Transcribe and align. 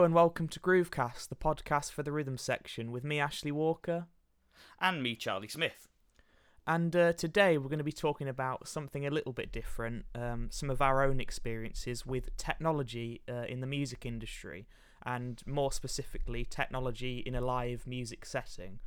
Hello 0.00 0.06
and 0.06 0.14
welcome 0.14 0.48
to 0.48 0.60
Groovecast, 0.60 1.28
the 1.28 1.36
podcast 1.36 1.92
for 1.92 2.02
the 2.02 2.10
rhythm 2.10 2.38
section, 2.38 2.90
with 2.90 3.04
me, 3.04 3.20
Ashley 3.20 3.52
Walker. 3.52 4.06
And 4.80 5.02
me, 5.02 5.14
Charlie 5.14 5.46
Smith. 5.46 5.88
And 6.66 6.96
uh, 6.96 7.12
today 7.12 7.58
we're 7.58 7.68
going 7.68 7.76
to 7.76 7.84
be 7.84 7.92
talking 7.92 8.26
about 8.26 8.66
something 8.66 9.06
a 9.06 9.10
little 9.10 9.34
bit 9.34 9.52
different, 9.52 10.06
um, 10.14 10.48
some 10.50 10.70
of 10.70 10.80
our 10.80 11.04
own 11.04 11.20
experiences 11.20 12.06
with 12.06 12.34
technology 12.38 13.20
uh, 13.28 13.42
in 13.42 13.60
the 13.60 13.66
music 13.66 14.06
industry, 14.06 14.66
and 15.04 15.42
more 15.44 15.70
specifically, 15.70 16.46
technology 16.46 17.18
in 17.18 17.34
a 17.34 17.42
live 17.42 17.86
music 17.86 18.24
setting. 18.24 18.78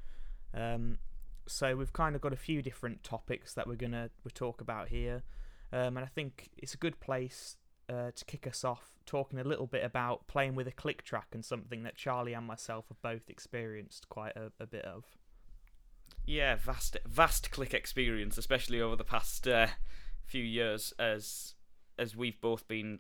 Um, 0.52 0.98
so 1.48 1.76
we've 1.76 1.94
kind 1.94 2.16
of 2.16 2.22
got 2.22 2.34
a 2.34 2.38
few 2.38 2.64
different 2.64 3.04
topics 3.04 3.54
that 3.54 3.68
we're 3.68 3.76
going 3.76 3.92
to 3.92 4.10
talk 4.34 4.62
about 4.62 4.88
here, 4.88 5.22
um, 5.72 5.96
and 5.96 6.00
I 6.00 6.10
think 6.10 6.50
it's 6.58 6.74
a 6.74 6.78
good 6.78 7.00
place 7.00 7.58
uh, 7.90 8.12
to 8.16 8.26
kick 8.26 8.48
us 8.48 8.64
off 8.64 8.94
talking 9.06 9.40
a 9.40 9.44
little 9.44 9.68
bit 9.68 9.84
about 9.84 10.28
playing 10.28 10.56
with 10.56 10.68
a 10.68 10.72
click 10.72 11.04
track 11.04 11.28
and 11.34 11.44
something 11.44 11.84
that 11.84 11.96
Charlie 11.96 12.34
and 12.34 12.46
myself 12.46 12.86
have 12.88 13.02
both 13.02 13.30
experienced 13.30 14.10
quite 14.10 14.36
a, 14.36 14.52
a 14.60 14.66
bit 14.66 14.86
of. 14.86 15.06
Yeah, 16.26 16.56
vast 16.56 16.98
vast 17.06 17.52
click 17.52 17.74
experience, 17.74 18.38
especially 18.38 18.80
over 18.80 18.96
the 18.96 19.04
past 19.04 19.48
uh, 19.48 19.68
few 20.26 20.44
years, 20.44 20.94
as 20.98 21.56
as 21.98 22.16
we've 22.16 22.40
both 22.40 22.68
been 22.68 23.00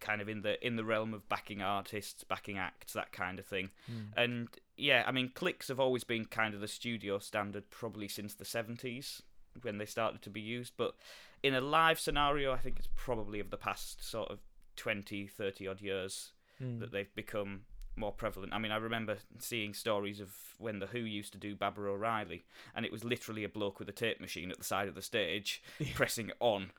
kind 0.00 0.20
of 0.20 0.28
in 0.28 0.42
the 0.42 0.64
in 0.64 0.76
the 0.76 0.84
realm 0.84 1.12
of 1.12 1.28
backing 1.28 1.60
artists, 1.60 2.24
backing 2.24 2.56
acts, 2.56 2.94
that 2.94 3.12
kind 3.12 3.38
of 3.38 3.44
thing. 3.44 3.70
Mm. 3.90 4.06
And 4.16 4.48
yeah, 4.76 5.04
I 5.06 5.12
mean, 5.12 5.30
clicks 5.34 5.68
have 5.68 5.80
always 5.80 6.04
been 6.04 6.24
kind 6.24 6.54
of 6.54 6.60
the 6.60 6.68
studio 6.68 7.18
standard, 7.18 7.68
probably 7.70 8.08
since 8.08 8.34
the 8.34 8.44
seventies 8.44 9.22
when 9.62 9.78
they 9.78 9.86
started 9.86 10.22
to 10.22 10.30
be 10.30 10.40
used. 10.40 10.74
But 10.76 10.94
in 11.42 11.54
a 11.54 11.60
live 11.60 11.98
scenario, 12.00 12.52
I 12.52 12.58
think 12.58 12.78
it's 12.78 12.88
probably 12.96 13.40
of 13.40 13.50
the 13.50 13.56
past 13.56 14.02
sort 14.08 14.30
of 14.30 14.38
20, 14.76 15.26
30 15.26 15.68
odd 15.68 15.80
years 15.80 16.30
Mm. 16.62 16.78
that 16.78 16.92
they've 16.92 17.12
become 17.16 17.62
more 17.96 18.12
prevalent. 18.12 18.52
I 18.52 18.58
mean, 18.58 18.70
I 18.70 18.76
remember 18.76 19.16
seeing 19.40 19.74
stories 19.74 20.20
of 20.20 20.32
when 20.58 20.78
the 20.78 20.86
Who 20.86 21.00
used 21.00 21.32
to 21.32 21.38
do 21.38 21.56
Baba 21.56 21.80
O'Riley, 21.80 22.44
and 22.76 22.86
it 22.86 22.92
was 22.92 23.02
literally 23.02 23.42
a 23.42 23.48
bloke 23.48 23.80
with 23.80 23.88
a 23.88 23.92
tape 23.92 24.20
machine 24.20 24.52
at 24.52 24.58
the 24.58 24.64
side 24.64 24.86
of 24.86 24.94
the 24.94 25.02
stage 25.02 25.60
pressing 25.94 26.30
on. 26.38 26.70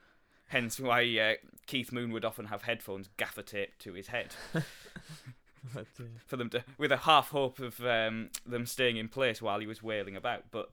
Hence 0.48 0.80
why 0.80 1.02
uh, 1.20 1.34
Keith 1.68 1.92
Moon 1.92 2.12
would 2.14 2.24
often 2.24 2.46
have 2.46 2.62
headphones 2.62 3.10
gaffer 3.18 3.42
taped 3.42 3.80
to 3.80 3.92
his 3.94 4.08
head 4.08 4.34
But, 5.74 5.88
for 6.28 6.38
them 6.38 6.50
to, 6.52 6.64
with 6.78 6.92
a 6.92 6.98
half 6.98 7.30
hope 7.32 7.60
of 7.60 7.82
um, 7.82 8.30
them 8.46 8.66
staying 8.68 8.98
in 8.98 9.10
place 9.10 9.42
while 9.42 9.60
he 9.60 9.66
was 9.68 9.82
wailing 9.84 10.16
about. 10.16 10.44
But 10.52 10.70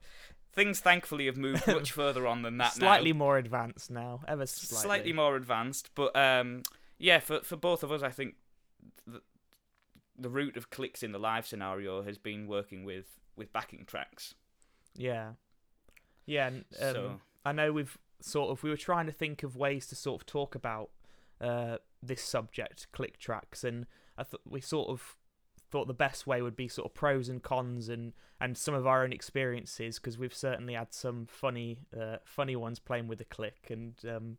things 0.52 0.80
thankfully 0.80 1.26
have 1.26 1.36
moved 1.36 1.66
much 1.66 1.92
further 2.00 2.26
on 2.26 2.42
than 2.42 2.58
that 2.58 2.78
now. 2.78 2.86
slightly 2.86 3.12
more 3.12 3.38
advanced 3.38 3.90
now, 3.90 4.20
ever 4.28 4.46
slightly, 4.46 4.82
slightly. 4.84 5.12
more 5.12 5.36
advanced. 5.36 5.90
But 5.94 6.14
um, 6.16 6.62
yeah, 6.98 7.18
for 7.20 7.40
for 7.40 7.56
both 7.56 7.82
of 7.82 7.90
us, 7.90 8.02
I 8.02 8.10
think 8.10 8.36
the, 9.06 9.22
the 10.18 10.28
route 10.28 10.56
of 10.56 10.70
clicks 10.70 11.02
in 11.02 11.12
the 11.12 11.18
live 11.18 11.46
scenario 11.46 12.02
has 12.02 12.18
been 12.18 12.46
working 12.46 12.84
with 12.84 13.18
with 13.36 13.52
backing 13.52 13.84
tracks. 13.86 14.34
Yeah, 14.94 15.32
yeah. 16.26 16.48
and, 16.48 16.64
Um, 16.80 16.94
so 16.94 17.20
I 17.44 17.52
know 17.52 17.72
we've 17.72 17.96
sort 18.20 18.50
of 18.50 18.62
we 18.62 18.70
were 18.70 18.76
trying 18.76 19.06
to 19.06 19.12
think 19.12 19.42
of 19.42 19.56
ways 19.56 19.86
to 19.88 19.96
sort 19.96 20.20
of 20.22 20.26
talk 20.26 20.54
about 20.54 20.91
uh, 21.41 21.78
this 22.02 22.22
subject, 22.22 22.86
click 22.92 23.18
tracks, 23.18 23.64
and 23.64 23.86
I 24.16 24.24
thought 24.24 24.42
we 24.48 24.60
sort 24.60 24.88
of 24.91 25.16
thought 25.72 25.87
the 25.87 25.94
best 25.94 26.27
way 26.27 26.43
would 26.43 26.55
be 26.55 26.69
sort 26.69 26.84
of 26.87 26.94
pros 26.94 27.31
and 27.31 27.43
cons 27.43 27.88
and 27.88 28.12
and 28.38 28.59
some 28.59 28.75
of 28.75 28.87
our 28.87 29.03
own 29.03 29.12
experiences 29.12 29.99
because 29.99 30.19
we've 30.19 30.34
certainly 30.34 30.75
had 30.75 30.93
some 30.93 31.27
funny 31.27 31.78
uh, 31.99 32.19
funny 32.25 32.55
ones 32.55 32.78
playing 32.78 33.09
with 33.09 33.19
the 33.19 33.25
click. 33.25 33.69
And 33.71 33.94
um, 34.09 34.37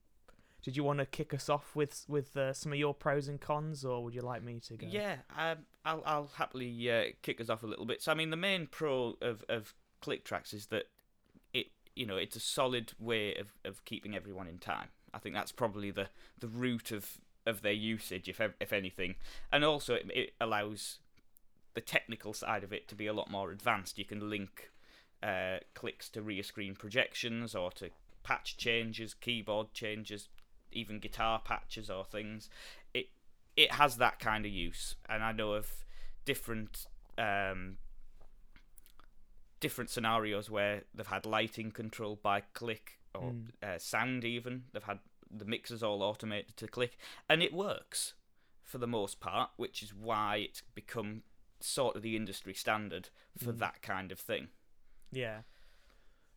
did 0.62 0.78
you 0.78 0.84
want 0.84 1.00
to 1.00 1.06
kick 1.06 1.34
us 1.34 1.50
off 1.50 1.76
with 1.76 2.06
with 2.08 2.38
uh, 2.38 2.54
some 2.54 2.72
of 2.72 2.78
your 2.78 2.94
pros 2.94 3.28
and 3.28 3.42
cons, 3.42 3.84
or 3.84 4.04
would 4.04 4.14
you 4.14 4.22
like 4.22 4.44
me 4.44 4.60
to 4.68 4.78
go? 4.78 4.88
yeah, 4.88 5.16
um, 5.38 5.58
I'll 5.84 6.04
I'll 6.06 6.32
happily 6.36 6.92
uh, 6.92 7.06
kick 7.24 7.42
us 7.42 7.50
off 7.50 7.64
a 7.64 7.68
little 7.68 7.86
bit. 7.86 8.02
So 8.02 8.12
I 8.12 8.16
mean, 8.16 8.30
the 8.30 8.38
main 8.38 8.68
pro 8.68 9.18
of 9.20 9.44
of 9.50 9.74
click 10.02 10.24
tracks 10.24 10.54
is 10.54 10.68
that 10.68 10.84
it 11.52 11.68
you 11.96 12.06
know 12.06 12.18
it's 12.18 12.36
a 12.36 12.42
solid 12.42 12.94
way 13.00 13.34
of 13.36 13.54
of 13.66 13.84
keeping 13.86 14.16
everyone 14.16 14.48
in 14.48 14.60
time. 14.60 14.90
I 15.16 15.18
think 15.18 15.34
that's 15.34 15.52
probably 15.52 15.90
the 15.90 16.10
the 16.40 16.48
root 16.48 16.92
of 16.92 17.18
of 17.46 17.62
their 17.62 17.74
usage, 17.74 18.30
if 18.30 18.40
if 18.60 18.72
anything, 18.72 19.16
and 19.52 19.66
also 19.66 19.96
it, 19.96 20.06
it 20.14 20.34
allows 20.40 21.00
the 21.74 21.82
technical 21.82 22.34
side 22.34 22.64
of 22.64 22.72
it 22.74 22.88
to 22.88 22.96
be 22.96 23.08
a 23.08 23.14
lot 23.14 23.30
more 23.32 23.52
advanced. 23.52 23.98
You 23.98 24.06
can 24.06 24.30
link 24.30 24.72
uh, 25.22 25.58
clicks 25.74 26.10
to 26.10 26.22
rear 26.22 26.44
screen 26.44 26.76
projections 26.76 27.56
or 27.56 27.72
to 27.72 27.90
patch 28.24 28.58
changes, 28.58 29.14
keyboard 29.14 29.74
changes, 29.74 30.30
even 30.72 31.00
guitar 31.00 31.42
patches 31.44 31.90
or 31.90 32.06
things. 32.06 32.50
It 32.94 33.08
it 33.56 33.74
has 33.74 33.98
that 33.98 34.20
kind 34.20 34.46
of 34.46 34.52
use, 34.52 34.96
and 35.08 35.24
I 35.24 35.32
know 35.32 35.54
of 35.54 35.72
different 36.26 36.88
um, 37.18 37.78
different 39.60 39.90
scenarios 39.90 40.50
where 40.50 40.84
they've 40.94 41.08
had 41.08 41.26
lighting 41.26 41.72
controlled 41.72 42.22
by 42.22 42.42
click 42.54 43.00
or 43.16 43.32
Mm. 43.34 43.52
uh, 43.62 43.78
sound 43.80 44.26
even. 44.26 44.66
They've 44.74 44.84
had 44.84 45.00
the 45.30 45.46
mixers 45.46 45.84
all 45.84 46.02
automated 46.04 46.58
to 46.58 46.68
click, 46.68 46.98
and 47.30 47.42
it 47.42 47.54
works 47.54 48.14
for 48.64 48.78
the 48.78 48.88
most 48.88 49.20
part, 49.20 49.52
which 49.56 49.82
is 49.84 49.94
why 49.94 50.38
it's 50.38 50.62
become 50.74 51.24
sort 51.64 51.96
of 51.96 52.02
the 52.02 52.16
industry 52.16 52.54
standard 52.54 53.10
for 53.38 53.54
Mm. 53.54 53.60
that 53.60 53.82
kind 53.82 54.12
of 54.12 54.20
thing. 54.20 54.50
Yeah. 55.12 55.44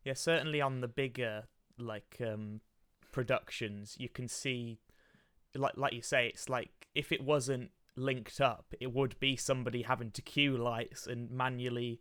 Yeah, 0.04 0.14
certainly 0.14 0.60
on 0.60 0.80
the 0.80 0.88
bigger 0.88 1.48
like 1.78 2.18
um 2.20 2.60
productions, 3.12 3.96
you 3.98 4.08
can 4.08 4.28
see 4.28 4.78
like 5.54 5.76
like 5.76 5.92
you 5.92 6.02
say 6.02 6.26
it's 6.28 6.48
like 6.48 6.88
if 6.94 7.10
it 7.12 7.22
wasn't 7.22 7.70
linked 7.96 8.40
up, 8.40 8.74
it 8.80 8.92
would 8.92 9.18
be 9.18 9.36
somebody 9.36 9.82
having 9.82 10.10
to 10.12 10.22
cue 10.22 10.56
lights 10.56 11.06
and 11.06 11.30
manually 11.30 12.00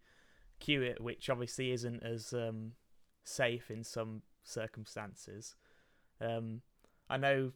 cue 0.60 0.82
it, 0.82 1.02
which 1.02 1.30
obviously 1.30 1.72
isn't 1.72 2.04
as 2.04 2.34
um 2.34 2.74
safe 3.24 3.72
in 3.72 3.84
some 3.84 4.22
circumstances. 4.44 5.56
Um 6.22 6.62
I 7.10 7.18
know 7.18 7.54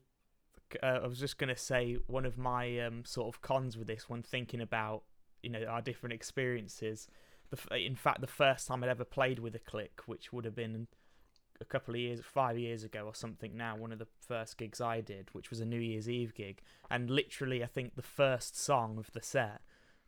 uh, 0.84 1.00
I 1.04 1.08
was 1.08 1.20
just 1.20 1.38
going 1.40 1.50
to 1.50 1.60
say 1.60 1.98
one 2.06 2.28
of 2.28 2.38
my 2.38 2.78
um, 2.80 3.04
sort 3.04 3.28
of 3.34 3.42
cons 3.42 3.76
with 3.76 3.88
this 3.88 4.08
when 4.08 4.22
thinking 4.22 4.62
about 4.62 5.02
you 5.44 5.50
know 5.50 5.64
our 5.66 5.82
different 5.82 6.14
experiences 6.14 7.08
the, 7.50 7.76
in 7.76 7.96
fact, 7.96 8.22
the 8.22 8.28
first 8.28 8.68
time 8.68 8.84
I'd 8.84 8.90
ever 8.90 9.06
played 9.06 9.40
with 9.40 9.56
a 9.56 9.60
click, 9.60 10.02
which 10.06 10.32
would 10.32 10.46
have 10.46 10.56
been 10.56 10.88
a 11.62 11.66
couple 11.66 11.94
of 11.94 12.00
years, 12.00 12.22
five 12.24 12.58
years 12.58 12.84
ago 12.84 13.04
or 13.06 13.16
something 13.16 13.58
now, 13.58 13.76
one 13.76 13.92
of 13.92 14.00
the 14.00 14.08
first 14.28 14.58
gigs 14.58 14.80
I 14.80 15.02
did, 15.02 15.30
which 15.34 15.50
was 15.50 15.60
a 15.60 15.66
New 15.66 15.80
Year's 15.80 16.10
Eve 16.10 16.34
gig. 16.34 16.62
And 16.90 17.10
literally, 17.10 17.64
I 17.64 17.68
think 17.68 17.96
the 17.96 18.02
first 18.02 18.58
song 18.58 18.98
of 18.98 19.12
the 19.12 19.22
set, 19.22 19.62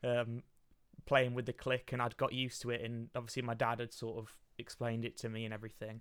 um, 0.04 0.42
playing 1.04 1.34
with 1.34 1.46
the 1.46 1.52
click, 1.52 1.90
and 1.92 2.00
I'd 2.00 2.16
got 2.16 2.32
used 2.32 2.62
to 2.62 2.70
it. 2.70 2.82
And 2.82 3.08
obviously, 3.14 3.42
my 3.42 3.54
dad 3.54 3.80
had 3.80 3.92
sort 3.92 4.18
of 4.18 4.36
explained 4.58 5.04
it 5.04 5.16
to 5.18 5.28
me 5.28 5.44
and 5.44 5.52
everything. 5.52 6.00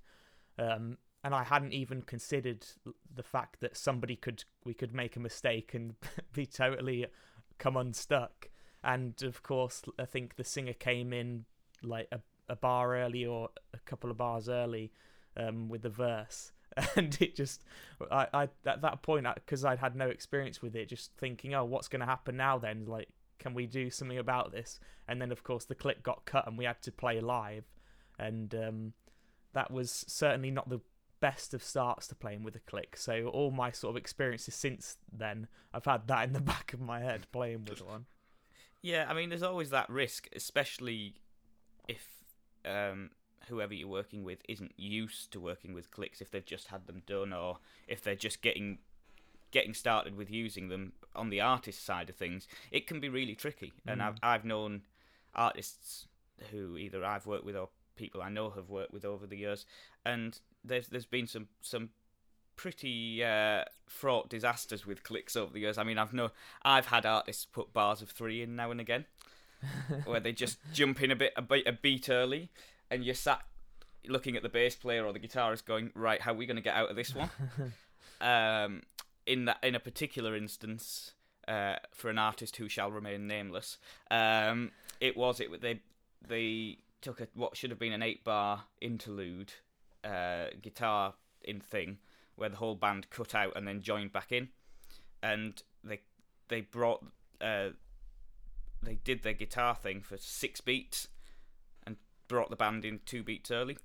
Um, 0.59 0.97
and 1.23 1.35
I 1.35 1.43
hadn't 1.43 1.73
even 1.73 2.01
considered 2.01 2.65
the 3.13 3.23
fact 3.23 3.59
that 3.61 3.77
somebody 3.77 4.15
could, 4.15 4.43
we 4.63 4.73
could 4.73 4.93
make 4.93 5.15
a 5.15 5.19
mistake 5.19 5.73
and 5.73 5.95
be 6.33 6.45
totally 6.45 7.07
come 7.57 7.77
unstuck 7.77 8.50
and 8.83 9.21
of 9.23 9.43
course 9.43 9.83
i 9.99 10.05
think 10.05 10.35
the 10.35 10.43
singer 10.43 10.73
came 10.73 11.13
in 11.13 11.45
like 11.83 12.07
a, 12.11 12.19
a 12.49 12.55
bar 12.55 12.97
early 12.97 13.25
or 13.25 13.49
a 13.73 13.79
couple 13.79 14.11
of 14.11 14.17
bars 14.17 14.49
early 14.49 14.91
um, 15.37 15.69
with 15.69 15.81
the 15.81 15.89
verse. 15.89 16.51
And 16.95 17.17
it 17.19 17.35
just 17.35 17.63
i, 18.09 18.27
I 18.33 18.43
at 18.65 18.81
that 18.81 19.01
point 19.01 19.27
because 19.35 19.65
i'd 19.65 19.79
had 19.79 19.93
no 19.93 20.07
experience 20.07 20.61
with 20.61 20.73
it 20.73 20.87
just 20.87 21.11
thinking 21.17 21.53
oh 21.53 21.65
what's 21.65 21.89
going 21.89 21.99
to 21.99 22.05
happen 22.05 22.37
now 22.37 22.57
then? 22.57 22.85
Like 22.85 23.09
can 23.39 23.53
we 23.53 23.65
do 23.65 23.89
something 23.89 24.17
about 24.17 24.53
this? 24.53 24.79
And 25.05 25.21
then 25.21 25.33
of 25.33 25.43
course 25.43 25.65
the 25.65 25.75
clip 25.75 26.01
got 26.01 26.23
cut 26.25 26.47
and 26.47 26.57
we 26.57 26.63
had 26.63 26.81
to 26.83 26.91
play 26.91 27.19
live. 27.19 27.65
And 28.17 28.55
um, 28.55 28.93
that 29.53 29.69
was 29.69 30.05
certainly 30.07 30.49
not 30.51 30.69
the 30.69 30.79
best 31.19 31.53
of 31.53 31.61
starts 31.61 32.07
to 32.07 32.15
playing 32.15 32.43
with 32.43 32.55
a 32.55 32.59
click. 32.59 32.95
So 32.95 33.27
all 33.27 33.51
my 33.51 33.71
sort 33.71 33.93
of 33.93 33.97
experiences 33.97 34.55
since 34.55 34.95
then 35.11 35.47
i've 35.73 35.85
had 35.85 36.07
that 36.07 36.25
in 36.25 36.31
the 36.31 36.39
back 36.53 36.71
of 36.73 36.79
my 36.79 37.01
head 37.01 37.27
playing 37.33 37.65
with 37.65 37.81
one 37.81 38.05
Yeah, 38.81 39.05
I 39.07 39.13
mean, 39.13 39.29
there's 39.29 39.43
always 39.43 39.69
that 39.69 39.89
risk, 39.89 40.27
especially 40.35 41.15
if 41.87 42.05
um, 42.65 43.11
whoever 43.47 43.73
you're 43.73 43.87
working 43.87 44.23
with 44.23 44.39
isn't 44.49 44.73
used 44.77 45.31
to 45.33 45.39
working 45.39 45.73
with 45.73 45.91
clicks. 45.91 46.21
If 46.21 46.31
they've 46.31 46.45
just 46.45 46.67
had 46.67 46.87
them 46.87 47.03
done, 47.05 47.31
or 47.33 47.59
if 47.87 48.01
they're 48.01 48.15
just 48.15 48.41
getting 48.41 48.79
getting 49.51 49.73
started 49.73 50.15
with 50.15 50.31
using 50.31 50.69
them 50.69 50.93
on 51.13 51.29
the 51.29 51.41
artist 51.41 51.83
side 51.85 52.09
of 52.09 52.15
things, 52.15 52.47
it 52.71 52.87
can 52.87 52.99
be 52.99 53.09
really 53.09 53.35
tricky. 53.35 53.73
And 53.85 53.99
Mm. 54.01 54.07
I've 54.07 54.15
I've 54.23 54.45
known 54.45 54.81
artists 55.35 56.07
who 56.49 56.77
either 56.77 57.03
I've 57.05 57.25
worked 57.27 57.45
with 57.45 57.55
or 57.55 57.69
people 57.95 58.21
I 58.21 58.29
know 58.29 58.49
have 58.51 58.69
worked 58.69 58.93
with 58.93 59.05
over 59.05 59.27
the 59.27 59.37
years, 59.37 59.65
and 60.05 60.39
there's 60.63 60.87
there's 60.87 61.05
been 61.05 61.27
some 61.27 61.49
some 61.61 61.89
pretty 62.61 63.23
uh, 63.23 63.63
fraught 63.87 64.29
disasters 64.29 64.85
with 64.85 65.01
clicks 65.01 65.35
over 65.35 65.51
the 65.51 65.61
years. 65.61 65.79
I 65.79 65.83
mean, 65.83 65.97
I've 65.97 66.13
no, 66.13 66.29
I've 66.61 66.85
had 66.85 67.07
artists 67.07 67.43
put 67.43 67.73
bars 67.73 68.03
of 68.03 68.11
three 68.11 68.43
in 68.43 68.55
now 68.55 68.69
and 68.69 68.79
again, 68.79 69.05
where 70.05 70.19
they 70.19 70.31
just 70.31 70.59
jump 70.71 71.01
in 71.01 71.09
a 71.09 71.15
bit, 71.15 71.33
a 71.35 71.41
beat, 71.41 71.67
a 71.67 71.71
beat 71.71 72.07
early, 72.07 72.51
and 72.91 73.03
you're 73.03 73.15
sat 73.15 73.41
looking 74.07 74.35
at 74.35 74.43
the 74.43 74.49
bass 74.49 74.75
player 74.75 75.03
or 75.03 75.11
the 75.11 75.19
guitarist, 75.19 75.65
going, 75.65 75.89
right, 75.95 76.21
how 76.21 76.33
are 76.33 76.35
we 76.35 76.45
going 76.45 76.55
to 76.55 76.61
get 76.61 76.75
out 76.75 76.91
of 76.91 76.95
this 76.95 77.15
one? 77.15 77.31
um, 78.21 78.83
in 79.25 79.45
that, 79.45 79.57
in 79.63 79.73
a 79.73 79.79
particular 79.79 80.35
instance, 80.35 81.13
uh, 81.47 81.77
for 81.91 82.11
an 82.11 82.19
artist 82.19 82.57
who 82.57 82.69
shall 82.69 82.91
remain 82.91 83.25
nameless. 83.25 83.79
Um, 84.11 84.69
it 84.99 85.17
was 85.17 85.39
it 85.39 85.61
they 85.61 85.79
they 86.27 86.77
took 87.01 87.21
a 87.21 87.27
what 87.33 87.57
should 87.57 87.71
have 87.71 87.79
been 87.79 87.93
an 87.93 88.03
eight 88.03 88.23
bar 88.23 88.65
interlude 88.79 89.53
uh, 90.03 90.45
guitar 90.61 91.15
in 91.43 91.59
thing 91.59 91.97
where 92.41 92.49
the 92.49 92.57
whole 92.57 92.73
band 92.73 93.11
cut 93.11 93.35
out 93.35 93.55
and 93.55 93.67
then 93.67 93.81
joined 93.81 94.11
back 94.11 94.31
in, 94.31 94.49
and 95.21 95.61
they 95.83 96.01
they 96.49 96.61
brought 96.61 97.05
uh, 97.39 97.69
they 98.81 98.95
did 98.95 99.21
their 99.21 99.33
guitar 99.33 99.75
thing 99.75 100.01
for 100.01 100.17
six 100.17 100.59
beats 100.59 101.07
and 101.85 101.97
brought 102.27 102.49
the 102.49 102.55
band 102.55 102.83
in 102.83 102.99
two 103.05 103.21
beats 103.21 103.51
early, 103.51 103.77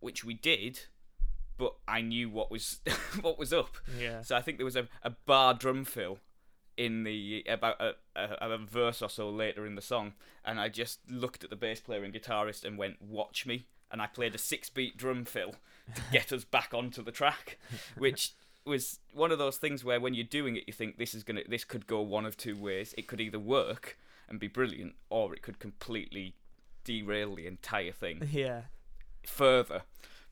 which 0.00 0.24
we 0.24 0.32
did, 0.32 0.80
but 1.58 1.74
I 1.86 2.00
knew 2.00 2.30
what 2.30 2.50
was 2.50 2.80
what 3.20 3.38
was 3.38 3.52
up. 3.52 3.76
Yeah. 4.00 4.22
So 4.22 4.34
I 4.34 4.40
think 4.40 4.56
there 4.56 4.64
was 4.64 4.76
a, 4.76 4.88
a 5.02 5.10
bar 5.10 5.52
drum 5.52 5.84
fill 5.84 6.18
in 6.78 7.04
the 7.04 7.44
about 7.46 7.78
a, 7.78 7.92
a, 8.16 8.52
a 8.52 8.56
verse 8.56 9.02
or 9.02 9.10
so 9.10 9.28
later 9.28 9.66
in 9.66 9.74
the 9.74 9.82
song, 9.82 10.14
and 10.46 10.58
I 10.58 10.70
just 10.70 11.00
looked 11.10 11.44
at 11.44 11.50
the 11.50 11.56
bass 11.56 11.78
player 11.78 12.04
and 12.04 12.14
guitarist 12.14 12.64
and 12.64 12.78
went, 12.78 13.02
"Watch 13.02 13.44
me." 13.44 13.66
And 13.92 14.00
I 14.00 14.06
played 14.06 14.36
a 14.36 14.38
six-beat 14.38 14.96
drum 14.96 15.24
fill 15.24 15.56
get 16.12 16.32
us 16.32 16.44
back 16.44 16.72
onto 16.74 17.02
the 17.02 17.12
track, 17.12 17.58
which 17.98 18.32
was 18.66 18.98
one 19.12 19.32
of 19.32 19.38
those 19.38 19.56
things 19.56 19.84
where 19.84 19.98
when 20.00 20.14
you're 20.14 20.24
doing 20.24 20.56
it, 20.56 20.64
you 20.66 20.72
think 20.72 20.98
this 20.98 21.14
is 21.14 21.24
gonna, 21.24 21.42
this 21.48 21.64
could 21.64 21.86
go 21.86 22.00
one 22.02 22.26
of 22.26 22.36
two 22.36 22.56
ways. 22.56 22.94
It 22.98 23.06
could 23.06 23.20
either 23.20 23.38
work 23.38 23.98
and 24.28 24.38
be 24.38 24.48
brilliant, 24.48 24.94
or 25.08 25.34
it 25.34 25.42
could 25.42 25.58
completely 25.58 26.34
derail 26.84 27.34
the 27.36 27.46
entire 27.46 27.92
thing 27.92 28.28
Yeah. 28.32 28.62
further. 29.26 29.82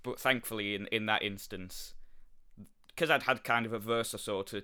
But 0.02 0.20
thankfully, 0.20 0.75
in 0.75 0.87
in 0.88 1.06
that 1.06 1.22
instance, 1.22 1.94
because 2.88 3.11
I'd 3.11 3.25
had 3.25 3.44
kind 3.44 3.66
of 3.66 3.72
a 3.72 3.78
verse 3.78 4.14
or 4.14 4.19
so 4.19 4.43
to, 4.43 4.62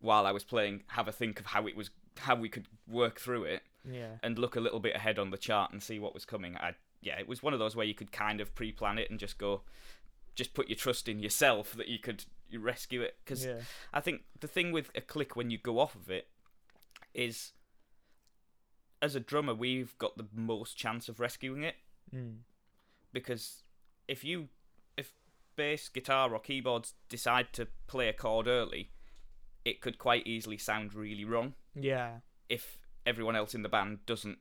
while 0.00 0.26
I 0.26 0.32
was 0.32 0.44
playing, 0.44 0.82
have 0.88 1.08
a 1.08 1.12
think 1.12 1.40
of 1.40 1.46
how 1.46 1.66
it 1.66 1.76
was, 1.76 1.90
how 2.18 2.34
we 2.36 2.48
could 2.48 2.66
work 2.88 3.18
through 3.20 3.44
it, 3.44 3.62
Yeah. 3.88 4.16
and 4.22 4.38
look 4.38 4.56
a 4.56 4.60
little 4.60 4.80
bit 4.80 4.96
ahead 4.96 5.18
on 5.18 5.30
the 5.30 5.38
chart 5.38 5.72
and 5.72 5.82
see 5.82 5.98
what 5.98 6.14
was 6.14 6.24
coming. 6.24 6.56
I 6.56 6.74
yeah, 7.02 7.18
it 7.18 7.28
was 7.28 7.42
one 7.42 7.52
of 7.52 7.58
those 7.58 7.76
where 7.76 7.86
you 7.86 7.94
could 7.94 8.10
kind 8.10 8.40
of 8.40 8.54
pre-plan 8.54 8.98
it 8.98 9.10
and 9.10 9.18
just 9.20 9.38
go, 9.38 9.62
just 10.36 10.54
put 10.54 10.68
your 10.68 10.76
trust 10.76 11.08
in 11.08 11.18
yourself 11.18 11.72
that 11.72 11.88
you 11.88 11.98
could 11.98 12.24
rescue 12.56 13.02
it. 13.02 13.16
Because 13.24 13.44
Yeah. 13.44 13.62
I 13.92 14.00
think 14.00 14.22
the 14.38 14.46
thing 14.46 14.70
with 14.70 14.90
a 14.94 15.00
click 15.00 15.34
when 15.34 15.50
you 15.50 15.58
go 15.58 15.80
off 15.80 15.96
of 15.96 16.08
it 16.10 16.28
is, 17.12 17.52
as 19.02 19.14
a 19.14 19.20
drummer, 19.20 19.54
we've 19.54 19.96
got 19.98 20.16
the 20.16 20.28
most 20.32 20.76
chance 20.76 21.08
of 21.08 21.18
rescuing 21.20 21.62
it 21.64 21.76
Mm. 22.14 22.42
because 23.12 23.64
if 24.06 24.22
you 24.22 24.48
if 24.96 25.12
bass, 25.56 25.88
guitar, 25.88 26.32
or 26.32 26.38
keyboards 26.38 26.94
decide 27.08 27.52
to 27.54 27.66
play 27.86 28.08
a 28.08 28.12
chord 28.12 28.46
early, 28.46 28.92
it 29.64 29.80
could 29.80 29.98
quite 29.98 30.26
easily 30.26 30.56
sound 30.58 30.94
really 30.94 31.24
wrong 31.24 31.54
Yeah. 31.74 32.20
if 32.48 32.78
everyone 33.04 33.36
else 33.36 33.54
in 33.54 33.62
the 33.62 33.68
band 33.68 34.04
doesn't 34.06 34.38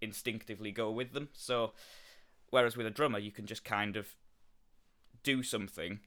instinctively 0.00 0.70
go 0.72 0.90
with 0.90 1.12
them. 1.12 1.28
So, 1.32 1.74
whereas 2.50 2.76
with 2.76 2.86
a 2.86 2.90
drummer, 2.90 3.18
you 3.18 3.32
can 3.32 3.46
just 3.46 3.64
kind 3.64 3.96
of 3.96 4.14
do 5.22 5.42
something, 5.42 6.00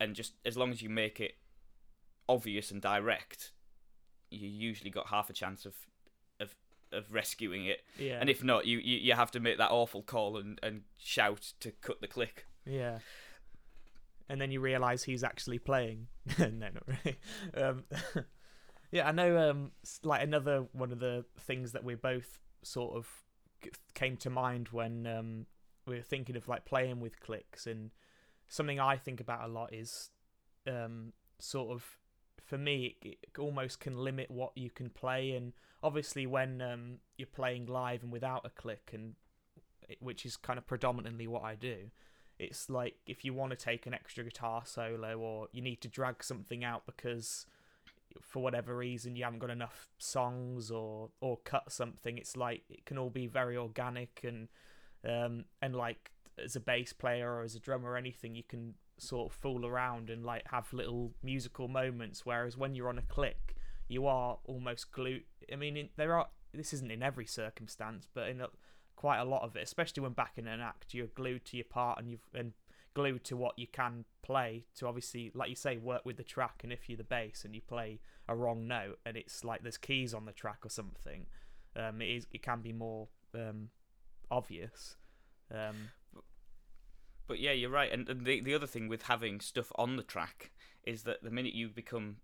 and 0.00 0.14
just 0.14 0.34
as 0.44 0.56
long 0.56 0.70
as 0.70 0.82
you 0.82 0.88
make 0.88 1.20
it 1.20 1.36
obvious 2.28 2.70
and 2.70 2.80
direct, 2.80 3.52
you 4.30 4.48
usually 4.48 4.90
got 4.90 5.08
half 5.08 5.30
a 5.30 5.32
chance 5.32 5.64
of 5.64 5.74
of 6.40 6.54
of 6.92 7.12
rescuing 7.12 7.66
it. 7.66 7.82
Yeah. 7.98 8.18
And 8.20 8.28
if 8.30 8.42
not, 8.42 8.66
you, 8.66 8.78
you, 8.78 8.98
you 8.98 9.14
have 9.14 9.30
to 9.32 9.40
make 9.40 9.58
that 9.58 9.70
awful 9.70 10.02
call 10.02 10.36
and, 10.36 10.58
and 10.62 10.82
shout 10.98 11.52
to 11.60 11.70
cut 11.70 12.00
the 12.00 12.06
click. 12.06 12.46
Yeah. 12.64 12.98
And 14.28 14.40
then 14.40 14.50
you 14.50 14.60
realise 14.60 15.02
he's 15.04 15.24
actually 15.24 15.58
playing. 15.58 16.08
no, 16.38 16.48
not 16.48 16.82
really. 16.86 17.18
Um, 17.54 17.84
yeah, 18.90 19.08
I 19.08 19.12
know. 19.12 19.50
Um, 19.50 19.72
like 20.02 20.22
another 20.22 20.66
one 20.72 20.92
of 20.92 21.00
the 21.00 21.24
things 21.40 21.72
that 21.72 21.84
we 21.84 21.94
both 21.94 22.38
sort 22.62 22.96
of 22.96 23.08
came 23.94 24.16
to 24.16 24.30
mind 24.30 24.68
when 24.68 25.06
um 25.06 25.46
we 25.86 25.96
were 25.96 26.02
thinking 26.02 26.36
of 26.36 26.46
like 26.46 26.64
playing 26.64 27.00
with 27.00 27.20
clicks, 27.20 27.66
and 27.66 27.90
something 28.48 28.80
I 28.80 28.96
think 28.96 29.20
about 29.20 29.48
a 29.48 29.52
lot 29.52 29.72
is 29.72 30.10
um 30.66 31.12
sort 31.38 31.70
of 31.70 31.84
for 32.44 32.58
me 32.58 32.96
it, 33.02 33.18
it 33.22 33.38
almost 33.38 33.80
can 33.80 33.96
limit 33.96 34.30
what 34.30 34.52
you 34.56 34.70
can 34.70 34.90
play, 34.90 35.32
and 35.32 35.52
obviously 35.82 36.26
when 36.26 36.60
um 36.62 36.98
you're 37.16 37.26
playing 37.26 37.66
live 37.66 38.02
and 38.02 38.12
without 38.12 38.44
a 38.46 38.50
click, 38.50 38.90
and 38.92 39.14
it- 39.88 39.98
which 40.02 40.26
is 40.26 40.36
kind 40.36 40.58
of 40.58 40.66
predominantly 40.66 41.26
what 41.26 41.42
I 41.44 41.54
do 41.54 41.90
it's 42.38 42.70
like 42.70 42.94
if 43.04 43.24
you 43.24 43.34
want 43.34 43.50
to 43.50 43.56
take 43.56 43.84
an 43.86 43.92
extra 43.92 44.22
guitar 44.22 44.62
solo 44.64 45.18
or 45.18 45.48
you 45.50 45.60
need 45.60 45.80
to 45.80 45.88
drag 45.88 46.22
something 46.22 46.62
out 46.62 46.86
because 46.86 47.46
for 48.20 48.42
whatever 48.42 48.76
reason 48.76 49.16
you 49.16 49.24
haven't 49.24 49.38
got 49.40 49.50
enough 49.50 49.88
songs 49.98 50.70
or 50.70 51.10
or 51.20 51.38
cut 51.38 51.70
something 51.72 52.16
it's 52.16 52.36
like 52.36 52.62
it 52.70 52.84
can 52.84 52.96
all 52.98 53.10
be 53.10 53.26
very 53.26 53.56
organic 53.56 54.20
and 54.24 54.48
um 55.04 55.44
and 55.60 55.74
like 55.74 56.12
as 56.42 56.56
a 56.56 56.60
bass 56.60 56.92
player 56.92 57.30
or 57.30 57.42
as 57.42 57.54
a 57.54 57.60
drummer 57.60 57.90
or 57.90 57.96
anything 57.96 58.34
you 58.34 58.42
can 58.42 58.74
sort 58.98 59.30
of 59.30 59.38
fool 59.38 59.64
around 59.64 60.10
and 60.10 60.24
like 60.24 60.42
have 60.48 60.72
little 60.72 61.12
musical 61.22 61.68
moments 61.68 62.26
whereas 62.26 62.56
when 62.56 62.74
you're 62.74 62.88
on 62.88 62.98
a 62.98 63.02
click 63.02 63.56
you 63.86 64.06
are 64.06 64.38
almost 64.44 64.90
glued 64.92 65.22
i 65.52 65.56
mean 65.56 65.76
in, 65.76 65.88
there 65.96 66.14
are 66.14 66.28
this 66.52 66.72
isn't 66.72 66.90
in 66.90 67.02
every 67.02 67.26
circumstance 67.26 68.08
but 68.12 68.28
in 68.28 68.40
a, 68.40 68.48
quite 68.98 69.18
a 69.18 69.24
lot 69.24 69.42
of 69.42 69.54
it, 69.54 69.62
especially 69.62 70.02
when 70.02 70.12
back 70.12 70.32
in 70.36 70.48
an 70.48 70.60
act, 70.60 70.92
you're 70.92 71.06
glued 71.06 71.44
to 71.44 71.56
your 71.56 71.64
part 71.64 72.00
and 72.00 72.10
you've 72.10 72.28
and 72.34 72.52
glued 72.94 73.22
to 73.22 73.36
what 73.36 73.56
you 73.56 73.68
can 73.68 74.04
play 74.22 74.64
to 74.74 74.88
obviously, 74.88 75.30
like 75.34 75.48
you 75.48 75.54
say, 75.54 75.76
work 75.76 76.04
with 76.04 76.16
the 76.16 76.24
track. 76.24 76.62
And 76.64 76.72
if 76.72 76.88
you're 76.88 76.98
the 76.98 77.04
bass 77.04 77.44
and 77.44 77.54
you 77.54 77.60
play 77.60 78.00
a 78.28 78.34
wrong 78.34 78.66
note 78.66 78.98
and 79.06 79.16
it's 79.16 79.44
like 79.44 79.62
there's 79.62 79.76
keys 79.76 80.12
on 80.12 80.24
the 80.24 80.32
track 80.32 80.66
or 80.66 80.68
something, 80.68 81.26
um, 81.76 82.02
it 82.02 82.08
is 82.08 82.26
it 82.32 82.42
can 82.42 82.60
be 82.60 82.72
more 82.72 83.06
um, 83.36 83.68
obvious. 84.32 84.96
Um, 85.52 85.90
But 87.28 87.38
yeah, 87.38 87.52
you're 87.52 87.70
right. 87.70 87.92
And, 87.92 88.06
the 88.06 88.40
the 88.40 88.54
other 88.54 88.66
thing 88.66 88.88
with 88.88 89.02
having 89.02 89.40
stuff 89.40 89.70
on 89.76 89.96
the 89.96 90.02
track 90.02 90.50
is 90.84 91.02
that 91.02 91.22
the 91.22 91.30
minute 91.30 91.52
you 91.52 91.68
become 91.68 92.16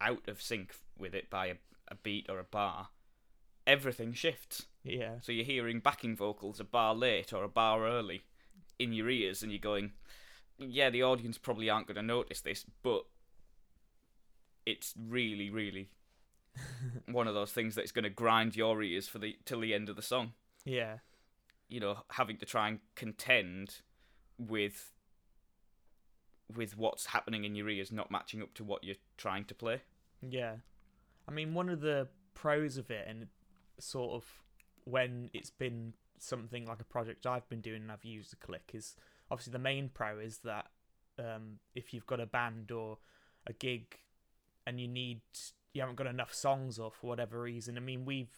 out 0.00 0.28
of 0.28 0.40
sync 0.40 0.76
with 0.96 1.14
it 1.14 1.28
by 1.28 1.46
a, 1.46 1.54
a 1.88 1.96
beat 1.96 2.26
or 2.30 2.38
a 2.38 2.44
bar, 2.44 2.88
everything 3.66 4.12
shifts. 4.12 4.66
yeah, 4.84 5.14
So 5.20 5.32
you're 5.32 5.44
hearing 5.44 5.80
backing 5.80 6.16
vocals 6.16 6.60
a 6.60 6.64
bar 6.64 6.94
late 6.94 7.32
or 7.32 7.42
a 7.42 7.48
bar 7.48 7.86
early 7.86 8.22
in 8.78 8.92
your 8.92 9.10
ears, 9.10 9.42
and 9.42 9.50
you're 9.50 9.58
going, 9.58 9.92
"Yeah, 10.56 10.88
the 10.88 11.02
audience 11.02 11.36
probably 11.36 11.68
aren't 11.68 11.88
going 11.88 11.96
to 11.96 12.02
notice 12.02 12.40
this, 12.40 12.64
but 12.82 13.04
it's 14.64 14.94
really, 14.96 15.50
really 15.50 15.90
one 17.10 17.26
of 17.26 17.34
those 17.34 17.52
things 17.52 17.74
that's 17.74 17.92
going 17.92 18.04
to 18.04 18.10
grind 18.10 18.54
your 18.54 18.80
ears 18.82 19.08
for 19.08 19.18
the 19.18 19.36
till 19.44 19.60
the 19.60 19.74
end 19.74 19.88
of 19.88 19.96
the 19.96 20.02
song." 20.02 20.34
yeah, 20.64 20.98
you 21.70 21.80
know 21.80 21.98
having 22.10 22.36
to 22.36 22.44
try 22.44 22.68
and 22.68 22.80
contend 22.94 23.76
with 24.38 24.92
with 26.54 26.76
what's 26.76 27.06
happening 27.06 27.44
in 27.44 27.54
your 27.54 27.68
ears 27.68 27.90
not 27.92 28.10
matching 28.10 28.42
up 28.42 28.52
to 28.52 28.64
what 28.64 28.84
you're 28.84 28.96
trying 29.16 29.44
to 29.44 29.54
play 29.54 29.80
yeah. 30.22 30.56
I 31.28 31.32
mean, 31.32 31.54
one 31.54 31.68
of 31.68 31.80
the 31.80 32.08
pros 32.34 32.76
of 32.76 32.90
it, 32.90 33.06
and 33.08 33.26
sort 33.78 34.12
of 34.12 34.24
when 34.84 35.30
it's 35.32 35.50
been 35.50 35.94
something 36.18 36.66
like 36.66 36.80
a 36.80 36.84
project 36.84 37.26
I've 37.26 37.48
been 37.48 37.60
doing 37.60 37.82
and 37.82 37.92
I've 37.92 38.04
used 38.04 38.32
a 38.32 38.36
click, 38.36 38.70
is 38.74 38.96
obviously 39.30 39.52
the 39.52 39.58
main 39.58 39.90
pro 39.92 40.18
is 40.18 40.38
that 40.38 40.66
um, 41.18 41.58
if 41.74 41.94
you've 41.94 42.06
got 42.06 42.20
a 42.20 42.26
band 42.26 42.70
or 42.70 42.98
a 43.46 43.52
gig 43.52 43.98
and 44.66 44.80
you 44.80 44.88
need 44.88 45.20
you 45.72 45.80
haven't 45.80 45.96
got 45.96 46.06
enough 46.06 46.34
songs 46.34 46.78
or 46.78 46.90
for 46.90 47.06
whatever 47.06 47.40
reason. 47.40 47.76
I 47.76 47.80
mean, 47.80 48.04
we've 48.04 48.34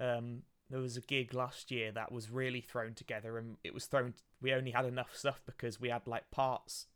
um, 0.00 0.42
there 0.70 0.80
was 0.80 0.96
a 0.96 1.02
gig 1.02 1.34
last 1.34 1.70
year 1.70 1.92
that 1.92 2.12
was 2.12 2.30
really 2.30 2.60
thrown 2.60 2.94
together, 2.94 3.38
and 3.38 3.56
it 3.62 3.74
was 3.74 3.86
thrown. 3.86 4.14
We 4.40 4.52
only 4.52 4.70
had 4.70 4.86
enough 4.86 5.14
stuff 5.14 5.42
because 5.46 5.80
we 5.80 5.90
had 5.90 6.06
like 6.06 6.30
parts 6.30 6.86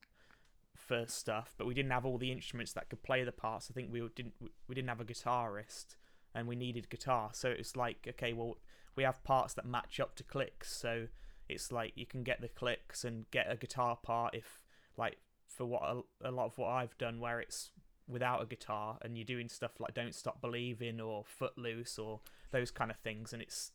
for 0.75 1.06
stuff, 1.06 1.54
but 1.58 1.66
we 1.66 1.75
didn't 1.75 1.92
have 1.92 2.06
all 2.06 2.18
the 2.18 2.32
instruments 2.32 2.72
that 2.72 2.88
could 2.88 3.02
play 3.02 3.25
the 3.25 3.32
parts. 3.32 3.68
I 3.70 3.75
think 3.75 3.92
we 3.92 4.00
didn't 4.14 4.34
we 4.40 4.75
didn't 4.75 4.88
have 4.88 5.00
a 5.00 5.04
guitarist, 5.04 5.96
and 6.34 6.46
we 6.48 6.56
needed 6.56 6.90
guitar. 6.90 7.30
So 7.32 7.50
it's 7.50 7.76
like 7.76 8.06
okay, 8.08 8.32
well 8.32 8.56
we 8.96 9.02
have 9.04 9.22
parts 9.22 9.54
that 9.54 9.66
match 9.66 10.00
up 10.00 10.16
to 10.16 10.25
clicks, 10.25 10.75
so 10.75 11.06
it's 11.48 11.70
like 11.70 11.92
you 11.94 12.06
can 12.06 12.22
get 12.22 12.40
the 12.40 12.48
clicks 12.48 13.04
and 13.04 13.30
get 13.30 13.50
a 13.50 13.56
guitar 13.56 13.96
part 13.96 14.34
if 14.34 14.62
like 14.96 15.18
for 15.46 15.66
what 15.66 15.82
a, 15.82 16.28
a 16.28 16.30
lot 16.30 16.46
of 16.46 16.58
what 16.58 16.68
I've 16.68 16.96
done 16.98 17.20
where 17.20 17.40
it's 17.40 17.70
without 18.08 18.42
a 18.42 18.46
guitar 18.46 18.98
and 19.02 19.16
you're 19.16 19.24
doing 19.24 19.48
stuff 19.48 19.72
like 19.78 19.94
Don't 19.94 20.14
Stop 20.14 20.40
Believing 20.40 21.00
or 21.00 21.24
Footloose 21.24 21.98
or 21.98 22.20
those 22.50 22.70
kind 22.70 22.90
of 22.90 22.96
things, 22.98 23.32
and 23.32 23.42
it's 23.42 23.72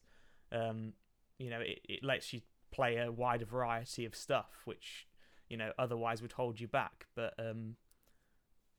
um 0.51 0.93
you 1.37 1.49
know 1.49 1.59
it, 1.59 1.79
it 1.87 2.03
lets 2.03 2.33
you 2.33 2.41
play 2.71 2.97
a 2.97 3.11
wider 3.11 3.45
variety 3.45 4.05
of 4.05 4.15
stuff 4.15 4.61
which 4.65 5.07
you 5.49 5.57
know 5.57 5.71
otherwise 5.77 6.21
would 6.21 6.33
hold 6.33 6.59
you 6.59 6.67
back. 6.67 7.07
But 7.15 7.33
um 7.39 7.75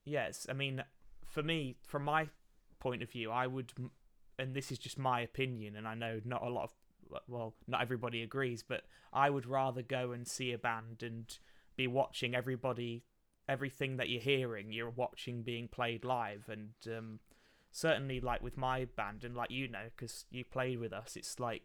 yes 0.04 0.46
i 0.49 0.52
mean 0.52 0.82
for 1.26 1.42
me 1.42 1.76
from 1.87 2.04
my 2.04 2.28
point 2.78 3.02
of 3.02 3.11
view 3.11 3.30
i 3.30 3.46
would 3.46 3.73
and 4.38 4.54
this 4.54 4.70
is 4.70 4.78
just 4.78 4.99
my 4.99 5.20
opinion 5.20 5.76
and 5.76 5.88
i 5.88 5.94
know 5.94 6.20
not 6.25 6.42
a 6.42 6.49
lot 6.49 6.64
of 6.64 6.73
well 7.26 7.54
not 7.66 7.80
everybody 7.80 8.23
agrees 8.23 8.62
but 8.62 8.82
i 9.12 9.30
would 9.30 9.46
rather 9.46 9.82
go 9.82 10.12
and 10.12 10.26
see 10.28 10.52
a 10.52 10.58
band 10.58 11.02
and 11.02 11.38
be 11.76 11.87
watching 11.87 12.34
everybody 12.34 13.04
everything 13.49 13.97
that 13.97 14.09
you're 14.09 14.21
hearing, 14.21 14.73
you're 14.73 14.91
watching 14.91 15.43
being 15.43 15.69
played 15.69 16.05
live, 16.05 16.49
and 16.49 16.71
um, 16.87 17.21
certainly 17.71 18.21
like 18.21 18.43
with 18.43 18.57
my 18.57 18.87
band 18.97 19.25
and 19.25 19.37
like 19.37 19.51
you 19.51 19.69
know, 19.69 19.87
because 19.97 20.25
you 20.31 20.45
played 20.45 20.79
with 20.79 20.93
us, 20.93 21.17
it's 21.17 21.39
like 21.39 21.63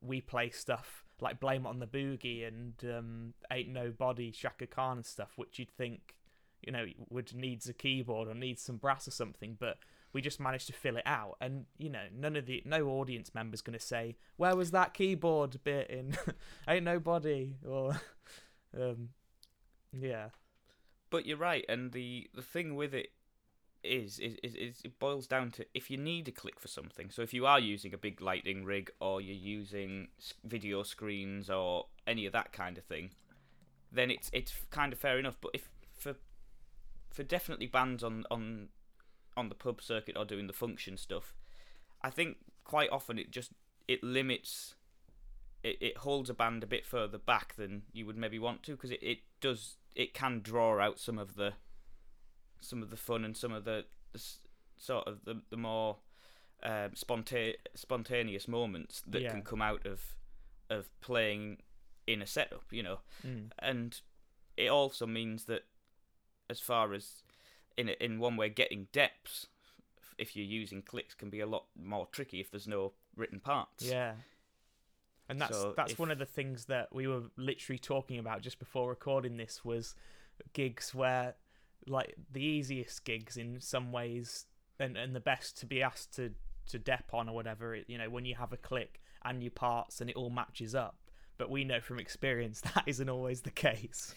we 0.00 0.20
play 0.20 0.50
stuff 0.50 1.04
like 1.20 1.40
Blame 1.40 1.66
on 1.66 1.78
the 1.78 1.86
Boogie 1.86 2.46
and 2.46 2.74
um, 2.84 3.34
Ain't 3.50 3.68
Nobody, 3.68 4.30
Chaka 4.30 4.66
Khan 4.66 4.98
and 4.98 5.06
stuff, 5.06 5.32
which 5.36 5.58
you'd 5.58 5.70
think 5.70 6.14
you 6.62 6.72
know 6.72 6.86
would 7.10 7.34
needs 7.34 7.68
a 7.68 7.72
keyboard 7.72 8.28
or 8.28 8.34
needs 8.34 8.62
some 8.62 8.76
brass 8.76 9.06
or 9.06 9.12
something, 9.12 9.56
but 9.58 9.78
we 10.12 10.22
just 10.22 10.40
managed 10.40 10.66
to 10.68 10.72
fill 10.72 10.96
it 10.96 11.06
out. 11.06 11.36
And 11.40 11.66
you 11.78 11.90
know 11.90 12.04
none 12.14 12.36
of 12.36 12.46
the 12.46 12.62
no 12.64 12.88
audience 12.88 13.34
members 13.34 13.62
going 13.62 13.78
to 13.78 13.84
say 13.84 14.16
where 14.36 14.56
was 14.56 14.70
that 14.72 14.94
keyboard 14.94 15.62
bit 15.62 15.90
in 15.90 16.16
ain't 16.68 16.84
nobody? 16.84 17.56
or 17.66 18.00
um 18.80 19.10
yeah 19.92 20.28
but 21.10 21.26
you're 21.26 21.36
right 21.36 21.64
and 21.68 21.92
the 21.92 22.28
the 22.34 22.42
thing 22.42 22.74
with 22.74 22.94
it 22.94 23.10
is, 23.84 24.18
is 24.18 24.36
is 24.42 24.54
is 24.56 24.80
it 24.84 24.98
boils 24.98 25.26
down 25.28 25.52
to 25.52 25.64
if 25.72 25.90
you 25.90 25.96
need 25.96 26.26
a 26.26 26.32
click 26.32 26.58
for 26.58 26.66
something. 26.66 27.08
So 27.10 27.22
if 27.22 27.32
you 27.32 27.46
are 27.46 27.60
using 27.60 27.94
a 27.94 27.98
big 27.98 28.20
lighting 28.20 28.64
rig 28.64 28.90
or 29.00 29.20
you're 29.20 29.36
using 29.36 30.08
video 30.44 30.82
screens 30.82 31.48
or 31.48 31.86
any 32.06 32.26
of 32.26 32.32
that 32.32 32.52
kind 32.52 32.78
of 32.78 32.84
thing 32.84 33.10
then 33.92 34.10
it's 34.10 34.30
it's 34.32 34.54
kind 34.70 34.92
of 34.92 34.98
fair 34.98 35.18
enough. 35.18 35.36
But 35.40 35.52
if 35.54 35.68
for 35.96 36.14
for 37.10 37.22
definitely 37.22 37.66
bands 37.66 38.02
on 38.02 38.24
on 38.30 38.68
on 39.36 39.48
the 39.48 39.54
pub 39.54 39.82
circuit 39.82 40.16
or 40.16 40.24
doing 40.24 40.46
the 40.46 40.52
function 40.52 40.96
stuff, 40.96 41.34
I 42.02 42.10
think 42.10 42.38
quite 42.64 42.90
often 42.90 43.18
it 43.18 43.30
just 43.30 43.52
it 43.88 44.02
limits 44.02 44.74
it, 45.62 45.78
it 45.80 45.96
holds 45.98 46.30
a 46.30 46.34
band 46.34 46.62
a 46.62 46.66
bit 46.66 46.86
further 46.86 47.18
back 47.18 47.54
than 47.56 47.82
you 47.92 48.06
would 48.06 48.16
maybe 48.16 48.38
want 48.38 48.62
to 48.64 48.72
because 48.72 48.90
it, 48.90 49.02
it 49.02 49.18
does 49.40 49.76
it 49.96 50.14
can 50.14 50.40
draw 50.40 50.78
out 50.78 51.00
some 51.00 51.18
of 51.18 51.34
the 51.34 51.54
some 52.60 52.82
of 52.82 52.90
the 52.90 52.96
fun 52.96 53.24
and 53.24 53.36
some 53.36 53.52
of 53.52 53.64
the, 53.64 53.84
the 54.12 54.22
sort 54.76 55.08
of 55.08 55.24
the 55.24 55.40
the 55.50 55.56
more 55.56 55.96
um, 56.62 56.90
sponta- 56.94 57.56
spontaneous 57.74 58.46
moments 58.46 59.02
that 59.06 59.22
yeah. 59.22 59.30
can 59.30 59.42
come 59.42 59.62
out 59.62 59.84
of 59.86 60.14
of 60.70 60.88
playing 61.00 61.58
in 62.06 62.22
a 62.22 62.26
setup, 62.26 62.64
you 62.70 62.82
know, 62.82 62.98
mm. 63.26 63.50
and 63.58 64.00
it 64.56 64.68
also 64.68 65.06
means 65.06 65.44
that 65.44 65.62
as 66.48 66.60
far 66.60 66.92
as 66.92 67.22
in 67.76 67.88
in 67.88 68.20
one 68.20 68.36
way, 68.36 68.48
getting 68.48 68.88
deps 68.92 69.46
if 70.18 70.34
you're 70.34 70.46
using 70.46 70.82
clicks 70.82 71.14
can 71.14 71.28
be 71.28 71.40
a 71.40 71.46
lot 71.46 71.66
more 71.78 72.08
tricky 72.10 72.40
if 72.40 72.50
there's 72.50 72.68
no 72.68 72.92
written 73.16 73.40
parts. 73.40 73.84
Yeah. 73.84 74.12
And 75.28 75.40
that's 75.40 75.56
so 75.56 75.74
that's 75.76 75.92
if... 75.92 75.98
one 75.98 76.10
of 76.10 76.18
the 76.18 76.26
things 76.26 76.66
that 76.66 76.88
we 76.92 77.06
were 77.06 77.22
literally 77.36 77.78
talking 77.78 78.18
about 78.18 78.42
just 78.42 78.58
before 78.58 78.88
recording 78.88 79.36
this 79.36 79.64
was 79.64 79.94
gigs 80.52 80.94
where 80.94 81.34
like 81.86 82.14
the 82.32 82.42
easiest 82.42 83.04
gigs 83.04 83.36
in 83.36 83.60
some 83.60 83.92
ways 83.92 84.46
and, 84.78 84.96
and 84.96 85.14
the 85.14 85.20
best 85.20 85.58
to 85.58 85.66
be 85.66 85.82
asked 85.82 86.14
to 86.16 86.32
to 86.68 86.78
dep 86.78 87.14
on 87.14 87.28
or 87.28 87.34
whatever 87.34 87.74
it, 87.74 87.84
you 87.86 87.96
know 87.96 88.10
when 88.10 88.24
you 88.24 88.34
have 88.34 88.52
a 88.52 88.56
click 88.56 89.00
and 89.24 89.42
your 89.42 89.52
parts 89.52 90.00
and 90.00 90.10
it 90.10 90.16
all 90.16 90.30
matches 90.30 90.74
up 90.74 90.96
but 91.38 91.48
we 91.48 91.64
know 91.64 91.80
from 91.80 91.98
experience 91.98 92.60
that 92.74 92.82
isn't 92.86 93.08
always 93.08 93.42
the 93.42 93.50
case 93.50 94.14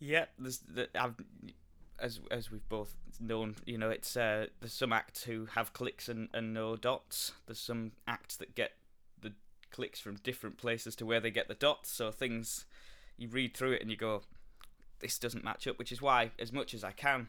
yeah 0.00 0.24
there's 0.38 0.58
the, 0.58 0.88
I've 0.94 1.14
as 2.00 2.20
as 2.30 2.50
we've 2.50 2.68
both 2.68 2.94
known, 3.20 3.56
you 3.66 3.78
know, 3.78 3.90
it's 3.90 4.16
uh, 4.16 4.46
there's 4.60 4.72
some 4.72 4.92
acts 4.92 5.24
who 5.24 5.46
have 5.54 5.72
clicks 5.72 6.08
and, 6.08 6.28
and 6.32 6.54
no 6.54 6.76
dots. 6.76 7.32
There's 7.46 7.60
some 7.60 7.92
acts 8.08 8.36
that 8.36 8.54
get 8.54 8.72
clicks 9.70 10.00
from 10.00 10.16
different 10.16 10.58
places 10.58 10.96
to 10.96 11.06
where 11.06 11.20
they 11.20 11.30
get 11.30 11.48
the 11.48 11.54
dots. 11.54 11.90
So 11.90 12.10
things 12.10 12.66
you 13.16 13.28
read 13.28 13.56
through 13.56 13.72
it 13.72 13.82
and 13.82 13.90
you 13.90 13.96
go, 13.96 14.22
this 15.00 15.18
doesn't 15.18 15.44
match 15.44 15.66
up. 15.66 15.78
Which 15.78 15.92
is 15.92 16.02
why, 16.02 16.32
as 16.38 16.52
much 16.52 16.74
as 16.74 16.84
I 16.84 16.92
can, 16.92 17.28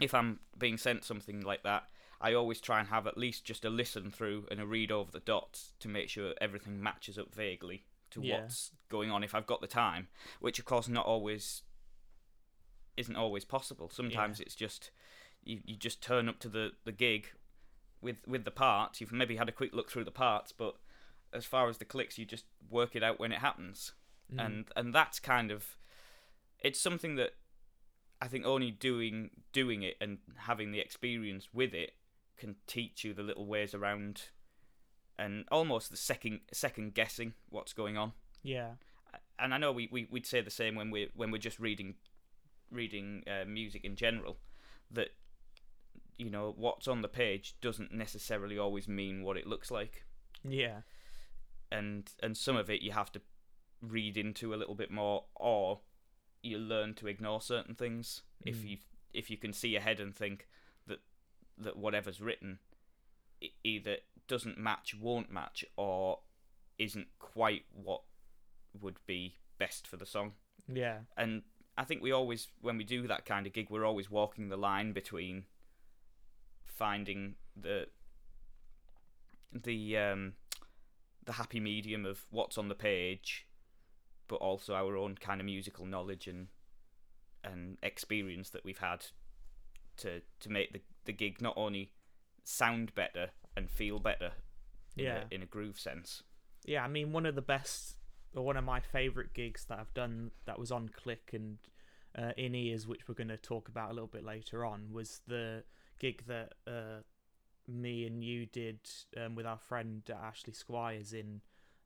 if 0.00 0.14
I'm 0.14 0.40
being 0.58 0.78
sent 0.78 1.04
something 1.04 1.40
like 1.40 1.62
that, 1.62 1.84
I 2.20 2.34
always 2.34 2.60
try 2.60 2.80
and 2.80 2.88
have 2.88 3.06
at 3.06 3.18
least 3.18 3.44
just 3.44 3.64
a 3.64 3.70
listen 3.70 4.10
through 4.10 4.46
and 4.50 4.60
a 4.60 4.66
read 4.66 4.90
over 4.90 5.10
the 5.10 5.20
dots 5.20 5.72
to 5.80 5.88
make 5.88 6.08
sure 6.08 6.32
everything 6.40 6.82
matches 6.82 7.18
up 7.18 7.34
vaguely 7.34 7.84
to 8.10 8.22
yeah. 8.22 8.40
what's 8.40 8.70
going 8.88 9.10
on 9.10 9.22
if 9.22 9.34
I've 9.34 9.46
got 9.46 9.60
the 9.60 9.66
time. 9.66 10.08
Which 10.40 10.58
of 10.58 10.64
course 10.64 10.88
not 10.88 11.06
always 11.06 11.62
isn't 12.96 13.16
always 13.16 13.44
possible. 13.44 13.90
Sometimes 13.90 14.38
yeah. 14.38 14.44
it's 14.46 14.54
just 14.54 14.90
you, 15.44 15.60
you 15.64 15.76
just 15.76 16.02
turn 16.02 16.28
up 16.28 16.38
to 16.40 16.48
the, 16.48 16.72
the 16.84 16.92
gig 16.92 17.28
with 18.00 18.16
with 18.26 18.44
the 18.44 18.50
parts. 18.50 19.00
You've 19.00 19.12
maybe 19.12 19.36
had 19.36 19.48
a 19.48 19.52
quick 19.52 19.74
look 19.74 19.90
through 19.90 20.04
the 20.04 20.10
parts, 20.10 20.52
but 20.52 20.76
as 21.36 21.44
far 21.44 21.68
as 21.68 21.78
the 21.78 21.84
clicks, 21.84 22.18
you 22.18 22.24
just 22.24 22.44
work 22.70 22.96
it 22.96 23.02
out 23.02 23.20
when 23.20 23.32
it 23.32 23.38
happens, 23.38 23.92
mm. 24.34 24.44
and 24.44 24.66
and 24.74 24.94
that's 24.94 25.20
kind 25.20 25.50
of 25.50 25.76
it's 26.60 26.80
something 26.80 27.16
that 27.16 27.32
I 28.20 28.28
think 28.28 28.44
only 28.46 28.70
doing 28.70 29.30
doing 29.52 29.82
it 29.82 29.96
and 30.00 30.18
having 30.36 30.72
the 30.72 30.80
experience 30.80 31.48
with 31.52 31.74
it 31.74 31.92
can 32.36 32.56
teach 32.66 33.04
you 33.04 33.14
the 33.14 33.22
little 33.22 33.46
ways 33.46 33.74
around 33.74 34.22
and 35.18 35.44
almost 35.50 35.90
the 35.90 35.96
second 35.96 36.40
second 36.52 36.94
guessing 36.94 37.34
what's 37.50 37.72
going 37.72 37.96
on. 37.96 38.12
Yeah. 38.42 38.72
And 39.38 39.52
I 39.52 39.58
know 39.58 39.72
we, 39.72 39.88
we 39.90 40.06
would 40.10 40.26
say 40.26 40.40
the 40.40 40.50
same 40.50 40.74
when 40.74 40.90
we 40.90 41.10
when 41.14 41.30
we're 41.30 41.38
just 41.38 41.58
reading 41.58 41.94
reading 42.70 43.22
uh, 43.26 43.44
music 43.46 43.84
in 43.84 43.96
general 43.96 44.38
that 44.90 45.08
you 46.18 46.30
know 46.30 46.54
what's 46.56 46.88
on 46.88 47.02
the 47.02 47.08
page 47.08 47.54
doesn't 47.60 47.92
necessarily 47.92 48.58
always 48.58 48.88
mean 48.88 49.22
what 49.22 49.36
it 49.36 49.46
looks 49.46 49.70
like. 49.70 50.04
Yeah. 50.42 50.80
And 51.70 52.10
and 52.22 52.36
some 52.36 52.56
of 52.56 52.70
it 52.70 52.82
you 52.82 52.92
have 52.92 53.12
to 53.12 53.20
read 53.82 54.16
into 54.16 54.54
a 54.54 54.56
little 54.56 54.74
bit 54.74 54.90
more 54.90 55.24
or 55.34 55.80
you 56.42 56.58
learn 56.58 56.94
to 56.94 57.06
ignore 57.06 57.40
certain 57.40 57.74
things 57.74 58.22
mm. 58.44 58.50
if 58.50 58.64
you 58.64 58.78
if 59.12 59.30
you 59.30 59.36
can 59.36 59.52
see 59.52 59.76
ahead 59.76 60.00
and 60.00 60.14
think 60.14 60.46
that 60.86 61.00
that 61.58 61.76
whatever's 61.76 62.20
written 62.20 62.58
either 63.62 63.96
doesn't 64.28 64.58
match 64.58 64.94
won't 64.98 65.30
match 65.30 65.64
or 65.76 66.20
isn't 66.78 67.08
quite 67.18 67.64
what 67.70 68.02
would 68.80 68.98
be 69.06 69.36
best 69.58 69.86
for 69.86 69.96
the 69.96 70.06
song 70.06 70.32
yeah 70.72 70.98
and 71.16 71.42
I 71.78 71.84
think 71.84 72.02
we 72.02 72.10
always, 72.10 72.48
when 72.62 72.78
we 72.78 72.84
do 72.84 73.06
that 73.06 73.26
kind 73.26 73.46
of 73.46 73.52
gig, 73.52 73.68
we're 73.68 73.84
always 73.84 74.10
walking 74.10 74.48
the 74.48 74.56
line 74.56 74.92
between 74.92 75.44
finding 76.64 77.34
the 77.56 77.86
the 79.52 79.96
um, 79.96 80.34
the 81.26 81.32
happy 81.32 81.60
medium 81.60 82.06
of 82.06 82.24
what's 82.30 82.56
on 82.56 82.68
the 82.68 82.74
page, 82.74 83.46
but 84.28 84.36
also 84.36 84.74
our 84.74 84.96
own 84.96 85.16
kind 85.16 85.40
of 85.40 85.44
musical 85.44 85.84
knowledge 85.84 86.26
and 86.26 86.48
and 87.44 87.78
experience 87.82 88.50
that 88.50 88.64
we've 88.64 88.78
had 88.78 89.06
to 89.98 90.22
to 90.40 90.50
make 90.50 90.72
the 90.72 90.80
the 91.04 91.12
gig 91.12 91.40
not 91.40 91.54
only 91.56 91.92
sound 92.44 92.94
better 92.94 93.30
and 93.56 93.70
feel 93.70 93.98
better, 93.98 94.32
yeah, 94.94 95.04
in 95.04 95.16
a, 95.16 95.34
in 95.36 95.42
a 95.42 95.46
groove 95.46 95.78
sense. 95.78 96.22
Yeah, 96.64 96.84
I 96.84 96.88
mean, 96.88 97.12
one 97.12 97.26
of 97.26 97.34
the 97.34 97.42
best 97.42 97.96
or 98.34 98.44
one 98.44 98.56
of 98.56 98.64
my 98.64 98.80
favorite 98.80 99.32
gigs 99.32 99.64
that 99.66 99.78
I've 99.78 99.94
done 99.94 100.30
that 100.46 100.58
was 100.58 100.70
on 100.70 100.88
Click 100.88 101.30
and 101.32 101.58
uh, 102.16 102.32
in 102.36 102.54
ears, 102.54 102.86
which 102.86 103.08
we're 103.08 103.14
going 103.14 103.28
to 103.28 103.36
talk 103.36 103.68
about 103.68 103.90
a 103.90 103.94
little 103.94 104.08
bit 104.08 104.24
later 104.24 104.64
on, 104.64 104.88
was 104.92 105.20
the 105.26 105.64
gig 105.98 106.24
that 106.26 106.52
uh, 106.66 107.02
me 107.68 108.06
and 108.06 108.22
you 108.22 108.46
did 108.46 108.78
um, 109.16 109.34
with 109.34 109.46
our 109.46 109.58
friend 109.58 110.02
Ashley 110.10 110.52
Squires 110.52 111.12
in 111.12 111.40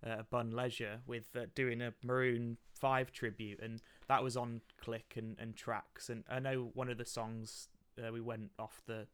uh, 0.06 0.22
Bunn 0.30 0.50
Leisure 0.50 1.00
with 1.06 1.28
uh, 1.36 1.46
doing 1.54 1.80
a 1.82 1.92
Maroon 2.02 2.56
Five 2.72 3.12
tribute, 3.12 3.60
and 3.60 3.82
that 4.08 4.22
was 4.22 4.36
on 4.36 4.62
Click 4.80 5.14
and, 5.16 5.36
and 5.38 5.54
tracks. 5.54 6.08
And 6.08 6.24
I 6.30 6.38
know 6.38 6.70
one 6.74 6.88
of 6.88 6.98
the 6.98 7.04
songs 7.04 7.68
uh, 7.98 8.10
we 8.12 8.20
went 8.20 8.50
off 8.58 8.80
the 8.86 9.06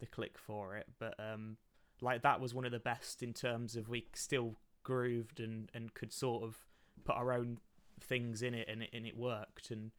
the 0.00 0.06
Click 0.06 0.36
for 0.38 0.76
it, 0.76 0.86
but 0.98 1.14
um, 1.18 1.56
like 2.00 2.22
that 2.22 2.40
was 2.40 2.54
one 2.54 2.64
of 2.64 2.72
the 2.72 2.80
best 2.80 3.22
in 3.22 3.32
terms 3.32 3.76
of 3.76 3.88
we 3.88 4.06
still 4.14 4.56
grooved 4.82 5.38
and 5.38 5.70
and 5.74 5.94
could 5.94 6.12
sort 6.12 6.42
of 6.42 6.56
put 7.04 7.16
our 7.16 7.32
own 7.32 7.58
things 8.00 8.42
in 8.42 8.54
it 8.54 8.68
and 8.68 8.82
it, 8.82 8.90
and 8.92 9.06
it 9.06 9.16
worked. 9.16 9.70
And 9.70 9.92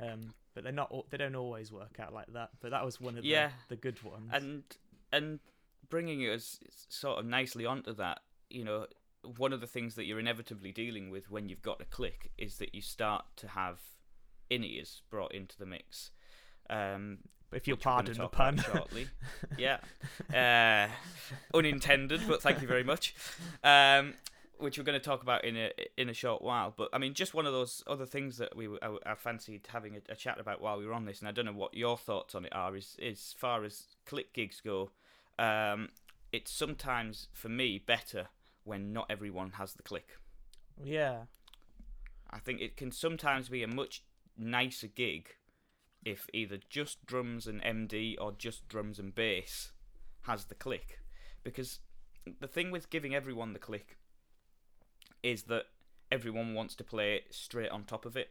um, 0.00 0.34
but 0.54 0.64
they're 0.64 0.72
not 0.72 0.92
they 1.10 1.16
don't 1.16 1.36
always 1.36 1.70
work 1.72 1.98
out 2.00 2.12
like 2.12 2.32
that 2.32 2.50
but 2.60 2.70
that 2.72 2.84
was 2.84 3.00
one 3.00 3.16
of 3.16 3.22
the, 3.22 3.30
the 3.68 3.76
good 3.76 4.02
ones. 4.02 4.30
And 4.32 4.64
and 5.12 5.38
bringing 5.90 6.20
us 6.22 6.58
sort 6.88 7.18
of 7.18 7.26
nicely 7.26 7.66
onto 7.66 7.94
that 7.94 8.20
you 8.50 8.64
know 8.64 8.86
one 9.36 9.52
of 9.52 9.60
the 9.60 9.66
things 9.66 9.94
that 9.94 10.04
you're 10.04 10.20
inevitably 10.20 10.70
dealing 10.70 11.10
with 11.10 11.30
when 11.30 11.48
you've 11.48 11.62
got 11.62 11.80
a 11.80 11.84
click 11.84 12.30
is 12.36 12.58
that 12.58 12.74
you 12.74 12.80
start 12.80 13.24
to 13.36 13.48
have 13.48 13.80
in-ears 14.50 15.02
brought 15.10 15.32
into 15.34 15.56
the 15.58 15.66
mix 15.66 16.10
um, 16.70 17.18
if 17.52 17.66
you'll 17.66 17.76
pardon 17.76 18.16
the 18.16 18.28
pun 18.28 18.56
shortly 18.58 19.06
yeah 19.58 19.78
uh, 20.34 20.88
unintended 21.56 22.20
but 22.28 22.42
thank 22.42 22.60
you 22.60 22.68
very 22.68 22.84
much 22.84 23.14
um, 23.62 24.14
which 24.58 24.78
we're 24.78 24.84
going 24.84 24.98
to 24.98 25.04
talk 25.04 25.22
about 25.22 25.44
in 25.44 25.56
a 25.56 25.70
in 25.96 26.08
a 26.08 26.14
short 26.14 26.42
while. 26.42 26.72
But 26.76 26.88
I 26.92 26.98
mean, 26.98 27.14
just 27.14 27.34
one 27.34 27.46
of 27.46 27.52
those 27.52 27.82
other 27.86 28.06
things 28.06 28.38
that 28.38 28.56
we 28.56 28.68
I, 28.82 28.96
I 29.06 29.14
fancied 29.14 29.68
having 29.72 29.96
a, 29.96 30.12
a, 30.12 30.16
chat 30.16 30.38
about 30.38 30.60
while 30.60 30.78
we 30.78 30.86
were 30.86 30.94
on 30.94 31.04
this, 31.04 31.20
and 31.20 31.28
I 31.28 31.32
don't 31.32 31.44
know 31.44 31.52
what 31.52 31.74
your 31.74 31.96
thoughts 31.96 32.34
on 32.34 32.44
it 32.44 32.54
are. 32.54 32.76
Is, 32.76 32.96
is 32.98 33.18
as 33.18 33.34
far 33.36 33.64
as 33.64 33.84
click 34.06 34.32
gigs 34.32 34.60
go, 34.60 34.90
um, 35.38 35.88
it's 36.32 36.50
sometimes 36.50 37.28
for 37.32 37.48
me 37.48 37.78
better 37.78 38.28
when 38.64 38.92
not 38.92 39.06
everyone 39.10 39.52
has 39.52 39.74
the 39.74 39.82
click. 39.82 40.18
Yeah, 40.82 41.24
I 42.30 42.38
think 42.38 42.60
it 42.60 42.76
can 42.76 42.90
sometimes 42.90 43.48
be 43.48 43.62
a 43.62 43.68
much 43.68 44.02
nicer 44.36 44.88
gig 44.88 45.28
if 46.04 46.26
either 46.32 46.58
just 46.68 47.06
drums 47.06 47.46
and 47.46 47.62
MD 47.62 48.16
or 48.20 48.32
just 48.32 48.68
drums 48.68 48.98
and 48.98 49.14
bass 49.14 49.72
has 50.22 50.46
the 50.46 50.54
click. 50.54 51.00
Because 51.42 51.80
the 52.40 52.48
thing 52.48 52.70
with 52.70 52.90
giving 52.90 53.14
everyone 53.14 53.52
the 53.52 53.58
click 53.58 53.96
is 55.22 55.44
that 55.44 55.64
everyone 56.10 56.54
wants 56.54 56.74
to 56.76 56.84
play 56.84 57.22
straight 57.30 57.70
on 57.70 57.84
top 57.84 58.04
of 58.04 58.16
it. 58.16 58.30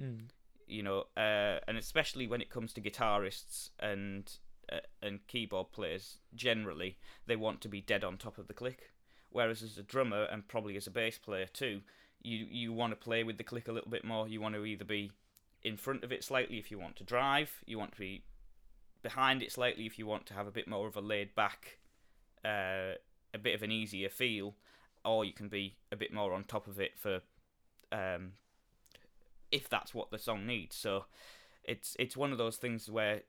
Mm. 0.00 0.28
You 0.66 0.82
know, 0.82 1.04
uh, 1.16 1.60
and 1.68 1.78
especially 1.78 2.26
when 2.26 2.40
it 2.40 2.50
comes 2.50 2.72
to 2.74 2.80
guitarists 2.80 3.70
and 3.78 4.30
uh, 4.72 4.78
and 5.02 5.26
keyboard 5.26 5.72
players, 5.72 6.18
generally 6.34 6.98
they 7.26 7.36
want 7.36 7.60
to 7.60 7.68
be 7.68 7.80
dead 7.80 8.04
on 8.04 8.16
top 8.16 8.38
of 8.38 8.48
the 8.48 8.54
click. 8.54 8.92
Whereas 9.30 9.62
as 9.62 9.78
a 9.78 9.82
drummer 9.82 10.24
and 10.24 10.48
probably 10.48 10.76
as 10.76 10.86
a 10.86 10.90
bass 10.90 11.18
player 11.18 11.46
too, 11.46 11.82
you 12.22 12.46
you 12.50 12.72
want 12.72 12.92
to 12.92 12.96
play 12.96 13.22
with 13.22 13.38
the 13.38 13.44
click 13.44 13.68
a 13.68 13.72
little 13.72 13.90
bit 13.90 14.04
more. 14.04 14.28
You 14.28 14.40
want 14.40 14.54
to 14.54 14.64
either 14.64 14.84
be 14.84 15.12
in 15.62 15.76
front 15.76 16.04
of 16.04 16.12
it 16.12 16.24
slightly 16.24 16.58
if 16.58 16.70
you 16.70 16.78
want 16.78 16.96
to 16.96 17.04
drive. 17.04 17.50
You 17.66 17.78
want 17.78 17.92
to 17.92 17.98
be 17.98 18.22
behind 19.02 19.42
it 19.42 19.52
slightly 19.52 19.86
if 19.86 19.98
you 19.98 20.06
want 20.06 20.26
to 20.26 20.34
have 20.34 20.46
a 20.46 20.52
bit 20.52 20.66
more 20.66 20.86
of 20.88 20.96
a 20.96 21.00
laid 21.00 21.34
back, 21.34 21.78
uh, 22.44 22.94
a 23.34 23.38
bit 23.40 23.54
of 23.54 23.62
an 23.62 23.70
easier 23.70 24.08
feel, 24.08 24.54
or 25.04 25.24
you 25.24 25.32
can 25.32 25.48
be 25.48 25.76
a 25.92 25.96
bit 25.96 26.12
more 26.12 26.32
on 26.32 26.44
top 26.44 26.66
of 26.66 26.80
it 26.80 26.98
for, 26.98 27.20
um, 27.92 28.32
if 29.52 29.68
that's 29.68 29.94
what 29.94 30.10
the 30.10 30.18
song 30.18 30.46
needs. 30.46 30.76
So, 30.76 31.04
it's 31.62 31.96
it's 31.98 32.16
one 32.16 32.32
of 32.32 32.38
those 32.38 32.56
things 32.56 32.90
where 32.90 33.22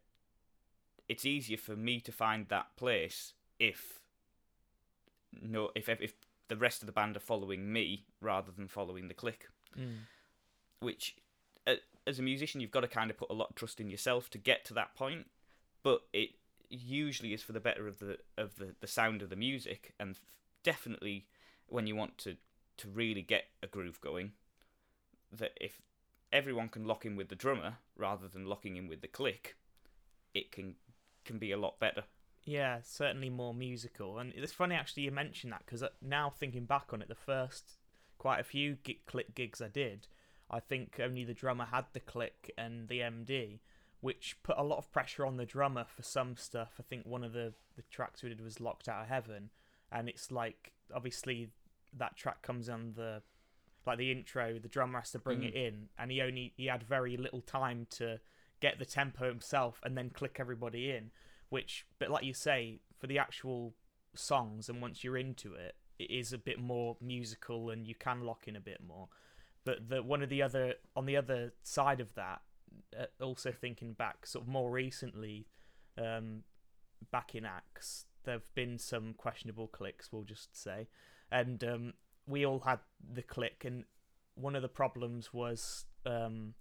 it's 1.09 1.25
easier 1.25 1.57
for 1.57 1.75
me 1.75 1.99
to 2.01 2.11
find 2.11 2.47
that 2.49 2.75
place 2.75 3.33
if 3.59 3.99
no 5.41 5.71
if 5.75 5.89
if 5.89 6.13
the 6.47 6.55
rest 6.57 6.81
of 6.81 6.85
the 6.85 6.91
band 6.93 7.15
are 7.17 7.21
following 7.21 7.71
me 7.71 8.05
rather 8.21 8.51
than 8.51 8.67
following 8.67 9.07
the 9.07 9.13
click, 9.13 9.49
Mm. 9.77 9.97
which 10.79 11.15
uh, 11.67 11.75
as 12.07 12.17
a 12.19 12.23
musician 12.23 12.61
you've 12.61 12.71
got 12.71 12.81
to 12.81 12.87
kind 12.87 13.11
of 13.11 13.17
put 13.17 13.29
a 13.29 13.33
lot 13.33 13.49
of 13.49 13.55
trust 13.55 13.79
in 13.81 13.89
yourself 13.89 14.29
to 14.29 14.37
get 14.37 14.63
to 14.65 14.73
that 14.73 14.95
point, 14.95 15.29
but 15.83 16.03
it 16.13 16.29
usually 16.69 17.33
is 17.33 17.43
for 17.43 17.51
the 17.51 17.59
better 17.59 17.87
of 17.87 17.99
the 17.99 18.17
of 18.37 18.55
the, 18.55 18.75
the 18.79 18.87
sound 18.87 19.21
of 19.21 19.29
the 19.29 19.35
music 19.35 19.93
and 19.99 20.19
definitely 20.63 21.25
when 21.67 21.85
you 21.87 21.95
want 21.95 22.17
to 22.17 22.37
to 22.77 22.87
really 22.87 23.21
get 23.21 23.45
a 23.63 23.67
groove 23.67 23.99
going 24.01 24.31
that 25.31 25.51
if 25.61 25.81
everyone 26.31 26.69
can 26.69 26.85
lock 26.85 27.05
in 27.05 27.15
with 27.15 27.29
the 27.29 27.35
drummer 27.35 27.77
rather 27.95 28.27
than 28.27 28.45
locking 28.45 28.75
in 28.77 28.87
with 28.87 29.01
the 29.01 29.07
click 29.07 29.55
it 30.33 30.51
can 30.51 30.75
can 31.27 31.37
be 31.37 31.51
a 31.51 31.57
lot 31.57 31.79
better 31.79 32.03
Yeah, 32.45 32.79
certainly 32.83 33.29
more 33.29 33.53
musical. 33.53 34.17
And 34.19 34.33
it's 34.35 34.53
funny 34.53 34.73
actually 34.75 35.03
you 35.03 35.11
mentioned 35.11 35.51
that 35.53 35.63
because 35.65 35.83
now 36.01 36.29
thinking 36.29 36.65
back 36.65 36.93
on 36.93 37.01
it, 37.01 37.07
the 37.09 37.15
first 37.15 37.73
quite 38.17 38.39
a 38.39 38.43
few 38.43 38.77
gi- 38.83 39.01
click 39.05 39.35
gigs 39.35 39.61
I 39.61 39.67
did, 39.67 40.07
I 40.49 40.59
think 40.61 40.99
only 41.03 41.23
the 41.25 41.33
drummer 41.33 41.65
had 41.65 41.85
the 41.93 41.99
click 41.99 42.51
and 42.57 42.87
the 42.87 43.01
MD, 43.01 43.59
which 43.99 44.37
put 44.43 44.57
a 44.57 44.63
lot 44.63 44.77
of 44.77 44.91
pressure 44.91 45.25
on 45.25 45.35
the 45.37 45.45
drummer 45.45 45.83
for 45.85 46.03
some 46.03 46.37
stuff. 46.37 46.75
I 46.79 46.83
think 46.83 47.05
one 47.05 47.23
of 47.23 47.33
the, 47.33 47.53
the 47.75 47.83
tracks 47.91 48.23
we 48.23 48.29
did 48.29 48.41
was 48.41 48.61
Locked 48.61 48.87
Out 48.87 49.01
of 49.03 49.07
Heaven, 49.09 49.49
and 49.91 50.07
it's 50.07 50.31
like 50.31 50.71
obviously 50.95 51.49
that 51.97 52.15
track 52.15 52.41
comes 52.41 52.69
on 52.69 52.93
the 52.95 53.21
like 53.85 53.97
the 53.97 54.11
intro, 54.11 54.57
the 54.59 54.67
drummer 54.67 54.99
has 54.99 55.11
to 55.11 55.19
bring 55.19 55.39
Mm. 55.41 55.47
it 55.49 55.53
in, 55.55 55.89
and 55.97 56.11
he 56.11 56.21
only 56.21 56.53
he 56.57 56.67
had 56.67 56.83
very 56.83 57.17
little 57.17 57.41
time 57.41 57.87
to 57.91 58.19
get 58.61 58.79
the 58.79 58.85
tempo 58.85 59.27
himself 59.27 59.79
and 59.83 59.97
then 59.97 60.09
click 60.09 60.37
everybody 60.39 60.89
in 60.91 61.11
which 61.49 61.85
but 61.99 62.09
like 62.09 62.23
you 62.23 62.33
say 62.33 62.79
for 62.99 63.07
the 63.07 63.19
actual 63.19 63.73
songs 64.13 64.69
and 64.69 64.81
once 64.81 65.03
you're 65.03 65.17
into 65.17 65.53
it 65.53 65.75
it 65.99 66.11
is 66.11 66.33
a 66.33 66.37
bit 66.37 66.59
more 66.59 66.97
musical 67.01 67.69
and 67.69 67.87
you 67.87 67.95
can 67.95 68.21
lock 68.21 68.47
in 68.47 68.55
a 68.55 68.59
bit 68.59 68.81
more. 68.87 69.07
But 69.65 69.89
the 69.89 70.01
one 70.01 70.21
of 70.21 70.29
the 70.29 70.41
other 70.41 70.75
on 70.95 71.05
the 71.05 71.17
other 71.17 71.53
side 71.63 71.99
of 71.99 72.13
that 72.15 72.41
uh, 72.97 73.05
also 73.21 73.51
thinking 73.51 73.93
back 73.93 74.25
sort 74.25 74.45
of 74.45 74.49
more 74.49 74.69
recently 74.69 75.47
um 75.97 76.43
back 77.11 77.35
in 77.35 77.45
acts 77.45 78.05
there've 78.23 78.53
been 78.55 78.77
some 78.77 79.13
questionable 79.13 79.67
clicks 79.67 80.11
we'll 80.11 80.23
just 80.23 80.55
say. 80.55 80.87
And 81.31 81.63
um 81.63 81.93
we 82.27 82.45
all 82.45 82.59
had 82.59 82.79
the 83.13 83.23
click 83.23 83.63
and 83.65 83.85
one 84.35 84.55
of 84.55 84.61
the 84.61 84.69
problems 84.69 85.33
was 85.33 85.85
um 86.05 86.53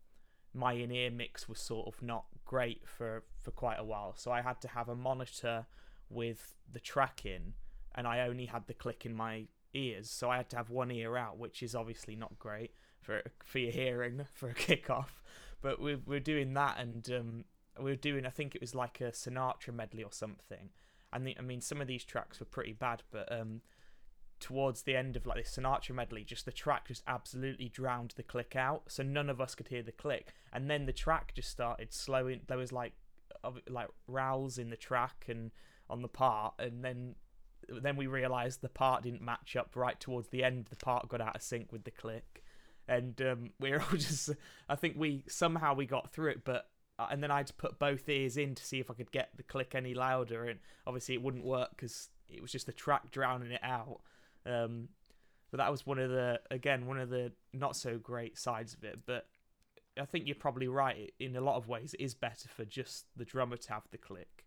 my 0.56 0.72
in-ear 0.72 1.10
mix 1.10 1.48
was 1.48 1.58
sort 1.58 1.86
of 1.86 2.02
not 2.02 2.24
great 2.44 2.88
for 2.88 3.22
for 3.42 3.50
quite 3.50 3.78
a 3.78 3.84
while. 3.84 4.14
So 4.16 4.32
i 4.32 4.40
had 4.40 4.60
to 4.62 4.68
have 4.68 4.88
a 4.88 4.96
monitor 4.96 5.66
with 6.08 6.54
the 6.72 6.80
track 6.80 7.26
in 7.26 7.54
and 7.94 8.06
i 8.06 8.20
only 8.20 8.46
had 8.46 8.66
the 8.66 8.74
click 8.74 9.04
in 9.04 9.14
my 9.14 9.46
ears. 9.74 10.10
So 10.10 10.30
i 10.30 10.38
had 10.38 10.48
to 10.50 10.56
have 10.56 10.70
one 10.70 10.90
ear 10.90 11.16
out 11.16 11.38
which 11.38 11.62
is 11.62 11.74
obviously 11.74 12.16
not 12.16 12.38
great 12.38 12.72
for 13.00 13.22
for 13.44 13.58
your 13.58 13.72
hearing 13.72 14.26
for 14.34 14.48
a 14.48 14.54
kickoff. 14.54 15.20
But 15.60 15.80
we 15.80 15.96
we're 15.96 16.20
doing 16.20 16.54
that 16.54 16.78
and 16.78 17.08
um 17.10 17.44
we 17.78 17.90
were 17.90 17.96
doing 17.96 18.24
i 18.24 18.30
think 18.30 18.54
it 18.54 18.60
was 18.62 18.74
like 18.74 19.00
a 19.02 19.12
sinatra 19.12 19.74
medley 19.74 20.02
or 20.02 20.12
something. 20.12 20.70
And 21.12 21.26
the, 21.26 21.36
i 21.38 21.42
mean 21.42 21.60
some 21.60 21.80
of 21.80 21.86
these 21.86 22.04
tracks 22.04 22.40
were 22.40 22.46
pretty 22.46 22.72
bad 22.72 23.02
but 23.10 23.30
um 23.30 23.60
towards 24.40 24.82
the 24.82 24.96
end 24.96 25.16
of 25.16 25.26
like 25.26 25.38
this 25.38 25.56
Sinatra 25.56 25.94
medley, 25.94 26.24
just 26.24 26.44
the 26.44 26.52
track 26.52 26.88
just 26.88 27.02
absolutely 27.06 27.68
drowned 27.68 28.14
the 28.16 28.22
click 28.22 28.54
out, 28.56 28.84
so 28.88 29.02
none 29.02 29.30
of 29.30 29.40
us 29.40 29.54
could 29.54 29.68
hear 29.68 29.82
the 29.82 29.92
click. 29.92 30.34
And 30.52 30.70
then 30.70 30.86
the 30.86 30.92
track 30.92 31.34
just 31.34 31.50
started 31.50 31.92
slowing. 31.92 32.40
There 32.46 32.58
was 32.58 32.72
like, 32.72 32.92
like 33.68 33.88
ralls 34.06 34.58
in 34.58 34.70
the 34.70 34.76
track 34.76 35.26
and 35.28 35.50
on 35.88 36.02
the 36.02 36.08
part, 36.08 36.54
and 36.58 36.84
then 36.84 37.14
then 37.68 37.96
we 37.96 38.06
realised 38.06 38.60
the 38.60 38.68
part 38.68 39.02
didn't 39.02 39.22
match 39.22 39.56
up 39.56 39.74
right 39.74 39.98
towards 39.98 40.28
the 40.28 40.44
end. 40.44 40.66
The 40.70 40.76
part 40.76 41.08
got 41.08 41.20
out 41.20 41.36
of 41.36 41.42
sync 41.42 41.72
with 41.72 41.84
the 41.84 41.90
click, 41.90 42.42
and 42.88 43.20
um, 43.22 43.50
we 43.60 43.70
were 43.72 43.80
all 43.80 43.96
just. 43.96 44.30
I 44.68 44.74
think 44.76 44.96
we 44.96 45.24
somehow 45.28 45.74
we 45.74 45.86
got 45.86 46.10
through 46.12 46.30
it, 46.30 46.44
but. 46.44 46.68
uh, 46.98 47.06
And 47.10 47.22
then 47.22 47.30
I 47.30 47.38
had 47.38 47.46
to 47.48 47.54
put 47.54 47.78
both 47.78 48.08
ears 48.08 48.36
in 48.36 48.54
to 48.54 48.64
see 48.64 48.80
if 48.80 48.90
I 48.90 48.94
could 48.94 49.10
get 49.12 49.30
the 49.36 49.42
click 49.42 49.74
any 49.74 49.94
louder, 49.94 50.44
and 50.44 50.58
obviously 50.86 51.14
it 51.14 51.22
wouldn't 51.22 51.44
work 51.44 51.70
because 51.70 52.08
it 52.28 52.42
was 52.42 52.52
just 52.52 52.66
the 52.66 52.72
track 52.72 53.10
drowning 53.10 53.52
it 53.52 53.60
out. 53.62 54.00
Um, 54.46 54.88
but 55.50 55.58
that 55.58 55.70
was 55.70 55.86
one 55.86 55.98
of 55.98 56.10
the 56.10 56.40
again 56.50 56.86
one 56.86 56.98
of 56.98 57.08
the 57.08 57.32
not 57.52 57.76
so 57.76 57.98
great 57.98 58.38
sides 58.38 58.74
of 58.74 58.84
it. 58.84 59.00
But 59.06 59.26
I 60.00 60.04
think 60.04 60.26
you're 60.26 60.34
probably 60.34 60.68
right. 60.68 61.12
In 61.18 61.36
a 61.36 61.40
lot 61.40 61.56
of 61.56 61.68
ways, 61.68 61.94
it 61.94 62.02
is 62.02 62.14
better 62.14 62.48
for 62.48 62.64
just 62.64 63.06
the 63.16 63.24
drummer 63.24 63.56
to 63.56 63.72
have 63.72 63.84
the 63.90 63.98
click. 63.98 64.44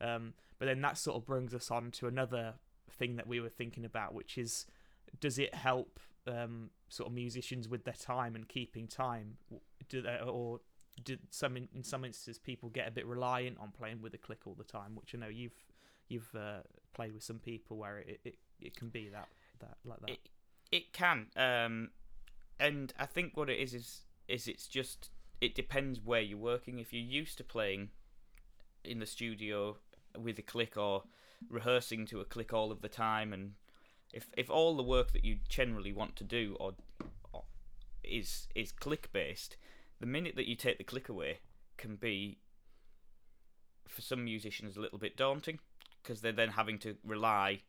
Um, 0.00 0.34
but 0.58 0.66
then 0.66 0.80
that 0.82 0.98
sort 0.98 1.16
of 1.16 1.26
brings 1.26 1.54
us 1.54 1.70
on 1.70 1.90
to 1.92 2.06
another 2.06 2.54
thing 2.90 3.16
that 3.16 3.26
we 3.26 3.40
were 3.40 3.48
thinking 3.48 3.84
about, 3.84 4.14
which 4.14 4.36
is 4.38 4.66
does 5.18 5.38
it 5.38 5.54
help 5.54 5.98
um, 6.26 6.70
sort 6.88 7.08
of 7.08 7.14
musicians 7.14 7.68
with 7.68 7.84
their 7.84 7.94
time 7.94 8.34
and 8.34 8.48
keeping 8.48 8.86
time? 8.86 9.36
Do 9.88 10.02
they, 10.02 10.18
or 10.24 10.60
do 11.02 11.16
some 11.30 11.56
in, 11.56 11.68
in 11.74 11.82
some 11.82 12.04
instances 12.04 12.38
people 12.38 12.68
get 12.68 12.88
a 12.88 12.90
bit 12.90 13.06
reliant 13.06 13.58
on 13.58 13.70
playing 13.70 14.02
with 14.02 14.14
a 14.14 14.18
click 14.18 14.46
all 14.46 14.54
the 14.54 14.64
time? 14.64 14.94
Which 14.94 15.14
I 15.14 15.18
know 15.18 15.28
you've 15.28 15.64
you've 16.08 16.34
uh, 16.34 16.60
played 16.92 17.12
with 17.12 17.22
some 17.22 17.38
people 17.38 17.76
where 17.76 17.98
it, 17.98 18.20
it, 18.24 18.34
it 18.60 18.76
can 18.76 18.88
be 18.88 19.08
that 19.08 19.28
that 19.60 19.76
like 19.84 20.00
that. 20.00 20.10
It 20.10 20.28
it 20.72 20.92
can, 20.92 21.26
um, 21.36 21.90
and 22.58 22.92
I 22.98 23.06
think 23.06 23.36
what 23.36 23.50
it 23.50 23.58
is 23.58 23.74
is 23.74 24.02
is 24.28 24.46
it's 24.46 24.66
just 24.66 25.10
it 25.40 25.54
depends 25.54 26.00
where 26.00 26.20
you're 26.20 26.38
working. 26.38 26.78
If 26.78 26.92
you're 26.92 27.02
used 27.02 27.38
to 27.38 27.44
playing 27.44 27.90
in 28.84 28.98
the 28.98 29.06
studio 29.06 29.76
with 30.18 30.38
a 30.38 30.42
click 30.42 30.76
or 30.76 31.04
rehearsing 31.48 32.06
to 32.06 32.20
a 32.20 32.24
click 32.24 32.52
all 32.52 32.70
of 32.70 32.82
the 32.82 32.88
time, 32.88 33.32
and 33.32 33.52
if 34.12 34.28
if 34.36 34.50
all 34.50 34.76
the 34.76 34.82
work 34.82 35.12
that 35.12 35.24
you 35.24 35.38
generally 35.48 35.92
want 35.92 36.16
to 36.16 36.24
do 36.24 36.56
or, 36.60 36.72
or 37.32 37.44
is 38.04 38.48
is 38.54 38.72
click 38.72 39.10
based, 39.12 39.56
the 40.00 40.06
minute 40.06 40.36
that 40.36 40.48
you 40.48 40.56
take 40.56 40.78
the 40.78 40.84
click 40.84 41.08
away 41.08 41.38
can 41.76 41.96
be 41.96 42.38
for 43.88 44.02
some 44.02 44.24
musicians 44.24 44.76
a 44.76 44.80
little 44.80 44.98
bit 44.98 45.16
daunting 45.16 45.58
because 46.02 46.20
they're 46.20 46.32
then 46.32 46.50
having 46.50 46.78
to 46.78 46.96
rely 47.04 47.60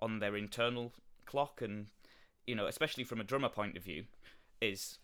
on 0.00 0.18
their 0.18 0.36
internal 0.36 0.92
clock 1.26 1.60
and 1.60 1.86
you 2.46 2.54
know 2.54 2.66
especially 2.66 3.04
from 3.04 3.20
a 3.20 3.24
drummer 3.24 3.48
point 3.48 3.76
of 3.76 3.82
view 3.82 4.04
is 4.60 4.98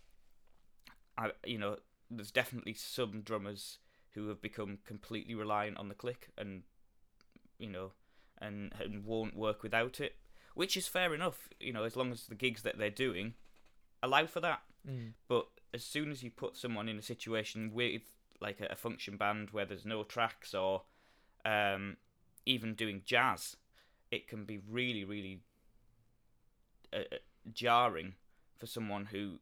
I 1.18 1.32
you 1.44 1.58
know 1.58 1.76
there's 2.11 2.30
definitely 2.30 2.74
some 2.74 3.22
drummers 3.22 3.78
who 4.14 4.28
have 4.28 4.40
become 4.40 4.78
completely 4.87 5.35
reliant 5.35 5.78
on 5.78 5.88
the 5.88 5.94
click 5.94 6.28
and 6.38 6.62
you 7.58 7.68
know 7.68 7.92
and 8.40 8.72
and 8.80 9.04
won't 9.04 9.37
work 9.37 9.62
without 9.62 10.00
it 10.00 10.16
which 10.54 10.76
is 10.76 10.87
fair 10.88 11.14
enough 11.14 11.48
you 11.61 11.72
know 11.72 11.85
as 11.85 11.96
long 11.96 12.12
as 12.12 12.26
the 12.26 12.35
gigs 12.35 12.62
that 12.62 12.78
they're 12.78 12.90
doing 12.90 13.35
allow 14.02 14.26
for 14.26 14.40
that 14.40 14.62
Mm. 14.88 15.12
but 15.28 15.46
as 15.72 15.85
soon 15.85 16.11
as 16.11 16.24
you 16.24 16.30
put 16.32 16.56
someone 16.56 16.88
in 16.88 16.98
a 16.98 17.02
situation 17.02 17.70
with 17.72 18.02
like 18.40 18.61
a, 18.61 18.66
a 18.72 18.74
function 18.74 19.16
band 19.16 19.50
where 19.50 19.64
there's 19.64 19.87
no 19.87 20.02
tracks 20.02 20.54
or 20.54 20.82
um, 21.44 21.96
even 22.46 22.74
doing 22.74 23.02
jazz, 23.04 23.56
it 24.11 24.26
can 24.26 24.44
be 24.44 24.58
really, 24.68 25.04
really 25.04 25.42
uh, 26.92 27.00
uh, 27.12 27.18
jarring 27.52 28.14
for 28.59 28.66
someone 28.66 29.07
who, 29.07 29.38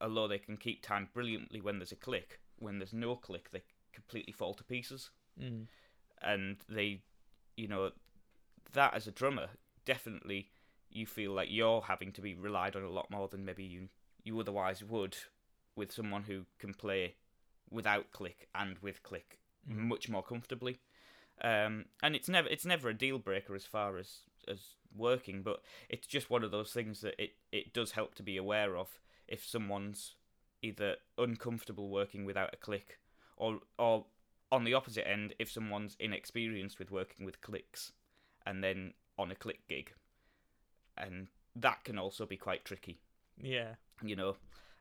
although 0.00 0.28
they 0.28 0.38
can 0.38 0.56
keep 0.56 0.82
time 0.82 1.08
brilliantly 1.12 1.60
when 1.60 1.78
there's 1.78 1.92
a 1.92 1.96
click, 1.96 2.40
when 2.58 2.78
there's 2.78 2.92
no 2.92 3.16
click, 3.16 3.50
they 3.50 3.62
completely 3.92 4.32
fall 4.32 4.54
to 4.54 4.64
pieces. 4.64 5.10
Mm. 5.40 5.66
And 6.22 6.56
they, 6.68 7.02
you 7.56 7.68
know, 7.68 7.92
that 8.72 8.94
as 8.94 9.06
a 9.06 9.12
drummer, 9.12 9.48
definitely 9.84 10.50
you 10.90 11.06
feel 11.06 11.32
like 11.32 11.48
you're 11.50 11.82
having 11.82 12.12
to 12.12 12.20
be 12.20 12.34
relied 12.34 12.76
on 12.76 12.82
a 12.82 12.90
lot 12.90 13.10
more 13.10 13.28
than 13.28 13.44
maybe 13.44 13.64
you 13.64 13.88
you 14.22 14.38
otherwise 14.38 14.84
would 14.84 15.16
with 15.76 15.90
someone 15.90 16.24
who 16.24 16.44
can 16.58 16.74
play 16.74 17.14
without 17.70 18.10
click 18.10 18.48
and 18.54 18.76
with 18.80 19.02
click 19.02 19.40
Mm. 19.68 19.88
much 19.88 20.08
more 20.08 20.22
comfortably. 20.22 20.80
Um, 21.42 21.86
and 22.02 22.14
it's 22.14 22.28
never 22.28 22.48
it's 22.48 22.66
never 22.66 22.88
a 22.88 22.94
deal 22.94 23.18
breaker 23.18 23.54
as 23.54 23.64
far 23.64 23.96
as 23.96 24.20
as 24.48 24.74
working, 24.96 25.42
but 25.42 25.62
it's 25.88 26.06
just 26.06 26.30
one 26.30 26.44
of 26.44 26.50
those 26.50 26.72
things 26.72 27.00
that 27.00 27.14
it 27.22 27.32
it 27.52 27.72
does 27.72 27.92
help 27.92 28.14
to 28.16 28.22
be 28.22 28.36
aware 28.36 28.76
of 28.76 29.00
if 29.28 29.46
someone's 29.46 30.14
either 30.62 30.96
uncomfortable 31.16 31.88
working 31.88 32.24
without 32.24 32.52
a 32.52 32.56
click 32.56 32.98
or 33.36 33.60
or 33.78 34.04
on 34.52 34.64
the 34.64 34.74
opposite 34.74 35.08
end 35.08 35.34
if 35.38 35.50
someone's 35.50 35.96
inexperienced 36.00 36.78
with 36.78 36.90
working 36.90 37.24
with 37.24 37.40
clicks 37.40 37.92
and 38.44 38.62
then 38.62 38.92
on 39.18 39.30
a 39.30 39.34
click 39.34 39.60
gig 39.68 39.92
and 40.98 41.28
that 41.56 41.82
can 41.84 41.98
also 41.98 42.26
be 42.26 42.36
quite 42.36 42.64
tricky 42.64 43.00
Yeah. 43.40 43.74
you 44.02 44.16
know 44.16 44.36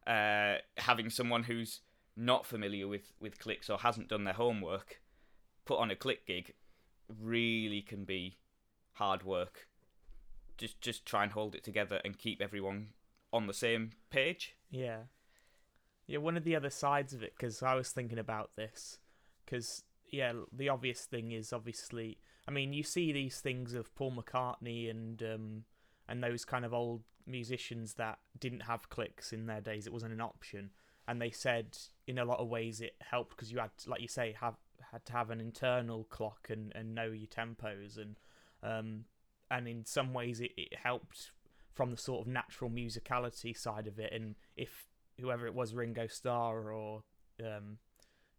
uh, 0.08 0.58
having 0.78 1.10
someone 1.10 1.44
who's 1.44 1.82
not 2.18 2.46
familiar 2.46 2.88
with 2.88 3.14
with 3.22 3.38
clicks 3.40 3.70
or 3.70 3.78
hasn't 3.78 4.10
done 4.10 4.24
their 4.24 4.34
homework 4.34 5.00
put 5.66 5.80
on 5.80 5.92
a 5.92 5.96
click 5.96 6.26
gig 6.26 6.54
really 7.22 7.82
can 7.82 8.04
be 8.06 8.38
hard 9.00 9.24
work 9.24 9.68
just 10.58 10.80
just 10.82 11.06
try 11.06 11.24
and 11.24 11.32
hold 11.32 11.56
it 11.56 11.64
together 11.64 12.00
and 12.06 12.18
keep 12.18 12.42
everyone 12.42 12.90
on 13.32 13.48
the 13.48 13.54
same 13.54 13.92
page 14.10 14.56
Yeah. 14.72 15.04
Yeah, 16.10 16.18
one 16.18 16.38
of 16.38 16.44
the 16.44 16.56
other 16.56 16.72
sides 16.72 17.14
of 17.14 17.22
it, 17.22 17.34
because 17.38 17.62
I 17.62 17.76
was 17.76 17.92
thinking 17.92 18.18
about 18.18 18.56
this, 18.56 18.98
because, 19.46 19.84
yeah, 20.12 20.34
the 20.52 20.68
obvious 20.68 21.06
thing 21.06 21.32
is 21.32 21.54
obviously, 21.54 22.18
I 22.48 22.52
mean, 22.52 22.74
you 22.74 22.82
see 22.82 23.12
these 23.12 23.40
things 23.42 23.76
of 23.76 23.94
Paul 23.94 24.14
McCartney 24.14 24.90
and, 24.90 25.22
um, 25.22 25.64
and 26.08 26.24
those 26.24 26.46
kind 26.46 26.66
of 26.66 26.74
old 26.74 27.04
musicians 27.28 27.94
that 27.94 28.18
didn't 28.40 28.62
have 28.62 28.90
clicks 28.90 29.32
in 29.32 29.46
their 29.46 29.62
days, 29.62 29.86
it 29.86 29.94
wasn't 29.94 30.14
an 30.14 30.20
option. 30.22 30.72
And 31.08 31.22
they 31.22 31.30
said, 31.30 31.78
in 32.08 32.18
a 32.18 32.26
lot 32.26 32.40
of 32.40 32.48
ways, 32.48 32.82
it 32.82 32.96
helped 33.02 33.30
because 33.36 33.52
you 33.52 33.60
had, 33.60 33.70
like 33.86 34.02
you 34.02 34.08
say, 34.08 34.36
have 34.42 34.56
had 34.92 35.06
to 35.06 35.14
have 35.14 35.30
an 35.30 35.40
internal 35.40 36.06
clock 36.06 36.48
and, 36.50 36.72
and 36.74 36.96
know 36.96 37.12
your 37.12 37.28
tempos 37.28 37.98
and 37.98 38.20
um, 38.64 39.06
and 39.52 39.68
in 39.68 39.86
some 39.86 40.14
ways 40.14 40.40
it, 40.40 40.52
it 40.58 40.76
helped 40.84 41.32
from 41.74 41.92
the 41.92 41.98
sort 41.98 42.22
of 42.22 42.28
natural 42.28 42.70
musicality 42.70 43.58
side 43.58 43.88
of 43.88 44.00
it. 44.00 44.12
And 44.14 44.36
if 44.56 44.88
whoever 45.20 45.48
it 45.48 45.54
was 45.54 45.74
Ringo 45.74 46.08
Starr 46.08 46.72
or 46.72 47.04
um, 47.42 47.78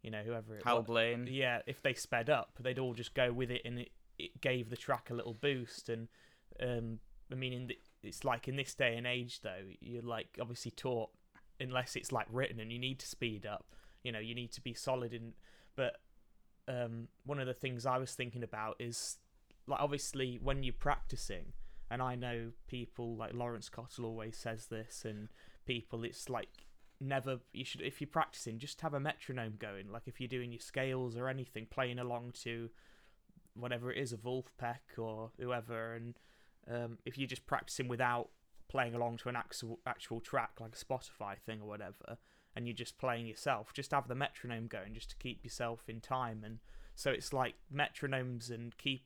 you 0.01 0.11
know 0.11 0.21
whoever 0.23 0.55
it 0.55 0.63
Hal 0.63 0.77
was 0.77 0.85
Blaine 0.85 1.27
yeah 1.29 1.59
if 1.67 1.81
they 1.81 1.93
sped 1.93 2.29
up 2.29 2.53
they'd 2.59 2.79
all 2.79 2.93
just 2.93 3.13
go 3.13 3.31
with 3.31 3.51
it 3.51 3.61
and 3.65 3.79
it, 3.79 3.91
it 4.17 4.41
gave 4.41 4.69
the 4.69 4.77
track 4.77 5.09
a 5.09 5.13
little 5.13 5.33
boost. 5.33 5.89
And 5.89 6.07
um, 6.61 6.99
I 7.31 7.35
mean 7.35 7.53
in 7.53 7.67
the, 7.67 7.77
it's 8.03 8.23
like 8.23 8.47
in 8.47 8.55
this 8.55 8.73
day 8.73 8.95
and 8.95 9.07
age 9.07 9.41
though 9.41 9.63
you're 9.79 10.01
like 10.01 10.37
obviously 10.39 10.71
taught 10.71 11.09
unless 11.59 11.95
it's 11.95 12.11
like 12.11 12.25
written 12.31 12.59
and 12.59 12.71
you 12.71 12.79
need 12.79 12.99
to 12.99 13.05
speed 13.05 13.45
up 13.45 13.65
you 14.03 14.11
know 14.11 14.19
you 14.19 14.33
need 14.33 14.51
to 14.51 14.61
be 14.61 14.73
solid 14.73 15.13
in 15.13 15.33
but 15.75 15.97
um, 16.67 17.07
one 17.25 17.39
of 17.39 17.47
the 17.47 17.53
things 17.53 17.85
I 17.85 17.97
was 17.97 18.13
thinking 18.13 18.43
about 18.43 18.75
is 18.79 19.17
like 19.67 19.79
obviously 19.79 20.39
when 20.41 20.63
you're 20.63 20.73
practicing 20.73 21.53
and 21.89 22.01
I 22.01 22.15
know 22.15 22.51
people 22.67 23.15
like 23.15 23.33
Laurence 23.33 23.69
Cottle 23.69 24.05
always 24.05 24.37
says 24.37 24.67
this 24.67 25.03
and 25.05 25.29
people 25.65 26.03
it's 26.03 26.29
like 26.29 26.65
never 26.99 27.39
you 27.51 27.65
should 27.65 27.81
if 27.81 27.99
you're 27.99 28.07
practicing 28.07 28.59
just 28.59 28.81
have 28.81 28.93
a 28.93 28.99
metronome 28.99 29.55
going. 29.59 29.91
Like 29.91 30.03
if 30.05 30.19
you're 30.19 30.27
doing 30.27 30.51
your 30.51 30.61
scales 30.61 31.17
or 31.17 31.27
anything 31.27 31.67
playing 31.69 31.99
along 31.99 32.33
to 32.43 32.69
whatever 33.53 33.91
it 33.91 33.97
is 33.97 34.13
a 34.13 34.17
Vulfpeck 34.17 34.97
or 34.97 35.31
whoever 35.39 35.93
and 35.93 36.19
um, 36.69 36.97
if 37.05 37.17
you're 37.17 37.27
just 37.27 37.45
practicing 37.45 37.87
without 37.87 38.29
playing 38.69 38.95
along 38.95 39.17
to 39.17 39.29
an 39.29 39.35
actual 39.35 39.79
actual 39.85 40.21
track 40.21 40.51
like 40.61 40.73
a 40.73 40.85
Spotify 40.85 41.37
thing 41.37 41.59
or 41.61 41.67
whatever 41.67 42.17
and 42.55 42.67
you're 42.67 42.75
just 42.75 42.97
playing 42.97 43.27
yourself 43.27 43.73
just 43.73 43.91
have 43.91 44.07
the 44.07 44.15
metronome 44.15 44.67
going 44.67 44.93
just 44.93 45.09
to 45.09 45.17
keep 45.17 45.43
yourself 45.43 45.89
in 45.89 45.99
time 45.99 46.43
and 46.45 46.59
so 46.95 47.11
it's 47.11 47.33
like 47.33 47.55
metronomes 47.73 48.49
and 48.49 48.77
keep 48.77 49.03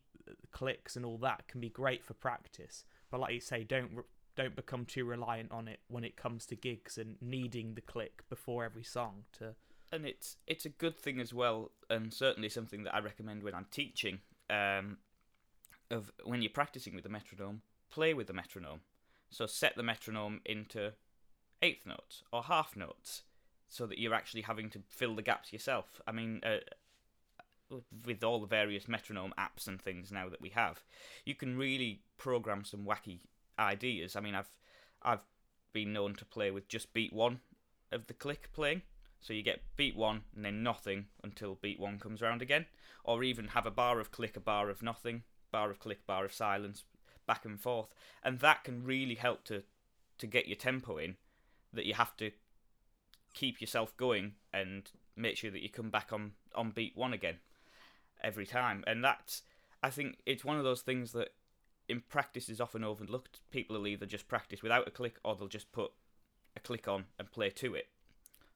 clicks 0.51 0.95
and 0.95 1.05
all 1.05 1.17
that 1.17 1.47
can 1.47 1.61
be 1.61 1.69
great 1.69 2.03
for 2.03 2.13
practice 2.13 2.83
but 3.11 3.19
like 3.19 3.33
you 3.33 3.39
say 3.39 3.63
don't 3.63 3.91
don't 4.35 4.55
become 4.55 4.85
too 4.85 5.05
reliant 5.05 5.51
on 5.51 5.67
it 5.67 5.79
when 5.87 6.03
it 6.03 6.17
comes 6.17 6.45
to 6.45 6.55
gigs 6.55 6.97
and 6.97 7.15
needing 7.21 7.73
the 7.73 7.81
click 7.81 8.23
before 8.29 8.65
every 8.65 8.83
song 8.83 9.23
to 9.31 9.55
and 9.91 10.05
it's 10.05 10.37
it's 10.47 10.65
a 10.65 10.69
good 10.69 10.97
thing 10.97 11.19
as 11.19 11.33
well, 11.33 11.71
and 11.89 12.13
certainly 12.13 12.49
something 12.49 12.83
that 12.83 12.93
I 12.93 12.99
recommend 12.99 13.43
when 13.43 13.55
I'm 13.55 13.67
teaching. 13.71 14.19
Um, 14.49 14.97
of 15.91 16.11
when 16.23 16.41
you're 16.41 16.49
practicing 16.49 16.95
with 16.95 17.03
the 17.03 17.09
metronome, 17.09 17.61
play 17.91 18.13
with 18.13 18.27
the 18.27 18.33
metronome. 18.33 18.81
So 19.29 19.45
set 19.45 19.75
the 19.75 19.83
metronome 19.83 20.41
into 20.45 20.93
eighth 21.61 21.85
notes 21.85 22.23
or 22.33 22.43
half 22.43 22.75
notes, 22.75 23.23
so 23.67 23.85
that 23.85 23.99
you're 23.99 24.13
actually 24.13 24.41
having 24.41 24.69
to 24.71 24.79
fill 24.87 25.15
the 25.15 25.21
gaps 25.21 25.53
yourself. 25.53 26.01
I 26.07 26.11
mean, 26.11 26.41
uh, 26.43 26.57
with 28.05 28.23
all 28.23 28.39
the 28.39 28.47
various 28.47 28.87
metronome 28.87 29.33
apps 29.37 29.67
and 29.67 29.81
things 29.81 30.11
now 30.11 30.29
that 30.29 30.41
we 30.41 30.49
have, 30.49 30.83
you 31.25 31.35
can 31.35 31.57
really 31.57 32.01
program 32.17 32.63
some 32.63 32.85
wacky 32.85 33.19
ideas. 33.57 34.15
I 34.15 34.21
mean, 34.21 34.35
I've 34.35 34.51
I've 35.01 35.25
been 35.73 35.93
known 35.93 36.15
to 36.15 36.25
play 36.25 36.51
with 36.51 36.67
just 36.67 36.93
beat 36.93 37.13
one 37.13 37.39
of 37.91 38.07
the 38.07 38.13
click 38.13 38.49
playing. 38.53 38.81
So 39.19 39.33
you 39.33 39.41
get 39.41 39.61
beat 39.75 39.95
one 39.95 40.21
and 40.35 40.45
then 40.45 40.61
nothing 40.61 41.05
until 41.23 41.55
beat 41.55 41.79
one 41.79 41.97
comes 41.97 42.21
around 42.21 42.41
again, 42.41 42.67
or 43.03 43.23
even 43.23 43.49
have 43.49 43.65
a 43.65 43.71
bar 43.71 43.99
of 43.99 44.11
click, 44.11 44.37
a 44.37 44.39
bar 44.39 44.69
of 44.69 44.83
nothing, 44.83 45.23
bar 45.51 45.71
of 45.71 45.79
click, 45.79 46.05
bar 46.05 46.25
of 46.25 46.33
silence, 46.33 46.83
back 47.25 47.45
and 47.45 47.59
forth, 47.59 47.89
and 48.23 48.39
that 48.39 48.63
can 48.63 48.83
really 48.83 49.15
help 49.15 49.43
to 49.45 49.63
to 50.17 50.27
get 50.27 50.47
your 50.47 50.57
tempo 50.57 50.97
in. 50.97 51.15
That 51.73 51.85
you 51.85 51.95
have 51.95 52.15
to 52.17 52.31
keep 53.33 53.59
yourself 53.59 53.97
going 53.97 54.33
and 54.53 54.89
make 55.17 55.35
sure 55.35 55.51
that 55.51 55.61
you 55.61 55.69
come 55.69 55.89
back 55.89 56.13
on 56.13 56.33
on 56.53 56.71
beat 56.71 56.95
one 56.95 57.13
again 57.13 57.39
every 58.23 58.45
time, 58.45 58.83
and 58.87 59.03
that's 59.03 59.43
I 59.83 59.89
think 59.89 60.17
it's 60.25 60.45
one 60.45 60.57
of 60.57 60.63
those 60.63 60.81
things 60.81 61.11
that 61.11 61.29
in 61.87 62.01
practice 62.01 62.49
is 62.49 62.59
often 62.59 62.83
overlooked. 62.83 63.41
People 63.51 63.77
will 63.77 63.87
either 63.87 64.05
just 64.05 64.27
practice 64.27 64.63
without 64.63 64.87
a 64.87 64.91
click, 64.91 65.17
or 65.23 65.35
they'll 65.35 65.47
just 65.47 65.71
put 65.71 65.91
a 66.55 66.59
click 66.59 66.87
on 66.87 67.05
and 67.19 67.31
play 67.31 67.49
to 67.51 67.75
it 67.75 67.87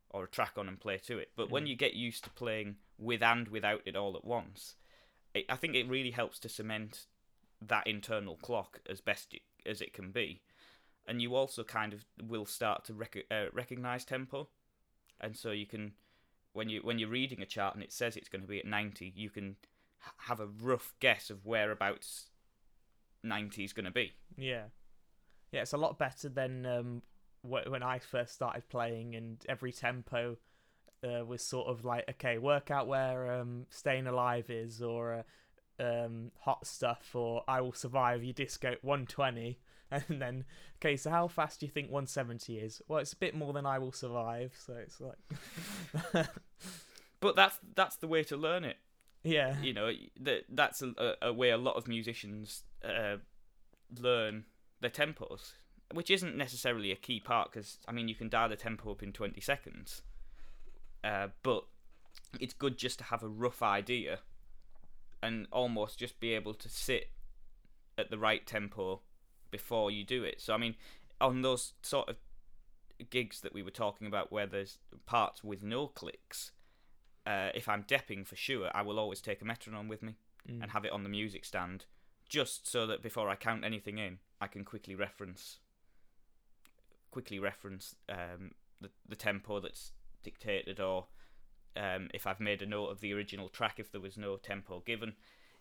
or 0.10 0.24
a 0.24 0.28
track 0.28 0.54
on 0.58 0.68
and 0.68 0.80
play 0.80 0.98
to 0.98 1.20
it. 1.20 1.32
But 1.36 1.52
when 1.52 1.66
Mm. 1.66 1.70
you 1.70 1.76
get 1.76 1.94
used 1.94 2.24
to 2.24 2.30
playing 2.32 2.78
with 2.98 3.22
and 3.22 3.48
without 3.48 3.84
it 3.86 3.96
all 3.96 4.16
at 4.16 4.26
once, 4.26 4.76
it, 5.36 5.46
I 5.48 5.56
think 5.56 5.76
it 5.76 5.88
really 5.88 6.12
helps 6.12 6.40
to 6.40 6.50
cement 6.50 7.06
that 7.62 7.86
internal 7.86 8.36
clock 8.38 8.82
as 8.90 9.02
best 9.02 9.36
it, 9.36 9.44
as 9.66 9.82
it 9.82 9.94
can 9.94 10.12
be. 10.12 10.42
And 11.06 11.22
you 11.22 11.36
also 11.36 11.64
kind 11.64 11.94
of 11.94 12.06
will 12.20 12.48
start 12.48 12.86
to 12.86 12.94
rec- 12.94 13.28
uh, 13.30 13.52
recognize 13.54 14.04
tempo, 14.04 14.50
and 15.22 15.38
so 15.38 15.52
you 15.52 15.68
can, 15.68 15.94
when 16.54 16.70
you 16.70 16.82
when 16.82 17.00
you're 17.00 17.10
reading 17.10 17.42
a 17.42 17.46
chart 17.46 17.76
and 17.76 17.84
it 17.84 17.92
says 17.92 18.16
it's 18.16 18.30
going 18.30 18.42
to 18.42 18.48
be 18.48 18.60
at 18.60 18.66
ninety, 18.66 19.12
you 19.16 19.30
can 19.30 19.56
have 20.18 20.40
a 20.40 20.48
rough 20.48 20.94
guess 21.00 21.30
of 21.30 21.46
whereabouts 21.46 22.30
ninety 23.24 23.64
is 23.64 23.74
going 23.74 23.86
to 23.86 23.92
be. 23.92 24.14
Yeah, 24.38 24.66
yeah, 25.52 25.62
it's 25.62 25.74
a 25.74 25.78
lot 25.78 25.98
better 25.98 26.30
than 26.30 26.66
um, 26.66 27.02
wh- 27.42 27.70
when 27.70 27.84
I 27.84 28.00
first 28.00 28.34
started 28.34 28.68
playing, 28.70 29.16
and 29.16 29.44
every 29.48 29.72
tempo 29.72 30.38
uh, 31.04 31.26
was 31.26 31.44
sort 31.44 31.68
of 31.68 31.86
like, 31.86 32.06
okay, 32.10 32.38
work 32.38 32.72
out 32.72 32.88
where 32.88 33.32
um, 33.40 33.66
"Staying 33.70 34.08
Alive" 34.08 34.50
is, 34.50 34.82
or 34.82 35.26
uh, 35.80 35.84
um, 35.84 36.32
"Hot 36.42 36.66
Stuff," 36.66 37.16
or 37.16 37.44
"I 37.48 37.62
Will 37.62 37.74
Survive." 37.74 38.24
You 38.24 38.34
disco 38.34 38.76
120, 38.82 39.60
and 40.10 40.22
then 40.22 40.46
okay, 40.78 40.96
so 40.98 41.10
how 41.10 41.28
fast 41.28 41.60
do 41.60 41.66
you 41.66 41.72
think 41.72 41.88
170 41.88 42.58
is? 42.58 42.82
Well, 42.88 43.00
it's 43.00 43.14
a 43.14 43.18
bit 43.18 43.36
more 43.36 43.54
than 43.54 43.66
"I 43.66 43.80
Will 43.80 43.92
Survive," 43.92 44.54
so 44.58 44.74
it's 44.74 45.02
like, 45.02 46.28
But 47.20 47.36
that's 47.36 47.58
that's 47.76 47.96
the 47.98 48.08
way 48.08 48.24
to 48.24 48.38
learn 48.38 48.64
it. 48.64 48.78
yeah, 49.24 49.60
you 49.62 49.74
know 49.74 49.92
that 50.22 50.46
that's 50.50 50.82
a, 50.82 51.16
a 51.22 51.34
way 51.34 51.50
a 51.50 51.58
lot 51.58 51.76
of 51.76 51.88
musicians 51.88 52.64
uh, 52.84 53.18
learn 54.00 54.46
their 54.82 54.90
tempos 54.90 55.54
which 55.92 56.12
isn't 56.12 56.38
necessarily 56.38 56.92
a 56.92 56.96
key 56.96 57.20
part 57.20 57.52
because 57.52 57.80
i 57.88 57.92
mean 57.92 58.08
you 58.08 58.16
can 58.16 58.30
dial 58.30 58.48
the 58.48 58.56
tempo 58.56 58.92
up 58.92 59.04
in 59.04 59.12
20 59.12 59.42
seconds 59.42 60.04
uh, 61.04 61.28
but 61.44 61.66
it's 62.40 62.54
good 62.54 62.78
just 62.78 63.00
to 63.00 63.04
have 63.06 63.24
a 63.24 63.28
rough 63.28 63.62
idea 63.64 64.20
and 65.22 65.48
almost 65.52 65.98
just 66.00 66.20
be 66.20 66.34
able 66.34 66.54
to 66.54 66.70
sit 66.70 67.10
at 67.98 68.10
the 68.10 68.18
right 68.18 68.46
tempo 68.46 69.02
before 69.52 69.92
you 69.92 70.04
do 70.04 70.24
it 70.24 70.40
so 70.42 70.54
i 70.54 70.58
mean 70.58 70.76
on 71.22 71.42
those 71.42 71.74
sort 71.82 72.08
of 72.10 72.16
gigs 73.10 73.42
that 73.42 73.54
we 73.54 73.64
were 73.64 73.72
talking 73.72 74.08
about 74.08 74.32
where 74.32 74.46
there's 74.48 74.78
parts 75.06 75.44
with 75.44 75.64
no 75.64 75.88
clicks 75.88 76.52
uh, 77.28 77.50
if 77.54 77.70
I'm 77.70 77.84
depping 77.84 78.26
for 78.26 78.36
sure, 78.36 78.72
I 78.74 78.82
will 78.82 78.98
always 78.98 79.22
take 79.22 79.42
a 79.42 79.46
metronome 79.46 79.88
with 79.88 80.02
me 80.02 80.16
Mm. 80.50 80.64
and 80.64 80.72
have 80.72 80.86
it 80.86 80.92
on 80.92 81.04
the 81.04 81.10
music 81.10 81.44
stand, 81.46 81.86
just 82.28 82.66
so 82.66 82.88
that 82.88 83.04
before 83.04 83.30
I 83.30 83.36
count 83.36 83.66
anything 83.66 83.98
in, 84.00 84.20
I 84.40 84.48
can 84.48 84.64
quickly 84.64 84.96
reference, 84.96 85.60
quickly 87.12 87.40
reference 87.40 87.96
um, 88.08 88.52
the 88.82 88.90
the 89.08 89.16
tempo 89.16 89.60
that's 89.60 89.92
dictated, 90.24 90.80
or 90.80 91.08
um, 91.76 92.10
if 92.14 92.26
I've 92.26 92.40
made 92.40 92.62
a 92.62 92.66
note 92.66 92.88
of 92.88 93.02
the 93.02 93.14
original 93.14 93.50
track, 93.50 93.76
if 93.80 93.92
there 93.92 94.02
was 94.02 94.18
no 94.18 94.38
tempo 94.38 94.82
given, 94.86 95.14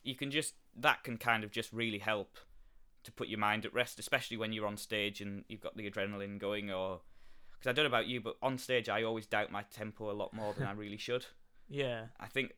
you 0.02 0.14
can 0.14 0.30
just 0.30 0.54
that 0.76 1.02
can 1.02 1.16
kind 1.18 1.44
of 1.44 1.50
just 1.50 1.72
really 1.72 1.98
help 1.98 2.38
to 3.04 3.12
put 3.12 3.28
your 3.28 3.38
mind 3.38 3.64
at 3.64 3.72
rest, 3.74 3.98
especially 3.98 4.36
when 4.36 4.52
you're 4.52 4.66
on 4.66 4.76
stage 4.76 5.20
and 5.20 5.44
you've 5.48 5.60
got 5.60 5.76
the 5.76 5.88
adrenaline 5.90 6.38
going, 6.38 6.70
or 6.70 7.00
because 7.52 7.70
I 7.70 7.72
don't 7.72 7.84
know 7.84 7.88
about 7.96 8.06
you, 8.06 8.20
but 8.20 8.36
on 8.42 8.58
stage 8.58 8.88
I 8.88 9.02
always 9.02 9.26
doubt 9.26 9.50
my 9.52 9.62
tempo 9.62 10.10
a 10.10 10.12
lot 10.12 10.32
more 10.34 10.52
than 10.54 10.66
I 10.66 10.72
really 10.72 10.98
should. 10.98 11.26
Yeah. 11.70 12.06
I 12.18 12.26
think, 12.28 12.54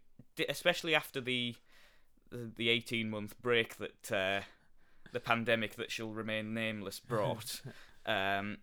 especially 0.49 0.95
after 0.95 1.21
the 1.21 1.57
the, 2.31 2.69
eighteen 2.69 3.11
month 3.11 3.35
break 3.43 3.77
that 3.79 4.13
uh, 4.13 4.43
the 5.13 5.19
pandemic 5.19 5.75
that 5.75 5.91
shall 5.91 6.11
remain 6.11 6.55
nameless 6.55 7.01
brought. 7.09 7.61
um, 8.07 8.59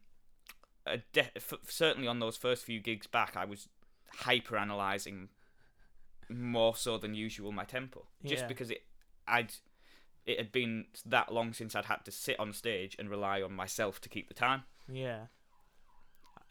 de- 1.12 1.32
f- 1.36 1.54
certainly 1.68 2.08
on 2.08 2.20
those 2.20 2.38
first 2.38 2.64
few 2.64 2.80
gigs 2.80 3.08
back, 3.08 3.36
I 3.36 3.44
was 3.44 3.68
hyper 4.20 4.56
analyzing 4.58 5.28
more 6.30 6.78
so 6.78 6.98
than 6.98 7.14
usual 7.14 7.52
my 7.52 7.66
tempo, 7.66 8.06
just 8.26 8.44
Yeah. 8.44 8.48
because 8.48 8.72
it 8.72 8.84
I'd 9.28 9.52
it 10.28 10.38
had 10.38 10.52
been 10.52 10.86
that 11.06 11.34
long 11.34 11.54
since 11.54 11.74
I'd 11.74 11.86
had 11.86 12.04
to 12.06 12.12
sit 12.12 12.40
on 12.40 12.54
stage 12.54 12.96
and 13.00 13.10
rely 13.10 13.42
on 13.42 13.54
myself 13.54 14.00
to 14.02 14.10
keep 14.10 14.28
the 14.28 14.34
time. 14.34 14.64
Yeah. 14.92 15.28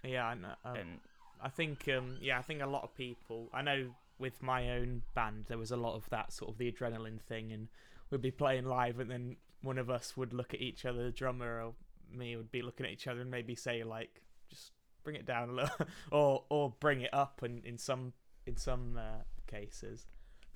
Yeah, 0.03 0.27
I 0.27 0.35
know. 0.35 0.55
Um, 0.65 0.77
And 0.77 1.01
I 1.41 1.49
think, 1.51 1.89
um, 1.89 2.19
yeah, 2.21 2.39
I 2.39 2.43
think 2.43 2.62
a 2.62 2.67
lot 2.67 2.83
of 2.85 2.95
people. 2.95 3.51
I 3.53 3.62
know 3.62 3.95
with 4.19 4.43
my 4.43 4.71
own 4.71 5.03
band, 5.15 5.45
there 5.49 5.59
was 5.59 5.71
a 5.71 5.77
lot 5.77 5.95
of 5.95 6.09
that 6.11 6.33
sort 6.33 6.51
of 6.51 6.59
the 6.59 6.73
adrenaline 6.73 7.21
thing, 7.21 7.53
and 7.53 7.69
we'd 8.11 8.23
be 8.23 8.31
playing 8.31 8.65
live, 8.65 8.99
and 8.99 9.11
then 9.11 9.37
one 9.62 9.79
of 9.79 9.91
us 9.91 10.17
would 10.17 10.33
look 10.33 10.55
at 10.55 10.61
each 10.61 10.85
other, 10.87 11.05
the 11.05 11.11
drummer 11.11 11.62
or 11.62 11.75
me 12.11 12.37
would 12.37 12.51
be 12.51 12.62
looking 12.62 12.87
at 12.87 12.93
each 12.93 13.07
other, 13.07 13.21
and 13.21 13.31
maybe 13.31 13.55
say 13.55 13.83
like, 13.83 14.23
just 14.49 14.73
bring 15.05 15.17
it 15.17 15.27
down 15.27 15.51
a 15.51 15.53
little, 15.53 15.87
or 16.11 16.45
or 16.49 16.75
bring 16.81 17.03
it 17.03 17.12
up, 17.12 17.43
and 17.43 17.65
in 17.65 17.77
some 17.77 18.15
in 18.47 18.57
some 18.57 18.97
uh, 18.97 19.23
cases. 19.47 20.07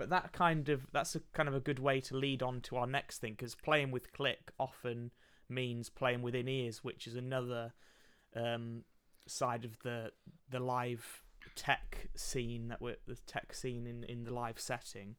But 0.00 0.08
that 0.08 0.32
kind 0.32 0.70
of 0.70 0.86
that's 0.92 1.14
a 1.14 1.20
kind 1.34 1.46
of 1.46 1.54
a 1.54 1.60
good 1.60 1.78
way 1.78 2.00
to 2.00 2.16
lead 2.16 2.42
on 2.42 2.62
to 2.62 2.76
our 2.76 2.86
next 2.86 3.18
thing, 3.18 3.34
because 3.34 3.54
playing 3.54 3.90
with 3.90 4.14
click 4.14 4.50
often 4.58 5.10
means 5.46 5.90
playing 5.90 6.22
within 6.22 6.48
ears, 6.48 6.82
which 6.82 7.06
is 7.06 7.16
another 7.16 7.74
um, 8.34 8.84
side 9.28 9.66
of 9.66 9.78
the 9.80 10.10
the 10.48 10.58
live 10.58 11.22
tech 11.54 12.08
scene 12.16 12.68
that 12.68 12.80
we're 12.80 12.96
the 13.06 13.18
tech 13.26 13.52
scene 13.52 13.86
in 13.86 14.04
in 14.04 14.24
the 14.24 14.32
live 14.32 14.58
setting. 14.58 15.16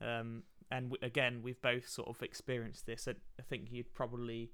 Um 0.00 0.44
and 0.70 0.92
w- 0.92 1.06
again 1.06 1.42
we've 1.42 1.60
both 1.60 1.86
sort 1.86 2.08
of 2.08 2.22
experienced 2.22 2.86
this. 2.86 3.06
I, 3.06 3.16
I 3.38 3.42
think 3.42 3.68
you'd 3.70 3.92
probably 3.92 4.50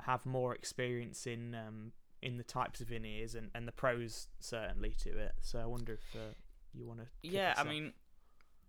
have 0.00 0.26
more 0.26 0.52
experience 0.52 1.28
in 1.28 1.54
um 1.54 1.92
in 2.22 2.38
the 2.38 2.44
types 2.44 2.80
of 2.80 2.90
in 2.90 3.04
ears 3.04 3.36
and 3.36 3.50
and 3.54 3.68
the 3.68 3.72
pros 3.72 4.26
certainly 4.40 4.96
to 5.02 5.16
it. 5.16 5.34
So 5.42 5.60
i 5.60 5.66
wonder 5.66 5.92
if 5.92 6.20
uh, 6.20 6.34
you 6.74 6.86
want 6.86 7.00
to 7.00 7.06
yeah, 7.22 7.54
I 7.56 7.64
mean, 7.64 7.92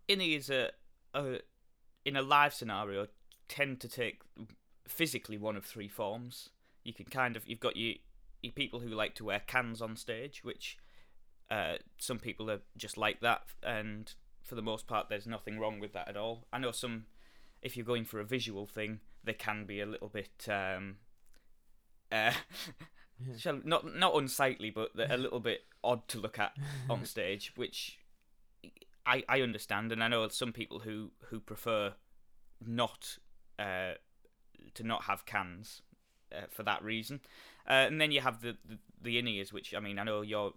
innies 0.09 0.49
are, 0.49 0.71
are 1.13 1.39
in 2.05 2.15
a 2.15 2.21
live 2.21 2.53
scenario 2.53 3.07
tend 3.47 3.79
to 3.81 3.87
take 3.87 4.21
physically 4.87 5.37
one 5.37 5.55
of 5.55 5.65
three 5.65 5.87
forms. 5.87 6.49
You 6.83 6.93
can 6.93 7.05
kind 7.05 7.35
of 7.35 7.47
you've 7.47 7.59
got 7.59 7.77
your, 7.77 7.95
your 8.41 8.53
people 8.53 8.79
who 8.79 8.89
like 8.89 9.15
to 9.15 9.25
wear 9.25 9.41
cans 9.45 9.81
on 9.81 9.95
stage, 9.95 10.43
which 10.43 10.77
uh, 11.49 11.75
some 11.97 12.19
people 12.19 12.49
are 12.49 12.61
just 12.77 12.97
like 12.97 13.21
that, 13.21 13.43
and 13.61 14.13
for 14.43 14.55
the 14.55 14.61
most 14.61 14.87
part, 14.87 15.07
there's 15.09 15.27
nothing 15.27 15.59
wrong 15.59 15.79
with 15.79 15.93
that 15.93 16.09
at 16.09 16.17
all. 16.17 16.45
I 16.51 16.59
know 16.59 16.71
some, 16.71 17.05
if 17.61 17.77
you're 17.77 17.85
going 17.85 18.05
for 18.05 18.19
a 18.19 18.25
visual 18.25 18.65
thing, 18.65 18.99
they 19.23 19.33
can 19.33 19.65
be 19.65 19.79
a 19.79 19.85
little 19.85 20.09
bit. 20.09 20.47
Um, 20.49 20.97
uh, 22.11 22.33
shall 23.37 23.59
not 23.63 23.95
not 23.95 24.15
unsightly, 24.15 24.69
but 24.69 24.91
a 24.97 25.17
little 25.17 25.39
bit 25.39 25.61
odd 25.83 26.07
to 26.09 26.19
look 26.19 26.37
at 26.39 26.53
on 26.89 27.05
stage, 27.15 27.53
which 27.55 27.99
I 29.05 29.23
I 29.27 29.41
understand, 29.41 29.91
and 29.91 30.03
I 30.03 30.07
know 30.07 30.27
some 30.29 30.53
people 30.53 30.79
who 30.79 31.11
who 31.29 31.39
prefer 31.39 31.93
not 32.65 33.17
uh, 33.59 33.93
to 34.73 34.83
not 34.83 35.03
have 35.03 35.25
cans 35.25 35.81
uh, 36.31 36.45
for 36.49 36.63
that 36.63 36.83
reason, 36.83 37.21
uh, 37.67 37.87
and 37.87 37.99
then 37.99 38.11
you 38.11 38.21
have 38.21 38.41
the 38.41 38.57
the, 38.65 38.79
the 39.01 39.17
in-ears, 39.17 39.51
which 39.51 39.73
I 39.73 39.79
mean 39.79 39.99
I 39.99 40.03
know 40.03 40.21
you're 40.21 40.53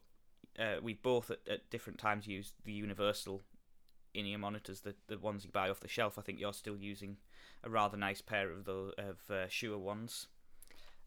uh, 0.59 0.77
we 0.83 0.95
both 0.95 1.31
at, 1.31 1.41
at 1.49 1.71
different 1.71 1.99
times 1.99 2.27
used 2.27 2.55
the 2.65 2.73
universal 2.73 3.43
in-ear 4.15 4.39
monitors, 4.39 4.81
the 4.81 4.95
the 5.09 5.19
ones 5.19 5.45
you 5.45 5.51
buy 5.51 5.69
off 5.69 5.81
the 5.81 5.89
shelf. 5.89 6.19
I 6.19 6.23
think 6.23 6.41
you're 6.41 6.53
still 6.53 6.77
using 6.77 7.17
a 7.65 7.71
rather 7.71 7.97
nice 7.97 8.21
pair 8.21 8.51
of 8.51 8.65
the 8.65 8.93
of 8.97 9.31
uh, 9.31 9.49
Shure 9.49 9.79
ones, 9.79 10.29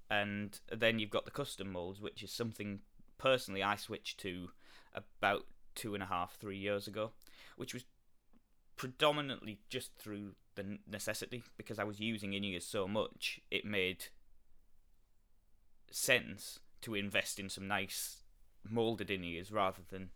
and 0.10 0.60
then 0.71 0.99
you've 0.99 1.10
got 1.10 1.25
the 1.25 1.32
custom 1.32 1.71
molds, 1.71 2.02
which 2.02 2.21
is 2.21 2.32
something 2.32 2.80
personally 3.17 3.63
I 3.63 3.75
switched 3.75 4.19
to 4.21 4.49
about 4.93 5.45
two 5.75 5.93
and 5.93 6.04
a 6.04 6.08
half, 6.08 6.36
three 6.36 6.58
years 6.58 6.88
ago, 6.88 7.12
which 7.60 7.74
was 7.74 7.84
predominantly 8.78 9.60
just 9.69 9.91
through 9.98 10.32
the 10.56 10.78
necessity 10.89 11.43
because 11.58 11.78
I 11.78 11.84
was 11.84 12.00
using 12.00 12.32
in 12.32 12.45
ears 12.45 12.65
so 12.65 12.88
much, 12.88 13.41
it 13.52 13.65
made 13.65 14.06
sense 15.91 16.60
to 16.84 16.95
invest 16.95 17.38
in 17.38 17.50
some 17.50 17.67
nice 17.67 18.24
molded 18.63 19.12
in 19.12 19.26
ears 19.26 19.52
rather 19.52 19.82
than 19.89 20.12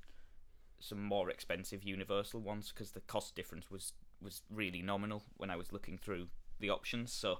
some 0.80 1.04
more 1.04 1.30
expensive 1.30 1.84
universal 1.84 2.40
ones 2.40 2.72
because 2.74 2.92
the 2.92 3.02
cost 3.02 3.36
difference 3.36 3.70
was 3.70 3.92
was 4.22 4.42
really 4.50 4.82
nominal 4.82 5.24
when 5.36 5.50
I 5.50 5.58
was 5.58 5.74
looking 5.74 5.98
through 5.98 6.28
the 6.62 6.70
options. 6.70 7.12
So 7.12 7.40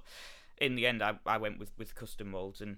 in 0.58 0.74
the 0.74 0.86
end, 0.86 1.02
I, 1.02 1.14
I 1.24 1.38
went 1.38 1.58
with, 1.58 1.70
with 1.78 1.94
custom 1.94 2.30
molds 2.32 2.60
and 2.60 2.76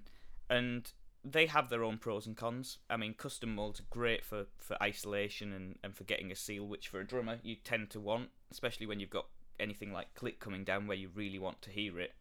and 0.49 0.89
they 1.23 1.45
have 1.47 1.69
their 1.69 1.83
own 1.83 1.97
pros 1.97 2.25
and 2.27 2.37
cons. 2.37 2.77
I 2.89 2.97
mean, 2.97 3.13
custom 3.13 3.55
molds 3.55 3.79
are 3.79 3.85
great 3.89 4.23
for, 4.23 4.45
for 4.57 4.81
isolation 4.81 5.53
and, 5.53 5.77
and 5.83 5.95
for 5.95 6.03
getting 6.03 6.31
a 6.31 6.35
seal, 6.35 6.65
which 6.65 6.87
for 6.87 6.99
a 6.99 7.07
drummer 7.07 7.39
you 7.43 7.55
tend 7.55 7.89
to 7.91 7.99
want, 7.99 8.29
especially 8.51 8.85
when 8.85 8.99
you've 8.99 9.09
got 9.09 9.27
anything 9.59 9.91
like 9.91 10.13
click 10.13 10.39
coming 10.39 10.63
down 10.63 10.87
where 10.87 10.97
you 10.97 11.09
really 11.13 11.39
want 11.39 11.61
to 11.63 11.69
hear 11.69 11.99
it 11.99 12.13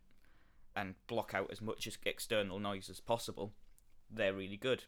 and 0.74 0.94
block 1.06 1.32
out 1.34 1.50
as 1.50 1.60
much 1.60 1.86
as 1.86 1.98
external 2.04 2.58
noise 2.58 2.90
as 2.90 3.00
possible. 3.00 3.52
They're 4.10 4.34
really 4.34 4.56
good. 4.56 4.84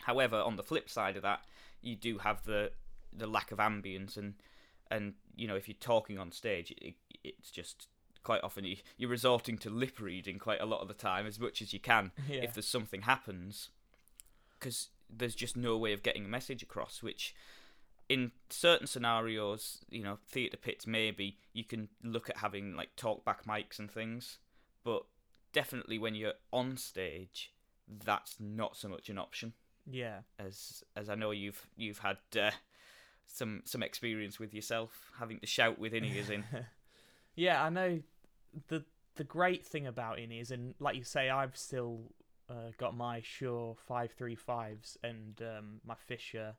However, 0.00 0.36
on 0.36 0.56
the 0.56 0.62
flip 0.62 0.88
side 0.88 1.16
of 1.16 1.22
that, 1.22 1.40
you 1.82 1.96
do 1.96 2.18
have 2.18 2.44
the 2.44 2.72
the 3.12 3.26
lack 3.26 3.50
of 3.50 3.58
ambience 3.58 4.16
and 4.16 4.34
and 4.90 5.14
you 5.34 5.48
know 5.48 5.56
if 5.56 5.68
you're 5.68 5.76
talking 5.78 6.18
on 6.18 6.32
stage, 6.32 6.72
it, 6.78 6.94
it's 7.22 7.50
just 7.50 7.88
quite 8.22 8.42
often 8.42 8.64
you, 8.64 8.76
you're 8.96 9.10
resorting 9.10 9.58
to 9.58 9.70
lip 9.70 10.00
reading 10.00 10.38
quite 10.38 10.60
a 10.60 10.66
lot 10.66 10.80
of 10.80 10.88
the 10.88 10.94
time 10.94 11.26
as 11.26 11.38
much 11.38 11.62
as 11.62 11.72
you 11.72 11.80
can 11.80 12.12
yeah. 12.28 12.40
if 12.42 12.54
there's 12.54 12.68
something 12.68 13.02
happens. 13.02 13.70
Because 14.58 14.88
there's 15.08 15.34
just 15.34 15.56
no 15.56 15.76
way 15.76 15.92
of 15.92 16.02
getting 16.02 16.24
a 16.24 16.28
message 16.28 16.62
across 16.62 17.02
which 17.02 17.34
in 18.08 18.30
certain 18.48 18.86
scenarios 18.86 19.78
you 19.88 20.04
know 20.04 20.18
theatre 20.28 20.56
pits 20.56 20.86
maybe 20.86 21.36
you 21.52 21.64
can 21.64 21.88
look 22.04 22.30
at 22.30 22.36
having 22.36 22.76
like 22.76 22.94
talkback 22.96 23.44
mics 23.44 23.80
and 23.80 23.90
things 23.90 24.38
but 24.84 25.02
definitely 25.52 25.98
when 25.98 26.14
you're 26.14 26.34
on 26.52 26.76
stage 26.76 27.52
that's 28.04 28.36
not 28.38 28.76
so 28.76 28.88
much 28.88 29.08
an 29.08 29.18
option. 29.18 29.52
Yeah. 29.90 30.20
As 30.38 30.82
as 30.96 31.08
I 31.08 31.14
know 31.14 31.30
you've 31.30 31.66
you've 31.76 31.98
had 31.98 32.18
uh, 32.38 32.50
some 33.26 33.62
some 33.64 33.82
experience 33.82 34.38
with 34.38 34.54
yourself 34.54 35.10
having 35.18 35.40
to 35.40 35.46
shout 35.46 35.78
with 35.78 35.92
in 35.94 36.04
ears 36.04 36.30
in 36.30 36.44
yeah, 37.40 37.62
I 37.62 37.70
know 37.70 38.00
the 38.68 38.84
the 39.16 39.24
great 39.24 39.64
thing 39.64 39.86
about 39.86 40.18
in 40.18 40.30
is, 40.30 40.50
and 40.50 40.74
like 40.78 40.94
you 40.94 41.04
say, 41.04 41.30
I've 41.30 41.56
still 41.56 42.12
uh, 42.50 42.72
got 42.76 42.94
my 42.94 43.22
Shure 43.22 43.74
five 43.88 44.12
three 44.12 44.34
fives 44.34 44.98
and 45.02 45.40
um, 45.40 45.80
my 45.82 45.94
Fischer 45.94 46.54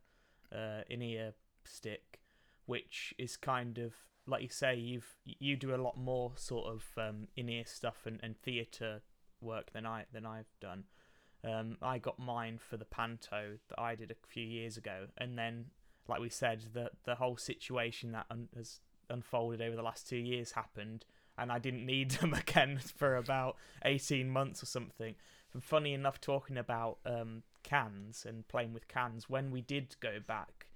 uh, 0.52 0.82
in 0.90 1.04
ear 1.04 1.34
stick, 1.64 2.20
which 2.66 3.14
is 3.20 3.38
kind 3.38 3.78
of 3.78 3.94
like 4.26 4.42
you 4.42 4.50
say, 4.50 4.76
you've 4.76 5.18
you 5.24 5.56
do 5.56 5.76
a 5.76 5.78
lot 5.78 5.98
more 5.98 6.32
sort 6.36 6.74
of 6.74 6.84
um, 6.98 7.28
in 7.36 7.48
ear 7.48 7.66
stuff 7.66 8.08
and, 8.08 8.20
and 8.24 8.36
theatre 8.42 9.02
work 9.40 9.72
than 9.74 9.86
I 9.86 10.06
than 10.12 10.26
I've 10.26 10.52
done. 10.60 10.86
Um, 11.44 11.78
I 11.82 12.00
got 12.00 12.18
mine 12.18 12.60
for 12.60 12.78
the 12.78 12.86
Panto 12.86 13.58
that 13.70 13.80
I 13.80 13.94
did 13.94 14.10
a 14.10 14.28
few 14.28 14.46
years 14.46 14.78
ago, 14.78 15.08
and 15.18 15.38
then, 15.38 15.66
like 16.08 16.22
we 16.22 16.30
said, 16.30 16.64
the 16.74 16.90
the 17.04 17.16
whole 17.16 17.38
situation 17.38 18.14
that 18.14 18.26
un- 18.32 18.50
has 18.56 18.80
unfolded 19.12 19.62
over 19.62 19.76
the 19.76 19.84
last 19.84 20.08
two 20.08 20.18
years 20.18 20.54
happened, 20.54 21.06
and 21.38 21.52
I 21.52 21.60
didn't 21.60 21.86
need 21.86 22.12
them 22.22 22.34
again 22.34 22.80
for 22.96 23.16
about 23.16 23.58
eighteen 23.84 24.30
months 24.30 24.64
or 24.64 24.68
something. 24.68 25.16
And 25.54 25.64
funny 25.64 25.94
enough, 25.94 26.22
talking 26.22 26.58
about 26.58 27.00
um, 27.06 27.44
cans 27.64 28.26
and 28.28 28.48
playing 28.48 28.74
with 28.74 28.88
cans, 28.88 29.30
when 29.30 29.52
we 29.52 29.62
did 29.62 29.96
go 30.00 30.20
back 30.26 30.68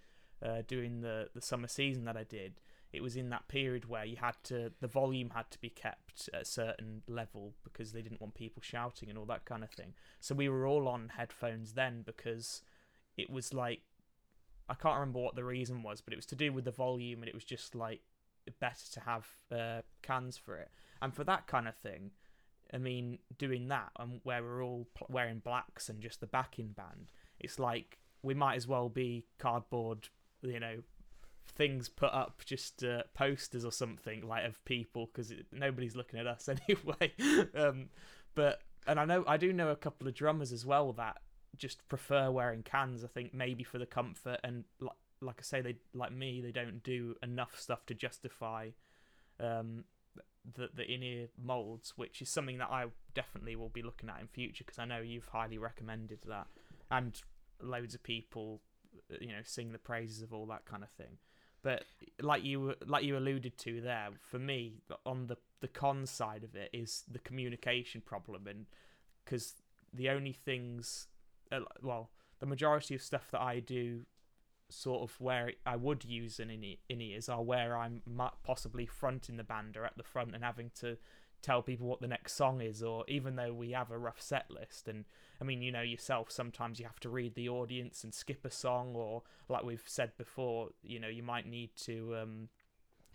uh, 0.43 0.62
the 0.67 1.30
the 1.34 1.41
summer 1.41 1.67
season 1.67 2.06
that 2.06 2.17
I 2.17 2.24
did, 2.24 2.60
it 2.91 3.02
was 3.02 3.15
in 3.15 3.30
that 3.30 3.48
period 3.48 3.89
where 3.89 4.06
you 4.06 4.17
had 4.17 4.36
to 4.45 4.71
the 4.80 4.88
volume 4.88 5.32
had 5.36 5.50
to 5.52 5.60
be 5.60 5.69
kept 5.69 6.30
at 6.34 6.41
a 6.41 6.45
certain 6.45 7.04
level 7.08 7.54
because 7.63 7.91
they 7.91 8.02
didn't 8.02 8.21
want 8.21 8.36
people 8.36 8.62
shouting 8.62 9.10
and 9.10 9.17
all 9.17 9.26
that 9.26 9.45
kind 9.45 9.63
of 9.63 9.71
thing. 9.71 9.93
So 10.19 10.36
we 10.36 10.50
were 10.50 10.65
all 10.65 10.88
on 10.88 11.12
headphones 11.17 11.74
then 11.74 12.04
because 12.06 12.62
it 13.17 13.30
was 13.30 13.54
like 13.54 13.82
I 14.67 14.74
can't 14.74 14.95
remember 14.95 15.19
what 15.19 15.36
the 15.36 15.43
reason 15.43 15.84
was, 15.84 16.02
but 16.02 16.13
it 16.13 16.17
was 16.17 16.26
to 16.28 16.36
do 16.36 16.52
with 16.52 16.65
the 16.65 16.71
volume 16.71 17.21
and 17.21 17.30
it 17.30 17.36
was 17.36 17.43
just 17.43 17.76
like 17.76 18.02
better 18.60 18.91
to 18.93 18.99
have 19.01 19.27
uh, 19.51 19.81
cans 20.01 20.38
for 20.38 20.58
it. 20.58 20.71
And 21.01 21.13
for 21.13 21.23
that 21.23 21.47
kind 21.47 21.67
of 21.67 21.75
thing, 21.75 22.12
I 22.73 22.77
mean, 22.77 23.19
doing 23.38 23.67
that 23.69 23.91
and 23.99 24.19
where 24.23 24.41
we're 24.41 24.63
all 24.63 24.88
wearing 25.10 25.39
blacks 25.39 25.89
and 25.89 26.01
just 26.01 26.19
the 26.19 26.27
backing 26.27 26.69
band, 26.69 27.08
it's 27.39 27.60
like 27.60 27.99
we 28.21 28.34
might 28.34 28.55
as 28.55 28.67
well 28.67 28.89
be 28.89 29.25
cardboard, 29.38 30.10
you 30.41 30.60
know, 30.60 30.77
things 31.55 31.88
put 31.89 32.12
up 32.12 32.41
just 32.45 32.84
uh, 32.84 33.03
posters 33.13 33.63
or 33.63 33.71
something 33.71 34.27
like 34.27 34.45
of 34.45 34.63
people 34.65 35.10
because 35.13 35.31
nobody's 35.51 35.95
looking 35.95 36.19
at 36.19 36.27
us 36.27 36.49
anyway. 36.67 37.13
um, 37.55 37.89
but 38.34 38.62
and 38.88 38.99
I 38.99 39.05
know 39.05 39.23
I 39.27 39.38
do 39.38 39.53
know 39.53 39.69
a 39.69 39.75
couple 39.75 40.08
of 40.08 40.13
drummers 40.13 40.51
as 40.51 40.65
well 40.65 40.91
that 40.93 41.17
just 41.55 41.88
prefer 41.88 42.29
wearing 42.31 42.63
cans. 42.63 43.03
I 43.03 43.08
think 43.08 43.34
maybe 43.34 43.63
for 43.63 43.77
the 43.77 43.86
comfort 43.86 44.39
and 44.43 44.65
like, 45.21 45.36
I 45.39 45.43
say, 45.43 45.62
they 45.62 45.75
like 45.93 46.12
me, 46.12 46.41
they 46.41 46.51
don't 46.51 46.84
do 46.84 47.15
enough 47.23 47.60
stuff 47.60 47.86
to 47.88 47.93
justify 47.93 48.69
um, 49.39 49.86
the 50.54 50.69
the 50.73 50.84
in 50.84 51.04
ear 51.04 51.28
molds, 51.41 51.93
which 51.95 52.21
is 52.21 52.30
something 52.30 52.58
that 52.58 52.69
I 52.69 52.86
definitely 53.13 53.56
will 53.56 53.69
be 53.69 53.82
looking 53.82 54.10
at 54.10 54.21
in 54.21 54.28
future 54.28 54.63
because 54.65 54.80
I 54.80 54.86
know 54.86 54.99
you've 54.99 55.28
highly 55.28 55.58
recommended 55.58 56.19
that, 56.28 56.47
and 56.91 57.19
loads 57.62 57.95
of 57.95 58.04
people, 58.04 58.62
uh, 59.12 59.15
you 59.19 59.30
know, 59.30 59.41
sing 59.43 59.71
the 59.71 59.80
praises 59.80 60.21
of 60.21 60.34
all 60.34 60.45
that 60.47 60.65
kind 60.65 60.84
of 60.84 60.89
thing. 60.91 61.17
But 61.63 61.84
like 62.21 62.43
you 62.43 62.75
like 62.86 63.04
you 63.04 63.17
alluded 63.17 63.58
to 63.60 63.82
there, 63.82 64.10
for 64.21 64.38
me 64.38 64.82
on 65.06 65.28
the 65.28 65.38
the 65.62 65.67
con 65.67 66.06
side 66.06 66.43
of 66.43 66.56
it 66.56 66.69
is 66.73 67.04
the 67.12 67.19
communication 67.19 68.01
problem, 68.01 68.47
and 68.47 68.65
because 69.23 69.54
the 69.91 70.10
only 70.10 70.34
things, 70.34 71.08
uh, 71.51 71.62
well, 71.82 72.12
the 72.39 72.45
majority 72.45 72.93
of 72.93 73.01
stuff 73.01 73.32
that 73.32 73.41
I 73.41 73.60
do 73.62 74.01
sort 74.75 75.01
of 75.01 75.19
where 75.19 75.53
I 75.65 75.75
would 75.75 76.03
use 76.03 76.39
an 76.39 76.49
in 76.49 77.01
ears 77.01 77.29
are 77.29 77.41
where 77.41 77.77
I'm 77.77 78.01
possibly 78.43 78.85
fronting 78.85 79.38
the 79.38 79.43
band 79.43 79.77
or 79.77 79.85
at 79.85 79.97
the 79.97 80.03
front 80.03 80.35
and 80.35 80.43
having 80.43 80.71
to 80.81 80.97
tell 81.41 81.61
people 81.61 81.88
what 81.88 82.01
the 82.01 82.07
next 82.07 82.33
song 82.33 82.61
is, 82.61 82.81
or 82.81 83.05
even 83.07 83.35
though 83.35 83.53
we 83.53 83.71
have 83.71 83.91
a 83.91 83.97
rough 83.97 84.21
set 84.21 84.49
list. 84.49 84.88
And 84.88 85.05
I 85.39 85.43
mean, 85.43 85.61
you 85.61 85.71
know 85.71 85.81
yourself, 85.81 86.31
sometimes 86.31 86.79
you 86.79 86.85
have 86.85 86.99
to 87.01 87.09
read 87.09 87.35
the 87.35 87.49
audience 87.49 88.03
and 88.03 88.13
skip 88.13 88.43
a 88.43 88.51
song, 88.51 88.95
or 88.95 89.23
like 89.47 89.63
we've 89.63 89.83
said 89.85 90.11
before, 90.17 90.69
you 90.81 90.99
know, 90.99 91.07
you 91.07 91.23
might 91.23 91.47
need 91.47 91.75
to 91.83 92.15
um, 92.21 92.49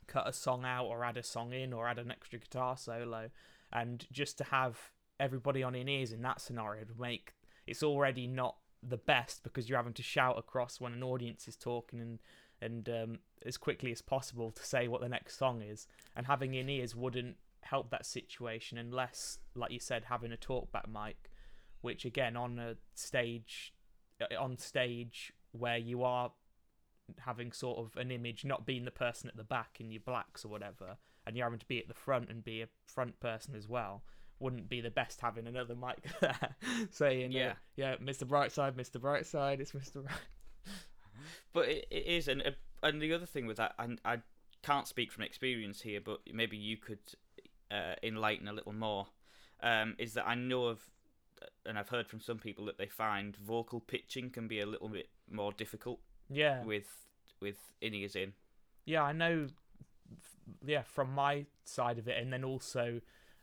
cut 0.07 0.29
a 0.29 0.33
song 0.33 0.65
out 0.65 0.87
or 0.87 1.05
add 1.05 1.17
a 1.17 1.23
song 1.23 1.53
in 1.53 1.73
or 1.73 1.89
add 1.89 1.99
an 1.99 2.11
extra 2.11 2.39
guitar 2.39 2.77
solo. 2.77 3.31
And 3.73 4.07
just 4.13 4.39
to 4.39 4.45
have 4.45 4.93
everybody 5.19 5.63
on 5.63 5.75
in 5.75 5.89
ears 5.89 6.13
in 6.13 6.23
that 6.23 6.41
scenario 6.41 6.85
would 6.87 6.99
make 6.99 7.35
it's 7.67 7.83
already 7.83 8.27
not 8.27 8.57
the 8.83 8.97
best 8.97 9.43
because 9.43 9.69
you're 9.69 9.79
having 9.79 9.93
to 9.95 10.03
shout 10.03 10.39
across 10.39 10.81
when 10.81 10.93
an 10.93 11.03
audience 11.03 11.47
is 11.47 11.57
talking 11.57 12.01
and 12.01 12.19
and 12.63 12.89
um, 12.89 13.19
as 13.47 13.57
quickly 13.57 13.91
as 13.91 14.03
possible 14.03 14.51
to 14.51 14.65
say 14.65 14.87
what 14.87 15.01
the 15.01 15.09
next 15.09 15.39
song 15.39 15.63
is. 15.63 15.87
And 16.15 16.27
having 16.27 16.55
in 16.55 16.69
ears 16.69 16.95
wouldn't 16.95 17.37
help 17.63 17.91
that 17.91 18.05
situation 18.05 18.77
unless, 18.77 19.39
like 19.55 19.71
you 19.71 19.81
said, 19.81 20.05
having 20.11 20.31
a 20.31 20.37
talkback 20.37 20.87
mic, 20.87 21.31
which 21.81 22.05
again 22.05 22.37
on 22.37 22.59
a 22.59 22.77
stage, 22.95 23.73
uh, 24.21 24.39
on 24.39 24.59
stage 24.59 25.33
where 25.53 25.79
you 25.79 26.03
are 26.03 26.33
having 27.21 27.51
sort 27.51 27.79
of 27.79 27.97
an 27.97 28.11
image, 28.11 28.45
not 28.45 28.67
being 28.67 28.85
the 28.85 28.91
person 28.91 29.29
at 29.29 29.37
the 29.39 29.45
back 29.45 29.79
in 29.81 29.91
your 29.91 30.03
blacks 30.05 30.45
or 30.45 30.49
whatever, 30.49 30.99
and 31.27 31.37
you're 31.37 31.47
having 31.47 31.59
to 31.59 31.67
be 31.67 31.79
at 31.79 31.89
the 31.89 31.95
front 31.95 32.29
and 32.29 32.45
be 32.45 32.61
a 32.61 32.69
front 32.85 33.21
person 33.21 33.55
as 33.55 33.69
well 33.69 34.03
wouldn't 34.41 34.69
be 34.69 34.81
the 34.81 34.91
best 34.91 35.21
having 35.21 35.47
another 35.47 35.75
mic 35.75 36.03
there 36.21 36.57
saying, 36.91 37.31
yeah, 37.31 37.51
uh, 37.51 37.55
yeah, 37.77 37.97
Mr. 37.97 38.25
Brightside, 38.25 38.73
Mr. 38.73 38.97
Brightside, 38.97 39.61
it's 39.61 39.73
Mr. 39.73 40.03
Bright. 40.03 40.17
but 41.53 41.69
it, 41.69 41.87
it 41.91 42.07
is, 42.07 42.27
and 42.27 42.43
uh, 42.43 42.51
and 42.83 43.01
the 43.01 43.13
other 43.13 43.27
thing 43.27 43.47
with 43.47 43.59
that, 43.59 43.75
and 43.79 44.01
I 44.05 44.19
can't 44.63 44.89
speak 44.89 45.13
from 45.13 45.25
experience 45.25 45.83
here, 45.83 46.01
but 46.01 46.21
maybe 46.33 46.57
you 46.57 46.77
could 46.77 46.99
uh, 47.71 47.95
enlighten 48.03 48.49
a 48.49 48.53
little 48.53 48.73
more. 48.73 49.07
Um, 49.63 49.95
is 49.99 50.15
that 50.15 50.27
I 50.27 50.35
know 50.35 50.65
of, 50.65 50.81
and 51.67 51.79
I've 51.79 51.91
heard 51.91 52.07
from 52.07 52.21
some 52.21 52.39
people 52.39 52.65
that 52.65 52.79
they 52.79 52.87
find 52.87 53.37
vocal 53.37 53.81
pitching 53.81 54.31
can 54.31 54.49
be 54.49 54.61
a 54.61 54.67
little 54.67 54.89
bit 54.89 55.11
more 55.31 55.53
difficult. 55.53 56.01
Yeah. 56.31 56.65
With 56.65 56.89
with 57.41 57.57
in 57.81 57.95
ears 57.95 58.17
in. 58.17 58.33
Yeah, 58.87 59.03
I 59.03 59.13
know. 59.13 59.49
Yeah, 60.65 60.83
from 60.83 61.13
my 61.13 61.47
side 61.65 61.99
of 61.99 62.09
it, 62.09 62.21
and 62.21 62.33
then 62.33 62.43
also 62.43 62.97
uh, 62.97 63.01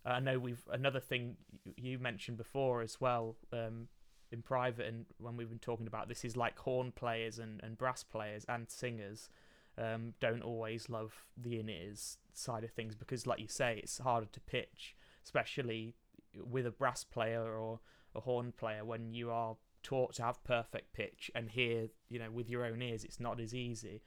I 0.07 0.19
know 0.19 0.39
we've 0.39 0.63
another 0.71 0.99
thing 0.99 1.37
you 1.75 1.99
mentioned 1.99 2.37
before 2.37 2.81
as 2.81 2.99
well 2.99 3.35
um, 3.51 3.87
in 4.31 4.41
private, 4.41 4.87
and 4.87 5.05
when 5.17 5.37
we've 5.37 5.49
been 5.49 5.59
talking 5.59 5.87
about 5.87 6.07
this 6.07 6.23
is 6.23 6.37
like 6.37 6.57
horn 6.59 6.91
players 6.91 7.39
and, 7.39 7.59
and 7.63 7.77
brass 7.77 8.03
players 8.03 8.45
and 8.47 8.69
singers 8.69 9.29
um, 9.77 10.13
don't 10.19 10.41
always 10.41 10.89
love 10.89 11.13
the 11.35 11.59
in 11.59 11.69
ears 11.69 12.17
side 12.33 12.63
of 12.63 12.71
things 12.71 12.95
because, 12.95 13.27
like 13.27 13.39
you 13.39 13.47
say, 13.47 13.79
it's 13.83 13.99
harder 13.99 14.27
to 14.31 14.39
pitch, 14.39 14.95
especially 15.23 15.95
with 16.35 16.65
a 16.65 16.71
brass 16.71 17.03
player 17.03 17.43
or 17.43 17.79
a 18.15 18.21
horn 18.21 18.53
player 18.57 18.83
when 18.85 19.13
you 19.13 19.29
are 19.29 19.57
taught 19.83 20.15
to 20.15 20.23
have 20.23 20.43
perfect 20.43 20.93
pitch 20.93 21.29
and 21.35 21.49
hear, 21.49 21.87
you 22.09 22.19
know, 22.19 22.31
with 22.31 22.49
your 22.49 22.65
own 22.65 22.81
ears, 22.81 23.03
it's 23.03 23.19
not 23.19 23.39
as 23.39 23.53
easy. 23.53 24.01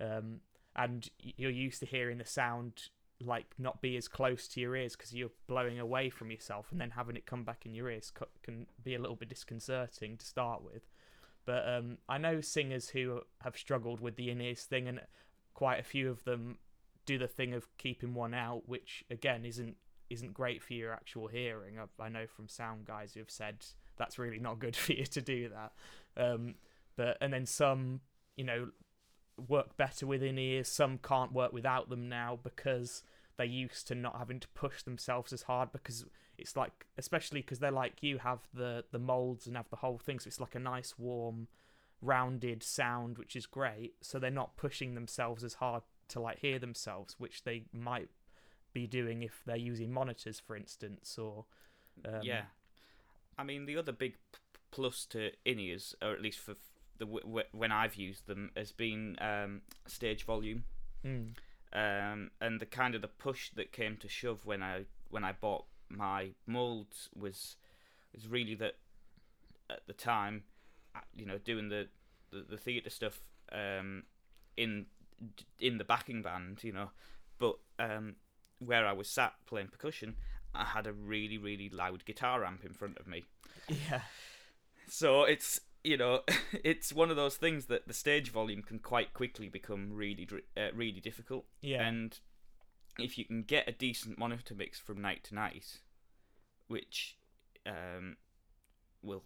Um, 0.00 0.40
and 0.76 1.08
you're 1.18 1.50
used 1.50 1.80
to 1.80 1.86
hearing 1.86 2.18
the 2.18 2.24
sound 2.24 2.88
like 3.20 3.46
not 3.58 3.82
be 3.82 3.96
as 3.96 4.08
close 4.08 4.48
to 4.48 4.60
your 4.60 4.76
ears 4.76 4.96
because 4.96 5.12
you're 5.12 5.30
blowing 5.46 5.78
away 5.78 6.10
from 6.10 6.30
yourself 6.30 6.68
and 6.70 6.80
then 6.80 6.90
having 6.90 7.16
it 7.16 7.26
come 7.26 7.44
back 7.44 7.66
in 7.66 7.74
your 7.74 7.90
ears 7.90 8.12
can 8.42 8.66
be 8.82 8.94
a 8.94 8.98
little 8.98 9.16
bit 9.16 9.28
disconcerting 9.28 10.16
to 10.16 10.26
start 10.26 10.62
with. 10.62 10.88
But 11.46 11.68
um, 11.68 11.98
i 12.08 12.18
know 12.18 12.40
singers 12.40 12.90
who 12.90 13.20
have 13.42 13.56
struggled 13.56 14.00
with 14.00 14.16
the 14.16 14.30
in-ears 14.30 14.64
thing 14.64 14.88
and 14.88 15.00
quite 15.54 15.80
a 15.80 15.82
few 15.82 16.10
of 16.10 16.24
them 16.24 16.58
do 17.06 17.18
the 17.18 17.26
thing 17.26 17.54
of 17.54 17.66
keeping 17.76 18.14
one 18.14 18.34
out 18.34 18.68
which 18.68 19.04
again 19.10 19.44
isn't 19.44 19.76
isn't 20.10 20.34
great 20.34 20.62
for 20.62 20.74
your 20.74 20.92
actual 20.92 21.28
hearing. 21.28 21.78
I, 21.78 22.02
I 22.02 22.08
know 22.08 22.26
from 22.26 22.48
sound 22.48 22.84
guys 22.84 23.14
who 23.14 23.20
have 23.20 23.30
said 23.30 23.64
that's 23.96 24.18
really 24.18 24.38
not 24.38 24.58
good 24.58 24.76
for 24.84 24.92
you 24.92 25.06
to 25.06 25.22
do 25.22 25.50
that. 25.50 25.72
Um, 26.22 26.56
but 26.96 27.16
and 27.20 27.32
then 27.32 27.46
some 27.46 28.00
you 28.36 28.44
know 28.44 28.68
work 29.48 29.76
better 29.76 30.06
with 30.06 30.22
in 30.22 30.38
ears. 30.38 30.68
Some 30.68 30.98
can't 30.98 31.32
work 31.32 31.52
without 31.52 31.88
them 31.88 32.08
now 32.08 32.38
because 32.42 33.02
they're 33.36 33.46
used 33.46 33.88
to 33.88 33.94
not 33.94 34.18
having 34.18 34.40
to 34.40 34.48
push 34.48 34.82
themselves 34.82 35.32
as 35.32 35.42
hard 35.42 35.72
because 35.72 36.04
it's 36.38 36.56
like, 36.56 36.86
especially 36.98 37.40
because 37.40 37.58
they're 37.58 37.70
like 37.70 38.02
you, 38.02 38.18
have 38.18 38.40
the 38.52 38.84
the 38.90 38.98
molds 38.98 39.46
and 39.46 39.56
have 39.56 39.70
the 39.70 39.76
whole 39.76 39.98
thing, 39.98 40.18
so 40.18 40.28
it's 40.28 40.40
like 40.40 40.54
a 40.54 40.60
nice 40.60 40.98
warm, 40.98 41.48
rounded 42.02 42.62
sound, 42.62 43.18
which 43.18 43.36
is 43.36 43.46
great. 43.46 43.94
So 44.00 44.18
they're 44.18 44.30
not 44.30 44.56
pushing 44.56 44.94
themselves 44.94 45.44
as 45.44 45.54
hard 45.54 45.82
to 46.08 46.20
like 46.20 46.40
hear 46.40 46.58
themselves, 46.58 47.16
which 47.18 47.44
they 47.44 47.64
might 47.72 48.08
be 48.72 48.86
doing 48.86 49.22
if 49.22 49.42
they're 49.46 49.56
using 49.56 49.92
monitors, 49.92 50.40
for 50.40 50.56
instance, 50.56 51.18
or 51.18 51.44
um, 52.04 52.20
yeah. 52.22 52.42
I 53.38 53.44
mean, 53.44 53.66
the 53.66 53.76
other 53.76 53.92
big 53.92 54.16
plus 54.70 55.06
to 55.06 55.30
in 55.44 55.58
ears, 55.58 55.94
or 56.02 56.12
at 56.12 56.20
least 56.20 56.40
for 56.40 56.54
the 57.00 57.06
w- 57.06 57.42
when 57.50 57.72
I've 57.72 57.96
used 57.96 58.28
them 58.28 58.50
has 58.54 58.70
been 58.70 59.16
um, 59.20 59.62
stage 59.86 60.24
volume, 60.24 60.64
mm. 61.04 61.30
um, 61.72 62.30
and 62.40 62.60
the 62.60 62.66
kind 62.66 62.94
of 62.94 63.02
the 63.02 63.08
push 63.08 63.50
that 63.56 63.72
came 63.72 63.96
to 63.96 64.08
shove 64.08 64.46
when 64.46 64.62
I 64.62 64.84
when 65.08 65.24
I 65.24 65.32
bought 65.32 65.64
my 65.88 66.28
molds 66.46 67.08
was 67.18 67.56
was 68.14 68.28
really 68.28 68.54
that 68.56 68.74
at 69.68 69.86
the 69.86 69.92
time, 69.92 70.44
uh, 70.94 71.00
you 71.16 71.26
know, 71.26 71.38
doing 71.38 71.70
the 71.70 71.88
the, 72.30 72.44
the 72.50 72.56
theatre 72.56 72.90
stuff 72.90 73.20
um, 73.50 74.04
in 74.56 74.86
in 75.58 75.78
the 75.78 75.84
backing 75.84 76.22
band, 76.22 76.62
you 76.62 76.72
know, 76.72 76.90
but 77.38 77.56
um, 77.78 78.16
where 78.58 78.86
I 78.86 78.92
was 78.92 79.08
sat 79.08 79.32
playing 79.46 79.68
percussion, 79.68 80.16
I 80.54 80.64
had 80.64 80.86
a 80.86 80.92
really 80.92 81.38
really 81.38 81.70
loud 81.70 82.04
guitar 82.04 82.44
amp 82.44 82.64
in 82.64 82.74
front 82.74 82.98
of 82.98 83.08
me. 83.08 83.24
Yeah. 83.68 84.00
So 84.88 85.22
it's 85.22 85.60
you 85.82 85.96
know, 85.96 86.20
it's 86.64 86.92
one 86.92 87.10
of 87.10 87.16
those 87.16 87.36
things 87.36 87.66
that 87.66 87.86
the 87.88 87.94
stage 87.94 88.30
volume 88.30 88.62
can 88.62 88.78
quite 88.78 89.14
quickly 89.14 89.48
become 89.48 89.92
really, 89.92 90.28
uh, 90.56 90.68
really 90.74 91.00
difficult. 91.00 91.44
Yeah. 91.60 91.86
And 91.86 92.18
if 92.98 93.18
you 93.18 93.24
can 93.24 93.42
get 93.42 93.68
a 93.68 93.72
decent 93.72 94.18
monitor 94.18 94.54
mix 94.54 94.78
from 94.78 95.00
night 95.00 95.24
to 95.24 95.34
night, 95.34 95.80
which 96.68 97.16
um, 97.66 98.16
we'll 99.02 99.24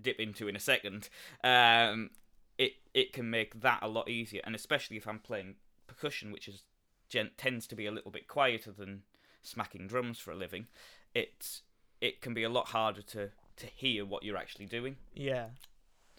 dip 0.00 0.18
into 0.18 0.48
in 0.48 0.56
a 0.56 0.60
second, 0.60 1.08
um, 1.44 2.10
it 2.58 2.72
it 2.94 3.12
can 3.12 3.30
make 3.30 3.60
that 3.60 3.80
a 3.82 3.88
lot 3.88 4.08
easier. 4.08 4.42
And 4.44 4.54
especially 4.54 4.96
if 4.96 5.06
I'm 5.06 5.18
playing 5.18 5.56
percussion, 5.86 6.32
which 6.32 6.48
is 6.48 6.62
gen- 7.08 7.30
tends 7.36 7.66
to 7.68 7.74
be 7.74 7.86
a 7.86 7.92
little 7.92 8.10
bit 8.10 8.28
quieter 8.28 8.72
than 8.72 9.02
smacking 9.42 9.86
drums 9.86 10.18
for 10.18 10.32
a 10.32 10.36
living, 10.36 10.66
it 11.14 11.60
it 12.00 12.20
can 12.20 12.34
be 12.34 12.42
a 12.42 12.48
lot 12.48 12.68
harder 12.68 13.02
to 13.02 13.30
to 13.56 13.66
hear 13.66 14.04
what 14.04 14.22
you're 14.22 14.36
actually 14.36 14.66
doing. 14.66 14.96
Yeah. 15.14 15.46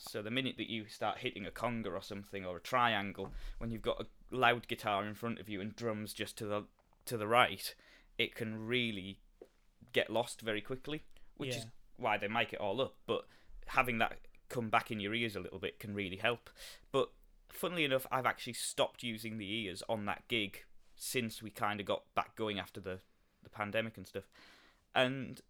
So 0.09 0.21
the 0.21 0.31
minute 0.31 0.55
that 0.57 0.69
you 0.69 0.85
start 0.87 1.19
hitting 1.19 1.45
a 1.45 1.51
conga 1.51 1.87
or 1.87 2.01
something 2.01 2.45
or 2.45 2.57
a 2.57 2.61
triangle, 2.61 3.31
when 3.57 3.71
you've 3.71 3.81
got 3.81 4.01
a 4.01 4.35
loud 4.35 4.67
guitar 4.67 5.05
in 5.05 5.15
front 5.15 5.39
of 5.39 5.49
you 5.49 5.61
and 5.61 5.75
drums 5.75 6.13
just 6.13 6.37
to 6.37 6.45
the 6.45 6.63
to 7.05 7.17
the 7.17 7.27
right, 7.27 7.73
it 8.17 8.35
can 8.35 8.65
really 8.65 9.19
get 9.91 10.09
lost 10.09 10.41
very 10.41 10.61
quickly. 10.61 11.03
Which 11.37 11.51
yeah. 11.51 11.57
is 11.57 11.65
why 11.97 12.17
they 12.17 12.27
make 12.27 12.53
it 12.53 12.59
all 12.59 12.81
up. 12.81 12.95
But 13.07 13.25
having 13.67 13.97
that 13.99 14.17
come 14.49 14.69
back 14.69 14.91
in 14.91 14.99
your 14.99 15.13
ears 15.13 15.35
a 15.35 15.39
little 15.39 15.59
bit 15.59 15.79
can 15.79 15.93
really 15.93 16.17
help. 16.17 16.49
But 16.91 17.09
funnily 17.49 17.85
enough, 17.85 18.05
I've 18.11 18.25
actually 18.25 18.53
stopped 18.53 19.03
using 19.03 19.37
the 19.37 19.51
ears 19.51 19.81
on 19.89 20.05
that 20.05 20.27
gig 20.27 20.63
since 20.95 21.41
we 21.41 21.49
kind 21.49 21.79
of 21.79 21.85
got 21.85 22.03
back 22.13 22.35
going 22.35 22.59
after 22.59 22.79
the 22.79 22.99
the 23.43 23.49
pandemic 23.49 23.97
and 23.97 24.07
stuff. 24.07 24.29
And 24.95 25.41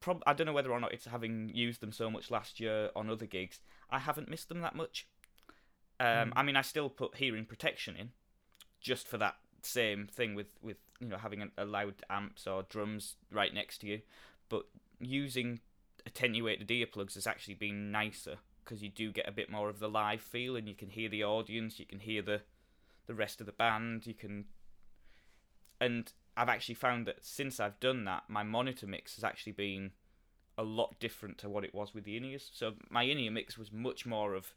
prob- 0.00 0.22
I 0.26 0.32
don't 0.34 0.46
know 0.46 0.52
whether 0.52 0.72
or 0.72 0.80
not 0.80 0.92
it's 0.92 1.06
having 1.06 1.50
used 1.52 1.80
them 1.80 1.92
so 1.92 2.10
much 2.10 2.30
last 2.30 2.60
year 2.60 2.90
on 2.94 3.10
other 3.10 3.26
gigs. 3.26 3.60
I 3.90 3.98
haven't 3.98 4.28
missed 4.28 4.48
them 4.48 4.60
that 4.60 4.74
much. 4.74 5.06
Um, 6.00 6.06
mm. 6.06 6.32
I 6.36 6.42
mean, 6.42 6.56
I 6.56 6.62
still 6.62 6.88
put 6.88 7.16
hearing 7.16 7.44
protection 7.44 7.96
in, 7.96 8.10
just 8.80 9.06
for 9.06 9.18
that 9.18 9.36
same 9.62 10.06
thing 10.06 10.34
with 10.34 10.48
with 10.62 10.76
you 11.00 11.08
know 11.08 11.16
having 11.16 11.42
a, 11.42 11.48
a 11.58 11.64
loud 11.64 11.94
amps 12.10 12.46
or 12.46 12.62
drums 12.64 13.16
right 13.30 13.54
next 13.54 13.78
to 13.78 13.86
you, 13.86 14.00
but 14.48 14.66
using 15.00 15.60
attenuated 16.06 16.68
earplugs 16.68 17.14
has 17.14 17.26
actually 17.26 17.54
been 17.54 17.90
nicer 17.90 18.36
because 18.62 18.82
you 18.82 18.88
do 18.88 19.12
get 19.12 19.28
a 19.28 19.32
bit 19.32 19.50
more 19.50 19.68
of 19.68 19.78
the 19.78 19.88
live 19.88 20.20
feel 20.20 20.56
and 20.56 20.68
you 20.68 20.74
can 20.74 20.90
hear 20.90 21.08
the 21.08 21.24
audience, 21.24 21.78
you 21.78 21.86
can 21.86 22.00
hear 22.00 22.22
the 22.22 22.42
the 23.06 23.14
rest 23.14 23.40
of 23.40 23.46
the 23.46 23.52
band, 23.52 24.06
you 24.06 24.14
can 24.14 24.46
and 25.80 26.12
I've 26.36 26.48
actually 26.48 26.76
found 26.76 27.06
that 27.06 27.24
since 27.24 27.60
I've 27.60 27.78
done 27.78 28.04
that, 28.04 28.24
my 28.28 28.42
monitor 28.42 28.86
mix 28.86 29.16
has 29.16 29.24
actually 29.24 29.52
been 29.52 29.92
a 30.56 30.62
lot 30.62 30.94
different 31.00 31.38
to 31.38 31.48
what 31.48 31.64
it 31.64 31.74
was 31.74 31.94
with 31.94 32.04
the 32.04 32.16
in-ears. 32.16 32.50
So 32.52 32.74
my 32.90 33.02
in-ear 33.02 33.30
mix 33.30 33.58
was 33.58 33.72
much 33.72 34.06
more 34.06 34.34
of 34.34 34.54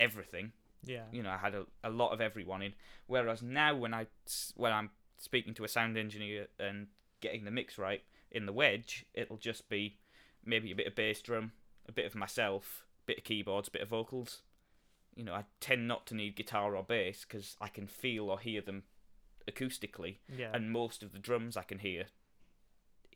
everything. 0.00 0.52
Yeah. 0.84 1.04
You 1.12 1.22
know, 1.22 1.30
I 1.30 1.36
had 1.38 1.54
a, 1.54 1.66
a 1.84 1.90
lot 1.90 2.12
of 2.12 2.20
everyone 2.20 2.62
in. 2.62 2.74
Whereas 3.06 3.42
now, 3.42 3.74
when 3.76 3.92
I 3.94 4.06
when 4.54 4.72
I'm 4.72 4.90
speaking 5.18 5.54
to 5.54 5.64
a 5.64 5.68
sound 5.68 5.96
engineer 5.96 6.46
and 6.58 6.86
getting 7.20 7.44
the 7.44 7.50
mix 7.50 7.78
right 7.78 8.02
in 8.30 8.46
the 8.46 8.52
wedge, 8.52 9.04
it'll 9.14 9.36
just 9.38 9.68
be 9.68 9.96
maybe 10.44 10.70
a 10.70 10.76
bit 10.76 10.86
of 10.86 10.94
bass 10.94 11.20
drum, 11.22 11.52
a 11.88 11.92
bit 11.92 12.06
of 12.06 12.14
myself, 12.14 12.84
a 13.02 13.06
bit 13.06 13.18
of 13.18 13.24
keyboards, 13.24 13.68
a 13.68 13.72
bit 13.72 13.82
of 13.82 13.88
vocals. 13.88 14.42
You 15.16 15.24
know, 15.24 15.32
I 15.34 15.44
tend 15.60 15.88
not 15.88 16.06
to 16.08 16.14
need 16.14 16.36
guitar 16.36 16.76
or 16.76 16.82
bass 16.82 17.24
because 17.26 17.56
I 17.60 17.68
can 17.68 17.86
feel 17.86 18.28
or 18.30 18.38
hear 18.38 18.60
them 18.60 18.84
acoustically 19.50 20.16
Yeah. 20.36 20.50
and 20.52 20.70
most 20.72 21.02
of 21.02 21.12
the 21.12 21.18
drums 21.18 21.56
I 21.56 21.62
can 21.62 21.78
hear 21.78 22.06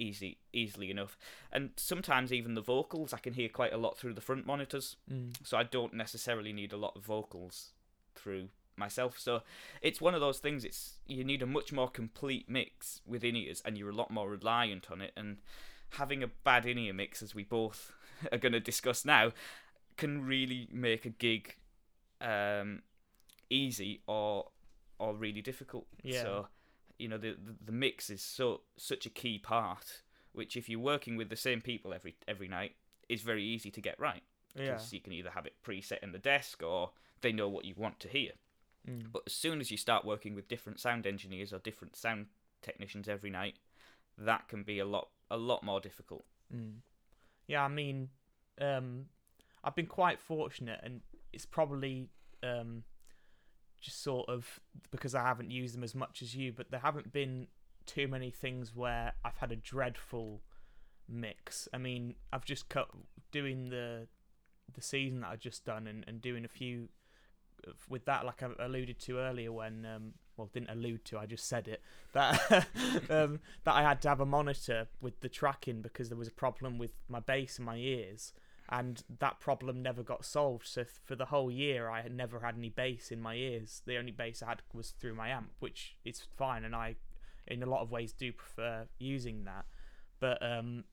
easy 0.01 0.39
easily 0.53 0.91
enough. 0.91 1.17
And 1.53 1.71
sometimes 1.77 2.33
even 2.33 2.55
the 2.55 2.61
vocals 2.63 3.13
I 3.13 3.19
can 3.19 3.35
hear 3.35 3.49
quite 3.49 3.73
a 3.73 3.77
lot 3.77 3.99
through 3.99 4.15
the 4.15 4.21
front 4.21 4.47
monitors, 4.47 4.97
Mm. 5.11 5.35
so 5.47 5.57
I 5.57 5.63
don't 5.63 5.95
necessarily 5.95 6.53
need 6.53 6.73
a 6.73 6.77
lot 6.77 6.97
of 6.97 7.03
vocals 7.05 7.73
through 8.15 8.49
myself. 8.77 9.19
So 9.19 9.43
it's 9.83 10.01
one 10.01 10.15
of 10.15 10.21
those 10.21 10.39
things 10.39 10.65
it's 10.65 10.95
you 11.07 11.23
need 11.25 11.43
a 11.43 11.47
much 11.47 11.73
more 11.73 11.89
complete 11.91 12.49
mix 12.49 13.01
with 13.07 13.23
in-ears 13.25 13.63
and 13.65 13.77
you're 13.77 13.91
a 13.91 13.95
lot 13.95 14.11
more 14.11 14.31
reliant 14.31 14.91
on 14.91 15.01
it 15.03 15.13
and 15.17 15.39
having 15.91 16.23
a 16.23 16.29
bad 16.45 16.65
in-ear 16.67 16.95
mix 16.95 17.23
as 17.23 17.35
we 17.35 17.45
both 17.45 17.93
are 18.33 18.39
going 18.39 18.53
to 18.53 18.61
discuss 18.61 19.05
now 19.05 19.33
can 19.97 20.25
really 20.25 20.69
make 20.73 21.05
a 21.05 21.11
gig 21.11 21.57
um, 22.21 22.83
easy 23.51 24.01
or 24.07 24.47
or 24.99 25.15
really 25.15 25.43
difficult. 25.43 25.87
Yeah. 26.03 26.23
So, 26.23 26.49
you 27.01 27.09
know, 27.09 27.19
the, 27.19 27.37
the 27.65 27.73
mix 27.73 28.11
is 28.11 28.23
so 28.23 28.61
such 28.77 29.07
a 29.07 29.11
key 29.11 29.39
part, 29.39 30.03
which 30.33 30.57
if 30.57 30.69
you're 30.69 30.81
working 30.81 31.17
with 31.17 31.31
the 31.31 31.37
same 31.37 31.61
people 31.61 31.95
every 31.95 32.17
every 32.29 32.49
night, 32.49 32.77
is 33.09 33.23
very 33.23 33.45
easy 33.45 33.71
to 33.71 33.81
get 33.81 33.99
right. 33.99 34.23
Yeah. 34.55 34.79
You 34.91 35.01
can 35.01 35.13
either 35.13 35.31
have 35.31 35.47
it 35.47 35.55
preset 35.65 36.03
in 36.03 36.13
the 36.13 36.19
desk 36.19 36.63
or 36.63 36.91
they 37.21 37.33
know 37.33 37.49
what 37.49 37.65
you 37.65 37.75
want 37.77 38.01
to 38.01 38.09
hear. 38.09 38.33
Mm. 38.89 39.13
But 39.13 39.23
as 39.27 39.33
soon 39.33 39.61
as 39.61 39.71
you 39.71 39.77
start 39.77 40.05
working 40.05 40.35
with 40.35 40.49
different 40.49 40.81
sound 40.81 41.07
engineers 41.07 41.53
or 41.53 41.59
different 41.59 41.97
sound 41.97 42.27
technicians 42.63 43.09
every 43.09 43.31
night, 43.31 43.57
that 44.19 44.49
can 44.49 44.63
be 44.63 44.79
a 44.79 44.85
lot 44.85 45.09
a 45.31 45.37
lot 45.37 45.63
more 45.63 45.81
difficult. 45.81 46.25
Mm. 46.55 46.77
Yeah, 47.47 47.65
I 47.65 47.69
mean, 47.69 48.11
um, 48.61 49.07
I've 49.65 49.75
been 49.75 49.87
quite 49.87 50.21
fortunate, 50.21 50.81
and 50.83 51.01
it's 51.33 51.47
probably 51.47 52.09
um, 52.43 52.85
just 53.81 54.03
sort 54.03 54.29
of 54.29 54.61
because 54.91 55.15
I 55.15 55.23
haven't 55.23 55.51
used 55.51 55.75
them 55.75 55.85
as 55.85 55.95
much 55.95 56.23
as 56.23 56.35
you, 56.35 56.53
but 56.53 56.71
there 56.71 56.81
haven't 56.81 57.13
been 57.13 57.49
too 57.87 58.09
many 58.09 58.31
things 58.31 58.75
where 58.75 59.15
I've 59.25 59.39
had 59.39 59.53
a 59.53 59.57
dreadful 59.57 60.43
mix. 61.09 61.69
I 61.73 61.79
mean, 61.79 62.15
I've 62.33 62.45
just 62.45 62.69
cut 62.69 62.89
doing 63.33 63.71
the 63.71 64.07
the 64.73 64.83
season 64.83 65.23
that 65.23 65.31
I've 65.31 65.41
just 65.41 65.65
done, 65.65 65.87
and, 65.87 66.05
and 66.07 66.21
doing 66.21 66.45
a 66.45 66.49
few 66.49 66.89
with 67.89 68.05
that, 68.07 68.25
like 68.25 68.43
I 68.43 68.49
alluded 68.65 68.99
to 69.01 69.19
earlier, 69.19 69.53
when 69.53 69.87
um, 69.87 70.13
well, 70.37 70.49
didn't 70.53 70.71
allude 70.71 71.05
to, 71.07 71.19
I 71.19 71.27
just 71.27 71.47
said 71.47 71.69
it 71.69 71.83
that 72.13 72.67
um, 73.11 73.41
that 73.65 73.75
I 73.75 73.83
had 73.83 74.01
to 74.03 74.09
have 74.09 74.21
a 74.21 74.27
monitor 74.27 74.89
with 75.01 75.21
the 75.21 75.29
tracking 75.29 75.83
because 75.83 76.09
there 76.09 76.19
was 76.19 76.29
a 76.29 76.33
problem 76.33 76.79
with 76.79 76.93
my 77.09 77.21
bass 77.21 77.59
and 77.59 77.67
my 77.67 77.77
ears, 77.77 78.33
and 78.71 79.03
that 79.19 79.41
problem 79.41 79.83
never 79.83 80.03
got 80.03 80.25
solved. 80.25 80.67
So 80.67 80.85
for 81.05 81.17
the 81.17 81.27
whole 81.27 81.51
year, 81.51 81.89
I 81.89 82.03
had 82.03 82.15
never 82.15 82.41
had 82.41 82.55
any 82.57 82.69
bass 82.69 83.11
in 83.11 83.21
my 83.21 83.35
ears. 83.35 83.83
The 83.85 83.97
only 83.97 84.13
bass 84.13 84.43
I 84.43 84.51
had 84.51 84.63
was 84.73 84.91
through 84.91 85.15
my 85.15 85.29
amp, 85.29 85.51
which 85.59 85.97
is 86.05 86.23
fine, 86.37 86.65
and 86.65 86.75
I, 86.75 86.95
in 87.47 87.63
a 87.63 87.67
lot 87.67 87.83
of 87.83 87.91
ways, 87.91 88.13
do 88.13 88.33
prefer 88.33 88.87
using 88.99 89.45
that. 89.45 89.67
But 90.21 90.43
um, 90.43 90.85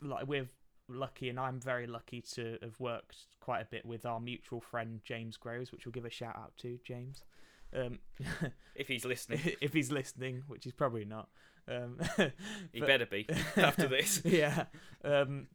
like 0.00 0.26
we're 0.26 0.48
lucky, 0.88 1.28
and 1.28 1.38
I'm 1.38 1.60
very 1.60 1.86
lucky 1.86 2.22
to 2.34 2.58
have 2.62 2.80
worked 2.80 3.16
quite 3.40 3.60
a 3.60 3.66
bit 3.66 3.84
with 3.84 4.06
our 4.06 4.18
mutual 4.18 4.60
friend 4.60 5.00
James 5.04 5.36
Groves, 5.36 5.72
which 5.72 5.84
we'll 5.84 5.92
give 5.92 6.06
a 6.06 6.10
shout 6.10 6.36
out 6.36 6.56
to 6.58 6.78
James. 6.84 7.22
Um, 7.74 7.98
If 8.74 8.88
he's 8.88 9.04
listening, 9.04 9.40
if 9.60 9.72
he's 9.72 9.90
listening, 9.90 10.42
which 10.48 10.64
he's 10.64 10.74
probably 10.74 11.04
not. 11.04 11.28
Um, 11.68 11.98
he 12.72 12.80
better 12.80 13.06
be 13.06 13.26
after 13.56 13.88
this. 13.88 14.20
yeah, 14.24 14.64
um, 15.04 15.48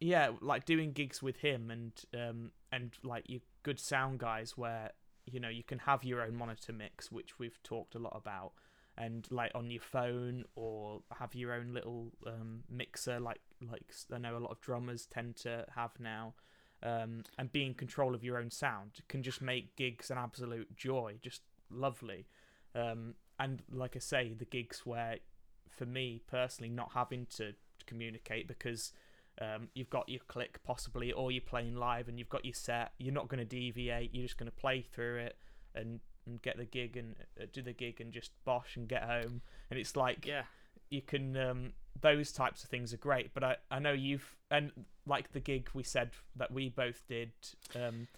yeah, 0.00 0.30
like 0.40 0.64
doing 0.64 0.92
gigs 0.92 1.22
with 1.22 1.38
him 1.38 1.70
and 1.70 1.92
um, 2.14 2.50
and 2.72 2.92
like 3.02 3.28
you 3.28 3.40
good 3.62 3.80
sound 3.80 4.18
guys 4.18 4.56
where 4.56 4.90
you 5.24 5.40
know 5.40 5.48
you 5.48 5.62
can 5.62 5.78
have 5.80 6.04
your 6.04 6.22
own 6.22 6.34
monitor 6.36 6.72
mix, 6.72 7.10
which 7.10 7.38
we've 7.38 7.62
talked 7.62 7.94
a 7.94 7.98
lot 7.98 8.14
about, 8.14 8.52
and 8.98 9.26
like 9.30 9.52
on 9.54 9.70
your 9.70 9.80
phone 9.80 10.44
or 10.54 11.00
have 11.18 11.34
your 11.34 11.52
own 11.52 11.72
little 11.72 12.12
um, 12.26 12.64
mixer, 12.70 13.18
like 13.18 13.40
like 13.70 13.84
I 14.12 14.18
know 14.18 14.36
a 14.36 14.40
lot 14.40 14.50
of 14.50 14.60
drummers 14.60 15.06
tend 15.06 15.36
to 15.36 15.66
have 15.74 15.92
now. 15.98 16.34
Um, 16.82 17.24
and 17.38 17.50
be 17.50 17.64
in 17.64 17.72
control 17.72 18.14
of 18.14 18.22
your 18.22 18.36
own 18.36 18.50
sound 18.50 19.00
can 19.08 19.22
just 19.22 19.40
make 19.40 19.74
gigs 19.76 20.10
an 20.10 20.18
absolute 20.18 20.76
joy, 20.76 21.14
just 21.22 21.40
lovely. 21.70 22.26
Um, 22.74 23.14
and 23.40 23.62
like 23.72 23.96
I 23.96 23.98
say, 23.98 24.34
the 24.36 24.44
gigs 24.44 24.84
where, 24.84 25.16
for 25.70 25.86
me 25.86 26.20
personally, 26.30 26.68
not 26.68 26.90
having 26.92 27.26
to 27.36 27.54
communicate 27.86 28.46
because 28.46 28.92
um, 29.40 29.68
you've 29.74 29.90
got 29.90 30.08
your 30.08 30.20
click 30.28 30.58
possibly, 30.64 31.12
or 31.12 31.30
you're 31.30 31.40
playing 31.42 31.76
live 31.76 32.08
and 32.08 32.18
you've 32.18 32.28
got 32.28 32.44
your 32.44 32.54
set. 32.54 32.92
You're 32.98 33.14
not 33.14 33.28
going 33.28 33.38
to 33.38 33.44
deviate. 33.44 34.14
You're 34.14 34.24
just 34.24 34.38
going 34.38 34.50
to 34.50 34.56
play 34.56 34.82
through 34.82 35.18
it 35.18 35.36
and, 35.74 36.00
and 36.26 36.40
get 36.42 36.56
the 36.56 36.64
gig 36.64 36.96
and 36.96 37.16
uh, 37.40 37.44
do 37.52 37.62
the 37.62 37.72
gig 37.72 38.00
and 38.00 38.12
just 38.12 38.32
bosh 38.44 38.76
and 38.76 38.88
get 38.88 39.02
home. 39.04 39.42
And 39.70 39.78
it's 39.78 39.94
like 39.96 40.24
Yeah. 40.26 40.44
you 40.90 41.02
can 41.02 41.36
um, 41.36 41.72
those 42.00 42.32
types 42.32 42.64
of 42.64 42.70
things 42.70 42.92
are 42.94 42.98
great. 42.98 43.34
But 43.34 43.44
I 43.44 43.56
I 43.70 43.78
know 43.78 43.92
you've 43.92 44.36
and 44.50 44.72
like 45.06 45.32
the 45.32 45.40
gig 45.40 45.68
we 45.74 45.82
said 45.82 46.10
that 46.36 46.50
we 46.50 46.68
both 46.68 47.06
did 47.08 47.32
um, 47.74 48.08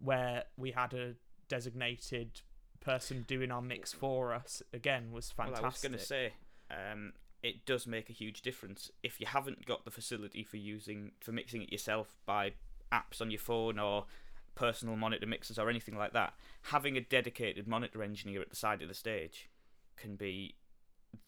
where 0.00 0.44
we 0.56 0.70
had 0.72 0.94
a 0.94 1.14
designated 1.48 2.42
person 2.80 3.24
doing 3.26 3.50
our 3.50 3.62
mix 3.62 3.92
for 3.92 4.32
us 4.32 4.62
again 4.72 5.10
was 5.10 5.30
fantastic. 5.30 5.62
Well, 5.62 5.64
I 5.64 5.68
was 5.72 5.80
going 5.80 5.92
to 5.92 5.98
say, 5.98 6.32
um, 6.70 7.12
it 7.42 7.64
does 7.64 7.86
make 7.86 8.10
a 8.10 8.12
huge 8.12 8.42
difference 8.42 8.90
if 9.02 9.20
you 9.20 9.26
haven't 9.26 9.64
got 9.64 9.84
the 9.84 9.90
facility 9.90 10.42
for 10.42 10.56
using 10.56 11.12
for 11.20 11.32
mixing 11.32 11.62
it 11.62 11.72
yourself 11.72 12.16
by 12.26 12.52
apps 12.92 13.20
on 13.20 13.30
your 13.30 13.40
phone 13.40 13.78
or 13.78 14.06
personal 14.54 14.96
monitor 14.96 15.26
mixers 15.26 15.58
or 15.58 15.70
anything 15.70 15.96
like 15.96 16.12
that. 16.12 16.34
Having 16.62 16.96
a 16.96 17.00
dedicated 17.00 17.68
monitor 17.68 18.02
engineer 18.02 18.40
at 18.40 18.50
the 18.50 18.56
side 18.56 18.82
of 18.82 18.88
the 18.88 18.94
stage 18.94 19.48
can 19.96 20.16
be 20.16 20.56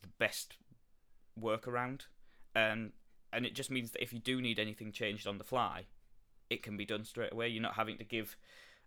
the 0.02 0.08
best 0.18 0.56
workaround, 1.40 2.02
um, 2.56 2.92
and 3.32 3.46
it 3.46 3.54
just 3.54 3.70
means 3.70 3.92
that 3.92 4.02
if 4.02 4.12
you 4.12 4.18
do 4.18 4.40
need 4.40 4.58
anything 4.58 4.90
changed 4.90 5.26
on 5.26 5.38
the 5.38 5.44
fly, 5.44 5.84
it 6.50 6.62
can 6.62 6.76
be 6.76 6.84
done 6.84 7.04
straight 7.04 7.32
away. 7.32 7.48
You're 7.48 7.62
not 7.62 7.74
having 7.74 7.98
to 7.98 8.04
give 8.04 8.36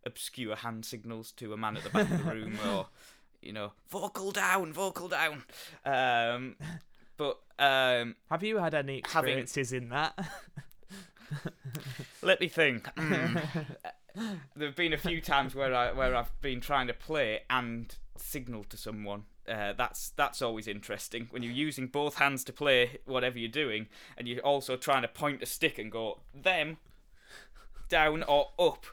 obscure 0.06 0.58
hand 0.58 0.84
signals 0.84 1.32
to 1.32 1.54
a 1.54 1.58
man 1.58 1.78
at 1.78 1.84
the 1.84 1.90
back 1.90 2.12
of 2.12 2.18
the 2.26 2.32
room 2.32 2.60
or 2.68 2.88
you 3.42 3.54
know 3.54 3.72
vocal 3.90 4.32
down 4.32 4.74
vocal 4.74 5.08
down 5.08 5.44
um 5.86 6.56
but 7.18 7.40
um 7.60 8.16
Have 8.32 8.44
you 8.44 8.58
had 8.58 8.74
any 8.74 9.02
Having- 9.06 9.40
experiences 9.40 9.74
in 9.74 9.90
that? 9.90 10.18
let 12.22 12.40
me 12.40 12.48
think 12.48 12.88
Mm. 14.16 14.42
there 14.56 14.68
have 14.68 14.76
been 14.76 14.94
a 14.94 14.98
few 15.00 15.20
times 15.20 15.56
where 15.56 15.74
i 15.74 15.92
where 15.92 16.16
i've 16.16 16.40
been 16.40 16.62
trying 16.62 16.86
to 16.86 16.94
play 16.94 17.40
and 17.50 17.96
signal 18.16 18.64
to 18.66 18.78
someone 18.78 19.24
uh, 19.50 19.74
that's 19.74 20.12
that's 20.12 20.40
always 20.40 20.68
interesting 20.68 21.26
when 21.32 21.42
you're 21.42 21.52
using 21.52 21.88
both 21.88 22.18
hands 22.18 22.44
to 22.44 22.54
play 22.54 23.00
whatever 23.06 23.40
you're 23.40 23.50
doing 23.50 23.88
and 24.16 24.28
you're 24.28 24.40
also 24.42 24.78
trying 24.78 25.02
to 25.02 25.08
point 25.08 25.42
a 25.42 25.48
stick 25.48 25.80
and 25.80 25.92
go 25.92 26.20
them 26.32 26.78
down 27.90 28.22
or 28.22 28.52
up 28.60 28.86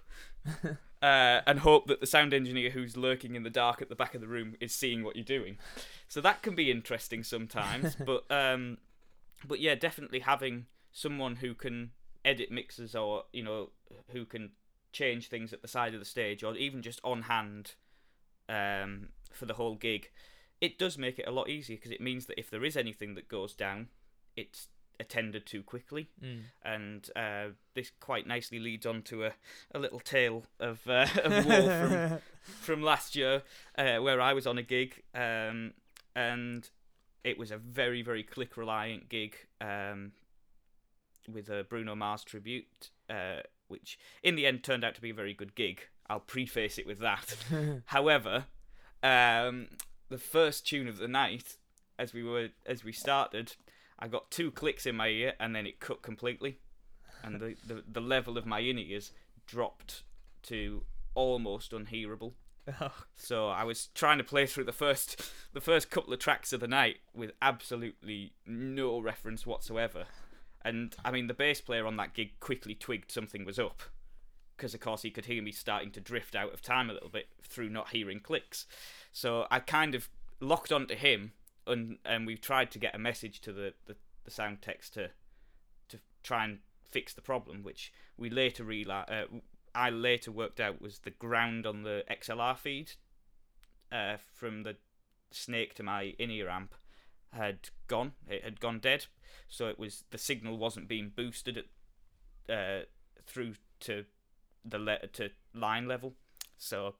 uh, 1.03 1.41
and 1.47 1.61
hope 1.61 1.87
that 1.87 2.01
the 2.01 2.07
sound 2.07 2.35
engineer 2.35 2.71
who's 2.71 2.97
lurking 2.97 3.35
in 3.35 3.43
the 3.43 3.51
dark 3.51 3.81
at 3.81 3.89
the 3.89 3.95
back 3.95 4.15
of 4.15 4.21
the 4.21 4.27
room 4.27 4.55
is 4.61 4.75
seeing 4.75 5.03
what 5.03 5.17
you're 5.17 5.25
doing. 5.25 5.57
So 6.09 6.21
that 6.21 6.43
can 6.43 6.55
be 6.55 6.71
interesting 6.71 7.25
sometimes, 7.25 7.97
but 8.07 8.25
um, 8.31 8.79
but 9.47 9.61
yeah, 9.61 9.75
definitely 9.75 10.21
having 10.21 10.67
someone 10.93 11.37
who 11.37 11.55
can 11.55 11.93
edit 12.25 12.51
mixes 12.51 12.95
or 12.95 13.25
you 13.33 13.43
know 13.43 13.71
who 14.11 14.27
can 14.27 14.51
change 14.93 15.29
things 15.29 15.53
at 15.53 15.63
the 15.63 15.69
side 15.69 15.95
of 15.95 16.01
the 16.01 16.07
stage 16.07 16.43
or 16.43 16.55
even 16.57 16.83
just 16.83 17.01
on 17.05 17.23
hand 17.23 17.75
um, 18.49 19.09
for 19.33 19.47
the 19.47 19.55
whole 19.55 19.77
gig, 19.77 20.11
it 20.61 20.79
does 20.79 20.99
make 20.99 21.19
it 21.19 21.29
a 21.29 21.31
lot 21.31 21.49
easier 21.49 21.77
because 21.77 21.93
it 21.93 22.01
means 22.01 22.27
that 22.27 22.39
if 22.39 22.51
there 22.51 22.65
is 22.65 22.77
anything 22.77 23.15
that 23.15 23.29
goes 23.29 23.55
down, 23.55 23.89
it's 24.37 24.69
attended 25.01 25.47
to 25.47 25.63
quickly 25.63 26.09
Mm. 26.23 26.43
and 26.63 27.11
uh, 27.17 27.47
this 27.75 27.91
quite 27.99 28.27
nicely 28.27 28.59
leads 28.61 28.87
on 28.87 29.03
to 29.03 29.25
a, 29.25 29.33
a 29.75 29.79
little 29.79 29.99
tale 30.01 30.45
of, 30.61 30.81
uh, 30.87 31.07
of 31.25 31.47
war 31.47 31.89
from, 31.89 32.19
from 32.61 32.83
last 32.83 33.17
year 33.17 33.43
uh, 33.79 33.97
where 33.97 34.21
I 34.21 34.33
was 34.35 34.47
on 34.47 34.59
a 34.59 34.63
gig 34.63 35.03
um, 35.15 35.73
and 36.15 36.69
it 37.25 37.39
was 37.39 37.51
a 37.51 37.57
very 37.59 38.03
very 38.03 38.23
click 38.23 38.57
reliant 38.57 39.09
gig 39.09 39.35
um, 39.61 40.13
with 41.33 41.49
a 41.49 41.65
Bruno 41.65 41.95
Mars 41.95 42.25
tribute, 42.25 42.91
uh, 43.09 43.41
which 43.69 43.99
in 44.23 44.35
the 44.37 44.47
end 44.47 44.65
turned 44.65 44.85
out 44.85 44.95
to 44.97 45.01
be 45.01 45.11
a 45.11 45.15
very 45.15 45.35
good 45.35 45.55
gig. 45.55 45.83
I'll 46.09 46.19
preface 46.21 46.77
it 46.79 46.87
with 46.87 46.99
that. 47.01 47.37
However, 47.87 48.47
um, 49.03 49.69
the 50.09 50.19
first 50.19 50.67
tune 50.67 50.89
of 50.89 50.97
the 50.99 51.07
night, 51.09 51.57
as 51.99 52.13
we 52.13 52.23
were 52.25 52.49
as 52.67 52.83
we 52.83 52.93
started, 52.93 53.55
I 54.01 54.09
got 54.09 54.31
two 54.31 54.51
clicks 54.51 54.87
in 54.87 54.97
my 54.97 55.09
ear 55.09 55.35
and 55.39 55.55
then 55.55 55.67
it 55.67 55.81
cut 55.81 56.03
completely, 56.03 56.59
and 57.23 57.41
the 57.41 57.57
the, 57.67 57.85
the 57.91 58.01
level 58.01 58.39
of 58.39 58.47
my 58.47 58.61
in 58.61 58.79
ears 58.79 59.13
dropped 59.47 60.03
to 60.45 60.83
almost 61.15 61.73
unhearable. 61.73 62.35
Oh, 62.81 62.93
So 63.17 63.49
I 63.49 63.65
was 63.65 63.89
trying 63.95 64.19
to 64.19 64.25
play 64.25 64.47
through 64.47 64.65
the 64.65 64.73
first 64.73 65.31
the 65.53 65.61
first 65.61 65.91
couple 65.91 66.13
of 66.13 66.19
tracks 66.19 66.53
of 66.53 66.61
the 66.61 66.69
night 66.69 66.99
with 67.15 67.33
absolutely 67.43 68.33
no 68.47 69.01
reference 69.01 69.47
whatsoever. 69.47 70.07
And 70.65 70.95
I 71.05 71.11
mean 71.11 71.27
the 71.27 71.35
bass 71.35 71.61
player 71.61 71.87
on 71.87 71.97
that 71.97 72.15
gig 72.15 72.39
quickly 72.41 72.75
twigged 72.75 73.11
something 73.11 73.45
was 73.45 73.59
up 73.59 73.83
because 74.57 74.75
of 74.75 74.81
course 74.81 75.03
he 75.03 75.11
could 75.11 75.25
hear 75.25 75.43
me 75.43 75.53
starting 75.53 75.91
to 75.91 76.01
drift 76.01 76.37
out 76.37 76.53
of 76.53 76.61
time 76.61 76.91
a 76.91 76.93
little 76.93 77.09
bit 77.09 77.29
through 77.43 77.71
not 77.71 77.91
hearing 77.91 78.21
clicks. 78.21 78.67
So 79.13 79.47
I 79.51 79.59
kind 79.61 79.95
of 79.95 80.09
locked 80.39 80.71
onto 80.71 80.95
him 80.95 81.33
and 81.71 81.99
and 82.05 82.27
we 82.27 82.37
tried 82.37 82.71
to 82.73 82.79
get 82.79 82.95
a 82.95 82.99
message 82.99 83.41
to 83.43 83.53
the, 83.53 83.75
the, 83.87 83.97
the 84.25 84.31
sound 84.31 84.63
text 84.63 84.95
to 84.95 85.11
to 85.89 85.99
try 86.23 86.45
and 86.45 86.59
fix 86.91 87.13
the 87.15 87.23
problem, 87.23 87.63
which 87.63 87.93
we 88.17 88.31
later 88.31 88.65
realized 88.65 89.11
uh, 89.11 89.25
I 89.75 89.91
later 89.91 90.33
worked 90.33 90.61
out 90.61 90.83
was 90.83 91.01
the 91.01 91.11
ground 91.11 91.67
on 91.67 91.83
the 91.83 92.05
XLR 92.11 92.57
feed 92.57 92.93
uh, 93.93 94.17
from 94.33 94.63
the 94.63 94.77
snake 95.31 95.75
to 95.75 95.83
my 95.83 96.15
in-ear 96.19 96.49
amp 96.49 96.75
had 97.33 97.71
gone. 97.87 98.13
It 98.29 98.43
had 98.43 98.61
gone 98.61 98.81
dead, 98.81 99.07
so 99.49 99.69
it 99.69 99.79
was 99.79 100.05
the 100.11 100.19
signal 100.19 100.59
wasn't 100.59 100.89
being 100.89 101.13
boosted 101.15 101.59
at, 102.49 102.55
uh, 102.55 102.85
through 103.27 103.55
to 103.81 104.05
the 104.65 104.99
to 105.13 105.31
line 105.55 105.87
level. 105.87 106.15
So 106.59 106.97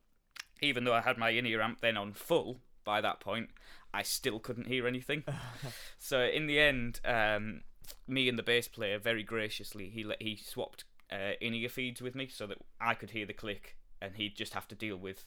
even 0.63 0.85
though 0.85 0.95
I 0.95 1.01
had 1.01 1.19
my 1.19 1.31
in-ear 1.31 1.61
amp 1.61 1.81
then 1.81 1.97
on 1.97 2.13
full 2.13 2.61
by 2.91 3.01
that 3.01 3.21
point, 3.21 3.51
I 3.95 4.03
still 4.03 4.41
couldn't 4.41 4.67
hear 4.67 4.89
anything. 4.89 5.23
so 6.01 6.23
in 6.23 6.49
the 6.49 6.59
end, 6.59 6.99
um, 7.05 7.61
me 8.09 8.29
and 8.29 8.37
the 8.37 8.43
bass 8.43 8.67
player 8.67 8.99
very 8.99 9.23
graciously 9.23 9.89
he 9.91 10.03
let 10.03 10.21
he 10.21 10.35
swapped 10.35 10.83
uh, 11.13 11.35
in-ear 11.41 11.69
feeds 11.69 12.03
with 12.03 12.17
me 12.17 12.27
so 12.27 12.49
that 12.49 12.59
I 12.81 12.95
could 12.95 13.11
hear 13.11 13.27
the 13.27 13.33
click 13.33 13.77
and 14.03 14.17
he'd 14.17 14.35
just 14.35 14.55
have 14.55 14.67
to 14.69 14.75
deal 14.75 14.97
with 14.97 15.25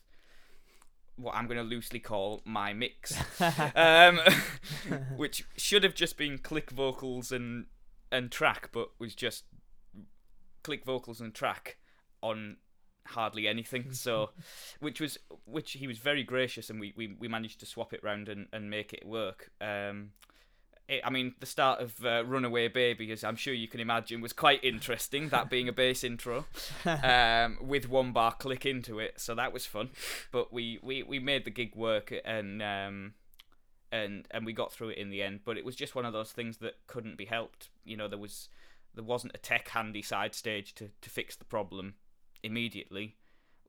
what 1.16 1.36
I'm 1.36 1.48
going 1.48 1.58
to 1.58 1.64
loosely 1.64 2.00
call 2.00 2.42
my 2.44 2.74
mix, 2.74 3.18
um, 3.78 4.20
which 5.16 5.46
should 5.56 5.86
have 5.86 5.96
just 5.96 6.18
been 6.18 6.38
click 6.38 6.70
vocals 6.70 7.32
and 7.32 7.68
and 8.12 8.30
track, 8.30 8.72
but 8.74 8.90
was 9.00 9.16
just 9.16 9.46
click 10.64 10.84
vocals 10.84 11.22
and 11.22 11.34
track 11.34 11.78
on 12.22 12.58
hardly 13.08 13.48
anything. 13.48 13.94
So, 13.94 14.30
which 14.80 15.00
was 15.00 15.18
which 15.46 15.74
he 15.74 15.88
was 15.88 15.98
very 15.98 16.24
gracious, 16.24 16.70
and 16.70 16.80
we, 16.80 16.94
we, 16.96 17.16
we 17.20 17.28
managed 17.28 17.60
to 17.62 17.66
swap 17.66 17.94
it 17.94 18.04
round 18.04 18.30
and, 18.30 18.48
and 18.52 18.70
make 18.70 18.94
it 18.94 19.06
work. 19.06 19.52
Um, 19.62 20.12
it, 20.88 21.02
I 21.04 21.10
mean, 21.10 21.34
the 21.40 21.46
start 21.46 21.80
of 21.80 22.06
uh, 22.06 22.26
Runaway 22.26 22.68
Baby, 22.68 23.12
as 23.12 23.24
I'm 23.24 23.36
sure 23.36 23.54
you 23.54 23.68
can 23.68 23.80
imagine, 23.80 24.22
was 24.22 24.34
quite 24.34 24.64
interesting. 24.64 25.30
that 25.30 25.50
being 25.50 25.70
a 25.70 25.74
bass 25.74 26.04
intro 26.04 26.46
um, 26.86 27.58
with 27.62 27.88
one 27.88 28.12
bar 28.12 28.34
click 28.34 28.66
into 28.66 29.00
it, 29.00 29.20
so 29.20 29.36
that 29.36 29.54
was 29.54 29.66
fun. 29.66 29.90
But 30.32 30.52
we, 30.52 30.80
we, 30.82 31.04
we 31.04 31.20
made 31.20 31.46
the 31.46 31.52
gig 31.52 31.76
work, 31.76 32.14
and 32.26 32.62
um, 32.62 33.14
and 33.92 34.28
and 34.32 34.46
we 34.46 34.54
got 34.54 34.74
through 34.74 34.90
it 34.90 34.98
in 34.98 35.10
the 35.10 35.24
end. 35.24 35.42
But 35.46 35.58
it 35.58 35.66
was 35.66 35.76
just 35.76 35.96
one 35.96 36.06
of 36.06 36.14
those 36.14 36.32
things 36.32 36.58
that 36.58 36.76
couldn't 36.88 37.18
be 37.18 37.26
helped. 37.26 37.70
You 37.86 37.96
know, 37.96 38.08
there 38.08 38.20
was 38.20 38.50
there 38.94 39.04
wasn't 39.04 39.36
a 39.36 39.40
tech 39.40 39.70
handy 39.70 40.02
side 40.02 40.36
stage 40.36 40.76
to, 40.76 40.90
to 41.02 41.10
fix 41.10 41.36
the 41.36 41.46
problem 41.46 41.96
immediately, 42.44 43.16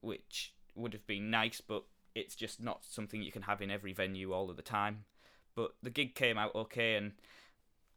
which 0.00 0.52
would 0.74 0.92
have 0.92 1.06
been 1.06 1.30
nice, 1.30 1.60
but 1.60 1.84
it's 2.14 2.34
just 2.34 2.62
not 2.62 2.84
something 2.84 3.22
you 3.22 3.32
can 3.32 3.42
have 3.42 3.62
in 3.62 3.70
every 3.70 3.92
venue 3.92 4.32
all 4.32 4.50
of 4.50 4.56
the 4.56 4.62
time. 4.62 5.04
But 5.54 5.72
the 5.82 5.90
gig 5.90 6.14
came 6.14 6.36
out 6.36 6.54
okay, 6.54 6.96
and 6.96 7.12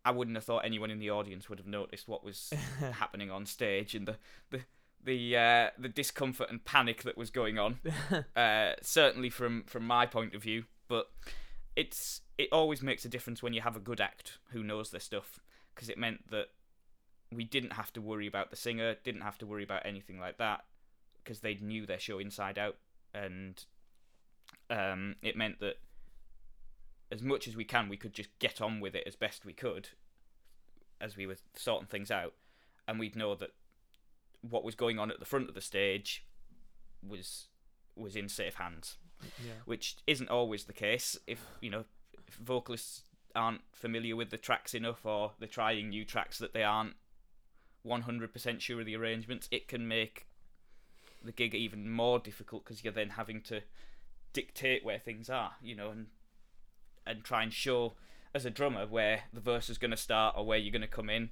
I 0.05 0.11
wouldn't 0.11 0.37
have 0.37 0.43
thought 0.43 0.65
anyone 0.65 0.91
in 0.91 0.99
the 0.99 1.09
audience 1.09 1.49
would 1.49 1.59
have 1.59 1.67
noticed 1.67 2.07
what 2.07 2.23
was 2.23 2.53
happening 2.93 3.31
on 3.31 3.45
stage 3.45 3.95
and 3.95 4.07
the 4.07 4.17
the 4.51 4.61
the 5.03 5.37
uh, 5.37 5.69
the 5.77 5.89
discomfort 5.89 6.49
and 6.49 6.63
panic 6.63 7.03
that 7.03 7.17
was 7.17 7.29
going 7.29 7.57
on. 7.57 7.79
uh, 8.35 8.73
certainly 8.81 9.29
from 9.29 9.63
from 9.63 9.85
my 9.85 10.05
point 10.05 10.35
of 10.35 10.43
view, 10.43 10.65
but 10.87 11.11
it's 11.75 12.21
it 12.37 12.49
always 12.51 12.81
makes 12.81 13.05
a 13.05 13.09
difference 13.09 13.41
when 13.41 13.53
you 13.53 13.61
have 13.61 13.75
a 13.75 13.79
good 13.79 14.01
act 14.01 14.37
who 14.51 14.63
knows 14.63 14.91
their 14.91 14.99
stuff 14.99 15.39
because 15.73 15.89
it 15.89 15.97
meant 15.97 16.29
that 16.31 16.47
we 17.33 17.43
didn't 17.43 17.73
have 17.73 17.91
to 17.93 18.01
worry 18.01 18.27
about 18.27 18.49
the 18.49 18.55
singer, 18.55 18.95
didn't 19.03 19.21
have 19.21 19.37
to 19.39 19.45
worry 19.45 19.63
about 19.63 19.85
anything 19.85 20.19
like 20.19 20.37
that 20.37 20.63
because 21.23 21.39
they 21.39 21.55
knew 21.55 21.85
their 21.85 21.99
show 21.99 22.19
inside 22.19 22.57
out, 22.57 22.77
and 23.13 23.65
um, 24.69 25.15
it 25.21 25.35
meant 25.35 25.59
that 25.59 25.77
as 27.11 27.21
much 27.21 27.47
as 27.47 27.55
we 27.55 27.65
can, 27.65 27.89
we 27.89 27.97
could 27.97 28.13
just 28.13 28.29
get 28.39 28.61
on 28.61 28.79
with 28.79 28.95
it 28.95 29.03
as 29.05 29.15
best 29.15 29.45
we 29.45 29.53
could 29.53 29.89
as 30.99 31.15
we 31.15 31.27
were 31.27 31.37
sorting 31.55 31.87
things 31.87 32.11
out, 32.11 32.33
and 32.87 32.99
we'd 32.99 33.15
know 33.15 33.35
that 33.35 33.51
what 34.41 34.63
was 34.63 34.75
going 34.75 34.99
on 34.99 35.11
at 35.11 35.19
the 35.19 35.25
front 35.25 35.49
of 35.49 35.55
the 35.55 35.61
stage 35.61 36.25
was 37.07 37.47
was 37.95 38.15
in 38.15 38.29
safe 38.29 38.55
hands, 38.55 38.97
yeah. 39.43 39.53
which 39.65 39.97
isn't 40.05 40.29
always 40.29 40.65
the 40.65 40.73
case. 40.73 41.17
If 41.27 41.43
you 41.61 41.69
know, 41.69 41.85
if 42.27 42.35
vocalists 42.35 43.03
aren't 43.35 43.61
familiar 43.71 44.15
with 44.15 44.29
the 44.29 44.37
tracks 44.37 44.73
enough, 44.73 45.05
or 45.05 45.31
they're 45.39 45.47
trying 45.47 45.89
new 45.89 46.05
tracks 46.05 46.37
that 46.39 46.53
they 46.53 46.63
aren't 46.63 46.95
100% 47.87 48.61
sure 48.61 48.79
of 48.79 48.85
the 48.85 48.95
arrangements, 48.95 49.47
it 49.51 49.67
can 49.67 49.87
make 49.87 50.27
the 51.23 51.31
gig 51.31 51.55
even 51.55 51.89
more 51.89 52.19
difficult 52.19 52.63
because 52.63 52.83
you're 52.83 52.93
then 52.93 53.11
having 53.11 53.41
to 53.41 53.61
dictate 54.33 54.85
where 54.85 54.99
things 54.99 55.29
are, 55.29 55.53
you 55.61 55.75
know, 55.75 55.89
and 55.89 56.07
and 57.05 57.23
try 57.23 57.41
and 57.41 57.53
show 57.53 57.93
as 58.33 58.45
a 58.45 58.49
drummer 58.49 58.85
where 58.85 59.21
the 59.33 59.39
verse 59.39 59.69
is 59.69 59.77
going 59.77 59.91
to 59.91 59.97
start 59.97 60.35
or 60.37 60.45
where 60.45 60.57
you're 60.57 60.71
going 60.71 60.81
to 60.81 60.87
come 60.87 61.09
in. 61.09 61.29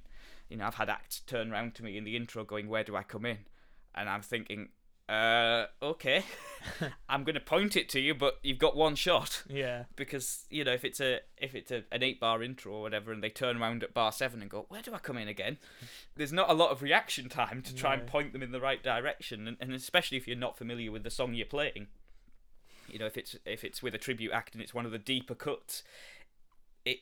You 0.48 0.56
know, 0.56 0.66
I've 0.66 0.76
had 0.76 0.88
acts 0.88 1.20
turn 1.20 1.52
around 1.52 1.74
to 1.74 1.84
me 1.84 1.98
in 1.98 2.04
the 2.04 2.16
intro 2.16 2.44
going, 2.44 2.68
"Where 2.68 2.84
do 2.84 2.96
I 2.96 3.02
come 3.02 3.26
in?" 3.26 3.38
And 3.94 4.08
I'm 4.08 4.22
thinking, 4.22 4.70
uh, 5.08 5.66
okay, 5.80 6.24
I'm 7.08 7.22
going 7.22 7.34
to 7.34 7.40
point 7.40 7.76
it 7.76 7.88
to 7.90 8.00
you, 8.00 8.14
but 8.14 8.38
you've 8.42 8.58
got 8.58 8.74
one 8.76 8.96
shot 8.96 9.44
Yeah. 9.48 9.84
because 9.94 10.46
you 10.50 10.64
know 10.64 10.72
if 10.72 10.84
it's 10.84 11.00
a 11.00 11.20
if 11.38 11.54
it's 11.54 11.70
a, 11.70 11.84
an 11.92 12.02
eight 12.02 12.18
bar 12.18 12.42
intro 12.42 12.72
or 12.72 12.82
whatever, 12.82 13.12
and 13.12 13.22
they 13.22 13.30
turn 13.30 13.60
around 13.62 13.84
at 13.84 13.94
bar 13.94 14.10
seven 14.10 14.40
and 14.42 14.50
go, 14.50 14.66
"Where 14.68 14.82
do 14.82 14.92
I 14.94 14.98
come 14.98 15.16
in 15.18 15.28
again?" 15.28 15.58
There's 16.16 16.32
not 16.32 16.50
a 16.50 16.54
lot 16.54 16.70
of 16.70 16.82
reaction 16.82 17.28
time 17.28 17.62
to 17.62 17.74
try 17.74 17.94
and 17.94 18.06
point 18.06 18.32
them 18.32 18.42
in 18.42 18.50
the 18.52 18.60
right 18.60 18.82
direction, 18.82 19.46
and, 19.46 19.56
and 19.60 19.72
especially 19.72 20.18
if 20.18 20.26
you're 20.26 20.36
not 20.36 20.58
familiar 20.58 20.90
with 20.90 21.04
the 21.04 21.10
song 21.10 21.34
you're 21.34 21.46
playing. 21.46 21.86
You 22.88 22.98
know, 22.98 23.06
if 23.06 23.16
it's 23.16 23.36
if 23.44 23.62
it's 23.62 23.82
with 23.82 23.94
a 23.94 23.98
tribute 23.98 24.32
act 24.32 24.54
and 24.54 24.62
it's 24.62 24.74
one 24.74 24.86
of 24.86 24.92
the 24.92 24.98
deeper 24.98 25.34
cuts, 25.36 25.82
it 26.84 26.98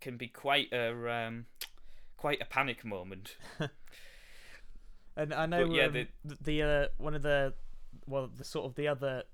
can 0.00 0.16
be 0.18 0.26
quite 0.28 0.70
a 0.72 1.10
um, 1.10 1.46
quite 2.18 2.42
a 2.42 2.46
panic 2.46 2.84
moment. 2.84 3.36
And 5.16 5.34
I 5.34 5.46
know 5.46 5.66
But 5.66 5.74
yeah, 5.76 5.84
um, 5.86 5.92
the- 5.92 6.08
the, 6.40 6.62
uh, 6.62 6.86
one 6.98 7.14
of 7.14 7.22
the 7.22 7.54
well, 8.06 8.28
the 8.28 8.44
sort 8.44 8.66
of 8.66 8.74
the 8.76 8.88
other 8.88 9.24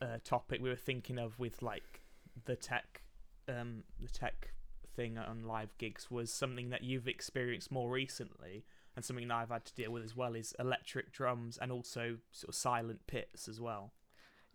uh, 0.00 0.18
topic 0.24 0.60
we 0.62 0.68
were 0.68 0.76
thinking 0.76 1.18
of 1.18 1.38
with 1.38 1.62
like 1.62 2.02
the 2.44 2.56
tech, 2.56 3.02
um, 3.48 3.82
the 4.00 4.08
tech 4.08 4.52
thing 4.94 5.18
on 5.18 5.44
live 5.44 5.76
gigs 5.78 6.10
was 6.10 6.32
something 6.32 6.70
that 6.70 6.82
you've 6.82 7.08
experienced 7.08 7.70
more 7.70 7.90
recently, 7.90 8.64
and 8.96 9.04
something 9.04 9.26
that 9.28 9.34
I've 9.34 9.48
had 9.50 9.64
to 9.66 9.74
deal 9.74 9.90
with 9.92 10.04
as 10.04 10.14
well 10.16 10.34
is 10.34 10.54
electric 10.58 11.12
drums 11.12 11.58
and 11.58 11.70
also 11.72 12.18
sort 12.30 12.48
of 12.50 12.54
silent 12.54 13.06
pits 13.06 13.48
as 13.48 13.60
well. 13.60 13.92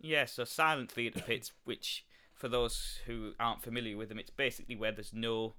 Yeah, 0.00 0.24
so 0.24 0.44
silent 0.44 0.90
theatre 0.90 1.20
pits, 1.20 1.52
which 1.64 2.04
for 2.34 2.48
those 2.48 2.98
who 3.06 3.32
aren't 3.38 3.62
familiar 3.62 3.96
with 3.96 4.08
them, 4.08 4.18
it's 4.18 4.30
basically 4.30 4.76
where 4.76 4.92
there's 4.92 5.12
no 5.14 5.54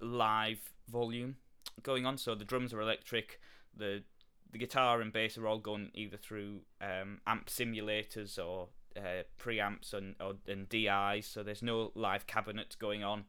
live 0.00 0.74
volume 0.88 1.36
going 1.82 2.04
on. 2.04 2.18
So 2.18 2.34
the 2.34 2.44
drums 2.44 2.72
are 2.74 2.80
electric, 2.80 3.40
the 3.74 4.02
the 4.52 4.58
guitar 4.58 5.00
and 5.00 5.12
bass 5.12 5.36
are 5.36 5.46
all 5.46 5.58
going 5.58 5.90
either 5.94 6.16
through 6.16 6.60
um, 6.80 7.20
amp 7.26 7.46
simulators 7.46 8.38
or 8.38 8.68
uh, 8.96 9.22
preamps 9.38 9.92
and 9.92 10.14
or, 10.20 10.34
and 10.46 10.68
DIs. 10.68 11.26
So 11.26 11.42
there's 11.42 11.62
no 11.62 11.92
live 11.94 12.26
cabinets 12.26 12.74
going 12.76 13.04
on, 13.04 13.24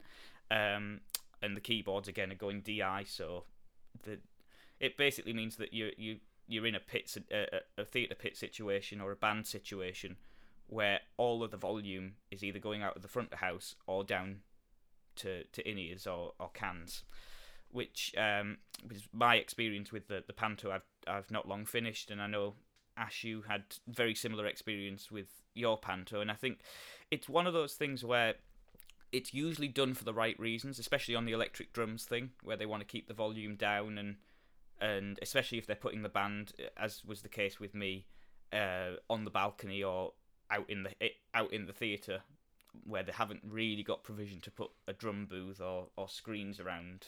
um, 0.51 1.01
and 1.41 1.55
the 1.55 1.61
keyboards 1.61 2.07
again 2.07 2.31
are 2.31 2.35
going 2.35 2.61
DI. 2.61 3.03
So 3.07 3.43
the 4.03 4.19
it 4.79 4.97
basically 4.97 5.33
means 5.33 5.57
that 5.57 5.73
you 5.73 5.91
you 5.97 6.17
you're 6.47 6.65
in 6.65 6.75
a 6.75 6.79
pit 6.79 7.15
a, 7.31 7.61
a- 7.77 7.85
theatre 7.85 8.15
pit 8.15 8.37
situation 8.37 9.01
or 9.01 9.11
a 9.11 9.15
band 9.15 9.45
situation 9.45 10.17
where 10.67 10.99
all 11.17 11.43
of 11.43 11.51
the 11.51 11.57
volume 11.57 12.13
is 12.29 12.43
either 12.43 12.59
going 12.59 12.83
out 12.83 12.95
of 12.95 13.01
the 13.01 13.07
front 13.07 13.27
of 13.27 13.31
the 13.39 13.45
house 13.45 13.75
or 13.85 14.03
down 14.03 14.37
to, 15.15 15.43
to 15.45 15.69
in 15.69 15.77
ears 15.77 16.05
or, 16.05 16.33
or 16.39 16.49
cans, 16.53 17.03
which 17.71 18.13
um, 18.17 18.57
was 18.87 19.07
my 19.13 19.35
experience 19.35 19.91
with 19.91 20.07
the, 20.07 20.23
the 20.25 20.33
panto 20.33 20.71
I've, 20.71 20.85
I've 21.07 21.31
not 21.31 21.47
long 21.47 21.65
finished, 21.65 22.11
and 22.11 22.21
I 22.21 22.27
know 22.27 22.55
Ash, 22.97 23.23
you 23.23 23.43
had 23.47 23.63
very 23.87 24.15
similar 24.15 24.45
experience 24.47 25.11
with 25.11 25.27
your 25.53 25.77
panto, 25.77 26.21
and 26.21 26.31
I 26.31 26.35
think 26.35 26.59
it's 27.11 27.29
one 27.29 27.47
of 27.47 27.53
those 27.53 27.73
things 27.73 28.03
where 28.03 28.35
it's 29.11 29.33
usually 29.33 29.67
done 29.67 29.93
for 29.93 30.03
the 30.03 30.13
right 30.13 30.37
reasons, 30.39 30.79
especially 30.79 31.15
on 31.15 31.25
the 31.25 31.31
electric 31.31 31.73
drums 31.73 32.05
thing, 32.05 32.31
where 32.43 32.57
they 32.57 32.65
want 32.65 32.81
to 32.81 32.87
keep 32.87 33.07
the 33.07 33.13
volume 33.13 33.55
down 33.55 33.97
and 33.97 34.17
and 34.79 35.17
especially 35.23 35.57
if 35.57 35.65
they're 35.65 35.75
putting 35.75 36.03
the 36.03 36.09
band, 36.09 36.53
as 36.77 37.03
was 37.03 37.23
the 37.23 37.29
case 37.29 37.59
with 37.59 37.73
me, 37.73 38.05
uh, 38.53 38.91
on 39.09 39.23
the 39.23 39.31
balcony 39.31 39.83
or 39.83 40.13
out 40.51 40.69
in 40.69 40.83
the 40.83 40.91
out 41.33 41.51
in 41.51 41.65
the 41.65 41.73
theatre, 41.73 42.21
where 42.85 43.03
they 43.03 43.11
haven't 43.11 43.41
really 43.43 43.83
got 43.83 44.03
provision 44.03 44.39
to 44.41 44.51
put 44.51 44.69
a 44.87 44.93
drum 44.93 45.25
booth 45.29 45.61
or, 45.61 45.87
or 45.97 46.07
screens 46.07 46.59
around. 46.59 47.07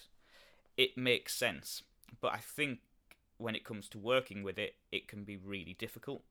It 0.79 0.97
makes 0.97 1.35
sense, 1.35 1.83
but 2.21 2.31
I 2.31 2.37
think 2.37 2.79
when 3.37 3.53
it 3.53 3.65
comes 3.65 3.89
to 3.89 3.97
working 3.97 4.43
with 4.43 4.57
it, 4.57 4.75
it 4.93 5.09
can 5.09 5.25
be 5.25 5.35
really 5.35 5.73
difficult. 5.73 6.21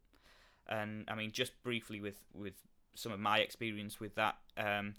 And 0.66 1.04
I 1.06 1.14
mean, 1.14 1.32
just 1.32 1.62
briefly 1.62 2.00
with 2.00 2.24
with 2.32 2.54
some 2.94 3.12
of 3.12 3.20
my 3.20 3.40
experience 3.40 4.00
with 4.00 4.14
that, 4.14 4.36
um, 4.56 4.94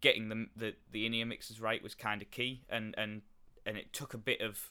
getting 0.00 0.30
the 0.30 0.46
the 0.56 0.74
the 0.92 1.04
in-ear 1.04 1.26
mixes 1.26 1.60
right 1.60 1.82
was 1.82 1.94
kind 1.94 2.22
of 2.22 2.30
key, 2.30 2.62
and 2.70 2.94
and 2.96 3.20
and 3.66 3.76
it 3.76 3.92
took 3.92 4.14
a 4.14 4.18
bit 4.18 4.40
of 4.40 4.70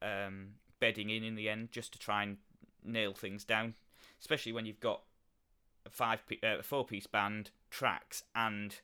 um, 0.00 0.52
bedding 0.80 1.10
in 1.10 1.22
in 1.22 1.34
the 1.34 1.50
end 1.50 1.72
just 1.72 1.92
to 1.92 1.98
try 1.98 2.22
and 2.22 2.38
nail 2.82 3.12
things 3.12 3.44
down, 3.44 3.74
especially 4.18 4.54
when 4.54 4.64
you've 4.64 4.80
got 4.80 5.02
a 5.84 5.90
five 5.90 6.22
uh, 6.42 6.62
four 6.62 6.86
piece 6.86 7.06
band 7.06 7.50
tracks 7.68 8.22
and 8.34 8.80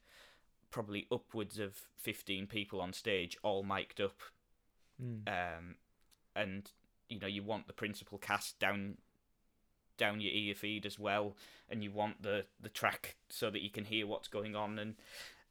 probably 0.70 1.06
upwards 1.10 1.58
of 1.58 1.88
15 1.96 2.46
people 2.46 2.82
on 2.82 2.92
stage 2.92 3.34
all 3.42 3.62
mic'd 3.62 4.02
up 4.02 4.20
Mm. 5.02 5.28
um, 5.28 5.74
and 6.34 6.70
you 7.08 7.20
know 7.20 7.28
you 7.28 7.42
want 7.42 7.66
the 7.68 7.72
principal 7.72 8.18
cast 8.18 8.58
down 8.58 8.96
down 9.96 10.20
your 10.20 10.32
ear 10.32 10.54
feed 10.54 10.84
as 10.86 10.98
well 10.98 11.36
and 11.68 11.84
you 11.84 11.90
want 11.92 12.22
the 12.22 12.46
the 12.60 12.68
track 12.68 13.16
so 13.28 13.50
that 13.50 13.62
you 13.62 13.70
can 13.70 13.84
hear 13.84 14.06
what's 14.06 14.28
going 14.28 14.56
on 14.56 14.78
and 14.78 14.94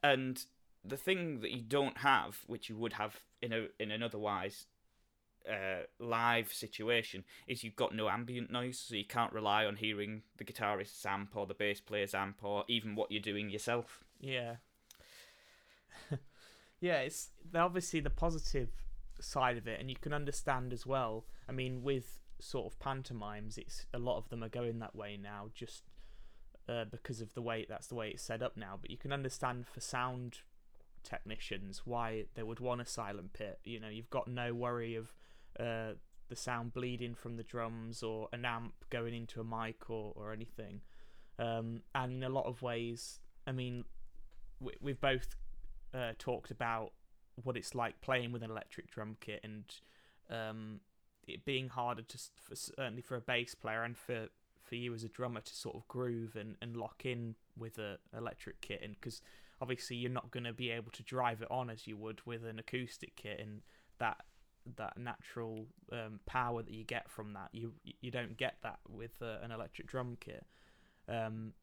and 0.04 0.46
the 0.84 0.98
thing 0.98 1.40
that 1.42 1.52
you 1.52 1.62
don't 1.62 2.00
have 2.00 2.40
which 2.48 2.70
you 2.70 2.76
would 2.78 2.94
have 2.94 3.22
in 3.42 3.54
a 3.54 3.68
in 3.80 3.92
an 3.92 4.04
otherwise 4.04 4.66
uh, 5.50 5.84
live 6.00 6.52
situation 6.52 7.24
is 7.48 7.64
you've 7.64 7.76
got 7.78 7.96
no 7.96 8.10
ambient 8.10 8.52
noise 8.52 8.78
so 8.78 8.96
you 8.96 9.06
can't 9.06 9.32
rely 9.32 9.66
on 9.66 9.78
hearing 9.78 10.24
the 10.38 10.44
guitarist's 10.44 11.06
amp 11.06 11.36
or 11.36 11.46
the 11.46 11.54
bass 11.54 11.80
player's 11.80 12.14
amp 12.14 12.44
or 12.44 12.66
even 12.68 12.96
what 12.96 13.12
you're 13.12 13.22
doing 13.22 13.50
yourself 13.50 14.04
Yeah. 14.20 14.56
yeah, 16.82 17.00
it's 17.00 17.30
obviously 17.56 18.00
the 18.00 18.10
positive 18.10 18.70
side 19.20 19.58
of 19.58 19.68
it, 19.68 19.80
and 19.80 19.90
you 19.90 19.96
can 19.96 20.14
understand 20.14 20.74
as 20.74 20.86
well. 20.86 21.26
I 21.48 21.52
mean, 21.52 21.82
with 21.84 22.20
sort 22.40 22.72
of 22.72 22.80
pantomimes, 22.80 23.58
it's 23.58 23.86
a 23.94 24.00
lot 24.00 24.18
of 24.18 24.30
them 24.30 24.44
are 24.44 24.50
going 24.50 24.80
that 24.80 24.96
way 24.96 25.18
now, 25.22 25.50
just 25.54 25.84
uh, 26.70 26.86
because 26.86 27.22
of 27.22 27.34
the 27.34 27.42
way 27.42 27.66
that's 27.68 27.88
the 27.88 27.96
way 27.96 28.10
it's 28.10 28.24
set 28.24 28.42
up 28.42 28.58
now. 28.58 28.78
But 28.80 28.92
you 28.92 28.98
can 28.98 29.12
understand 29.12 29.68
for 29.68 29.80
sound 29.80 30.40
technicians 31.04 31.84
why 31.86 32.26
they 32.36 32.44
would 32.44 32.60
want 32.60 32.82
a 32.82 32.86
silent 32.86 33.34
pit. 33.34 33.60
You 33.64 33.80
know, 33.80 33.90
you've 33.90 34.10
got 34.10 34.28
no 34.28 34.54
worry 34.54 34.96
of 34.96 35.14
uh, 35.60 35.94
the 36.30 36.36
sound 36.36 36.74
bleeding 36.74 37.16
from 37.16 37.38
the 37.38 37.44
drums 37.44 38.04
or 38.04 38.28
an 38.34 38.46
amp 38.46 38.74
going 38.90 39.14
into 39.14 39.40
a 39.40 39.44
mic 39.44 39.90
or, 39.90 40.14
or 40.16 40.34
anything. 40.34 40.82
Um, 41.40 41.82
and 41.96 42.14
in 42.14 42.24
a 42.24 42.30
lot 42.30 42.46
of 42.46 42.62
ways, 42.62 43.20
I 43.46 43.52
mean, 43.52 43.86
we, 44.60 44.74
we've 44.82 45.00
both 45.00 45.36
uh, 45.94 46.14
talked 46.18 46.52
about 46.52 46.92
what 47.44 47.58
it's 47.58 47.76
like 47.76 48.00
playing 48.02 48.32
with 48.32 48.44
an 48.44 48.52
electric 48.52 48.90
drum 48.90 49.18
kit 49.20 49.40
and 49.44 49.64
um, 50.30 50.80
it 51.28 51.46
being 51.46 51.70
harder 51.70 52.02
to 52.02 52.18
for, 52.36 52.56
certainly 52.56 53.02
for 53.02 53.16
a 53.16 53.22
bass 53.22 53.56
player 53.56 53.84
and 53.84 53.98
for 53.98 54.28
for 54.62 54.76
you 54.76 54.94
as 54.94 55.04
a 55.04 55.10
drummer 55.10 55.40
to 55.40 55.56
sort 55.56 55.76
of 55.76 55.88
groove 55.88 56.36
and, 56.36 56.56
and 56.62 56.76
lock 56.76 57.06
in 57.06 57.36
with 57.58 57.78
a 57.78 57.98
electric 58.16 58.60
kit 58.62 58.82
and 58.84 58.96
because 58.96 59.22
obviously 59.62 59.96
you're 59.96 60.12
not 60.12 60.30
going 60.32 60.44
to 60.44 60.54
be 60.54 60.70
able 60.70 60.92
to 60.92 61.04
drive 61.04 61.42
it 61.42 61.50
on 61.50 61.70
as 61.70 61.88
you 61.88 61.96
would 61.96 62.22
with 62.26 62.46
an 62.46 62.60
acoustic 62.60 63.16
kit 63.16 63.40
and 63.40 63.62
that 64.00 64.18
that 64.76 64.98
natural 64.98 65.66
um, 65.94 66.20
power 66.26 66.62
that 66.62 66.74
you 66.74 66.84
get 66.84 67.10
from 67.10 67.34
that 67.34 67.50
you 67.54 67.72
you 68.02 68.12
don't 68.12 68.36
get 68.38 68.56
that 68.64 68.80
with 68.90 69.22
uh, 69.22 69.38
an 69.42 69.52
electric 69.52 69.88
drum 69.88 70.18
kit. 70.20 70.46
Um, 71.08 71.54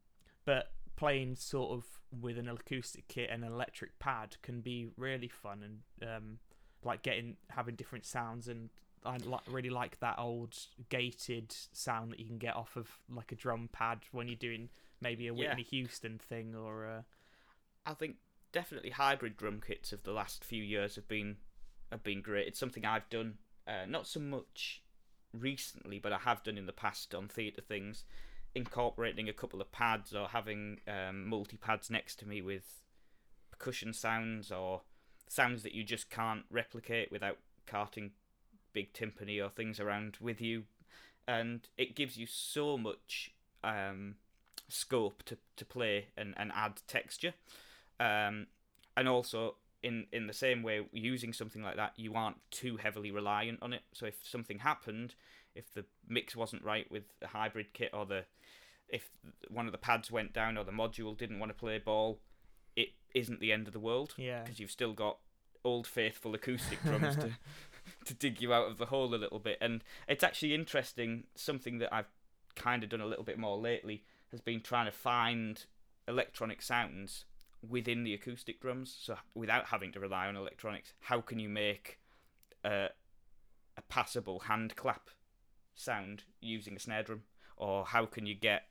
but 0.46 0.72
playing 0.96 1.36
sort 1.36 1.72
of 1.72 1.84
with 2.20 2.38
an 2.38 2.48
acoustic 2.48 3.08
kit 3.08 3.28
and 3.32 3.44
an 3.44 3.52
electric 3.52 3.98
pad 3.98 4.36
can 4.42 4.60
be 4.60 4.88
really 4.96 5.28
fun 5.28 5.62
and 6.00 6.08
um, 6.08 6.38
like 6.84 7.02
getting 7.02 7.36
having 7.50 7.74
different 7.74 8.04
sounds 8.06 8.46
and 8.48 8.70
I 9.04 9.16
li- 9.18 9.38
really 9.50 9.70
like 9.70 9.98
that 10.00 10.18
old 10.18 10.56
gated 10.88 11.54
sound 11.72 12.12
that 12.12 12.20
you 12.20 12.26
can 12.26 12.38
get 12.38 12.56
off 12.56 12.76
of 12.76 12.88
like 13.08 13.32
a 13.32 13.34
drum 13.34 13.68
pad 13.72 14.00
when 14.12 14.28
you're 14.28 14.36
doing 14.36 14.68
maybe 15.00 15.26
a 15.28 15.34
Yeah. 15.34 15.48
Whitney 15.48 15.64
Houston 15.64 16.18
thing 16.18 16.54
or 16.54 16.86
uh, 16.86 17.02
I 17.84 17.94
think 17.94 18.16
definitely 18.52 18.90
hybrid 18.90 19.36
drum 19.36 19.60
kits 19.66 19.92
of 19.92 20.04
the 20.04 20.12
last 20.12 20.44
few 20.44 20.62
years 20.62 20.94
have 20.94 21.08
been 21.08 21.36
have 21.90 22.02
been 22.04 22.22
great. 22.22 22.46
It's 22.48 22.58
something 22.58 22.84
I've 22.84 23.08
done 23.10 23.34
uh, 23.66 23.86
not 23.88 24.06
so 24.06 24.20
much 24.20 24.82
recently, 25.32 25.98
but 25.98 26.12
I 26.12 26.18
have 26.18 26.42
done 26.42 26.56
in 26.56 26.66
the 26.66 26.72
past 26.72 27.14
on 27.14 27.28
theatre 27.28 27.62
things, 27.62 28.04
incorporating 28.54 29.28
a 29.28 29.32
couple 29.32 29.60
of 29.60 29.72
pads 29.72 30.14
or 30.14 30.28
having 30.28 30.80
um, 30.86 31.28
multi 31.28 31.56
pads 31.56 31.90
next 31.90 32.18
to 32.20 32.28
me 32.28 32.40
with 32.40 32.82
percussion 33.50 33.92
sounds 33.92 34.52
or 34.52 34.82
sounds 35.28 35.62
that 35.62 35.74
you 35.74 35.84
just 35.84 36.10
can't 36.10 36.44
replicate 36.50 37.10
without 37.10 37.38
carting 37.66 38.12
big 38.72 38.92
timpani 38.92 39.44
or 39.44 39.48
things 39.48 39.80
around 39.80 40.18
with 40.20 40.40
you, 40.40 40.64
and 41.26 41.68
it 41.76 41.96
gives 41.96 42.16
you 42.16 42.26
so 42.26 42.76
much 42.76 43.32
um, 43.62 44.16
scope 44.68 45.22
to, 45.24 45.38
to 45.56 45.64
play 45.64 46.06
and, 46.16 46.34
and 46.36 46.52
add 46.54 46.80
texture. 46.86 47.34
Um, 48.00 48.48
and 48.96 49.08
also 49.08 49.56
in 49.82 50.06
in 50.12 50.26
the 50.26 50.32
same 50.32 50.62
way 50.62 50.80
using 50.92 51.32
something 51.32 51.62
like 51.62 51.76
that 51.76 51.92
you 51.96 52.14
aren't 52.14 52.38
too 52.50 52.76
heavily 52.76 53.10
reliant 53.10 53.58
on 53.62 53.72
it. 53.72 53.82
So 53.92 54.06
if 54.06 54.14
something 54.22 54.60
happened 54.60 55.14
if 55.54 55.72
the 55.72 55.84
mix 56.08 56.34
wasn't 56.34 56.62
right 56.62 56.90
with 56.90 57.04
the 57.20 57.28
hybrid 57.28 57.72
kit 57.72 57.90
or 57.92 58.06
the 58.06 58.24
if 58.88 59.10
one 59.48 59.66
of 59.66 59.72
the 59.72 59.78
pads 59.78 60.10
went 60.10 60.32
down 60.32 60.58
or 60.58 60.64
the 60.64 60.72
module 60.72 61.16
didn't 61.16 61.38
want 61.38 61.50
to 61.50 61.54
play 61.54 61.78
ball 61.78 62.18
it 62.76 62.88
isn't 63.14 63.40
the 63.40 63.52
end 63.52 63.66
of 63.66 63.72
the 63.72 63.80
world. 63.80 64.14
Yeah. 64.16 64.42
Because 64.42 64.60
you've 64.60 64.70
still 64.70 64.92
got 64.92 65.18
old 65.64 65.86
faithful 65.86 66.34
acoustic 66.34 66.82
drums 66.82 67.16
to 67.16 67.30
to 68.04 68.14
dig 68.14 68.40
you 68.40 68.52
out 68.52 68.70
of 68.70 68.78
the 68.78 68.86
hole 68.86 69.14
a 69.14 69.16
little 69.16 69.38
bit. 69.38 69.58
And 69.60 69.82
it's 70.08 70.24
actually 70.24 70.54
interesting 70.54 71.24
something 71.34 71.78
that 71.78 71.94
I've 71.94 72.10
kind 72.54 72.82
of 72.82 72.90
done 72.90 73.00
a 73.00 73.06
little 73.06 73.24
bit 73.24 73.38
more 73.38 73.56
lately 73.56 74.04
has 74.30 74.40
been 74.40 74.60
trying 74.60 74.86
to 74.86 74.92
find 74.92 75.64
electronic 76.06 76.62
sounds 76.62 77.24
within 77.66 78.04
the 78.04 78.14
acoustic 78.14 78.60
drums. 78.60 78.94
So 79.00 79.16
without 79.34 79.66
having 79.66 79.92
to 79.92 80.00
rely 80.00 80.26
on 80.26 80.36
electronics 80.36 80.92
how 81.00 81.20
can 81.20 81.38
you 81.38 81.48
make 81.48 81.98
a, 82.64 82.88
a 83.76 83.82
passable 83.88 84.40
hand 84.40 84.76
clap 84.76 85.10
sound 85.74 86.24
using 86.40 86.76
a 86.76 86.78
snare 86.80 87.02
drum 87.02 87.22
or 87.56 87.84
how 87.84 88.06
can 88.06 88.26
you 88.26 88.34
get 88.34 88.64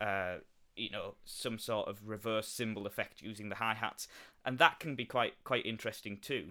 uh, 0.00 0.36
you 0.76 0.90
know 0.90 1.14
some 1.24 1.58
sort 1.58 1.88
of 1.88 2.08
reverse 2.08 2.48
cymbal 2.48 2.86
effect 2.86 3.22
using 3.22 3.48
the 3.48 3.56
hi-hats 3.56 4.08
and 4.44 4.58
that 4.58 4.78
can 4.78 4.94
be 4.94 5.04
quite 5.04 5.34
quite 5.44 5.66
interesting 5.66 6.18
too 6.20 6.50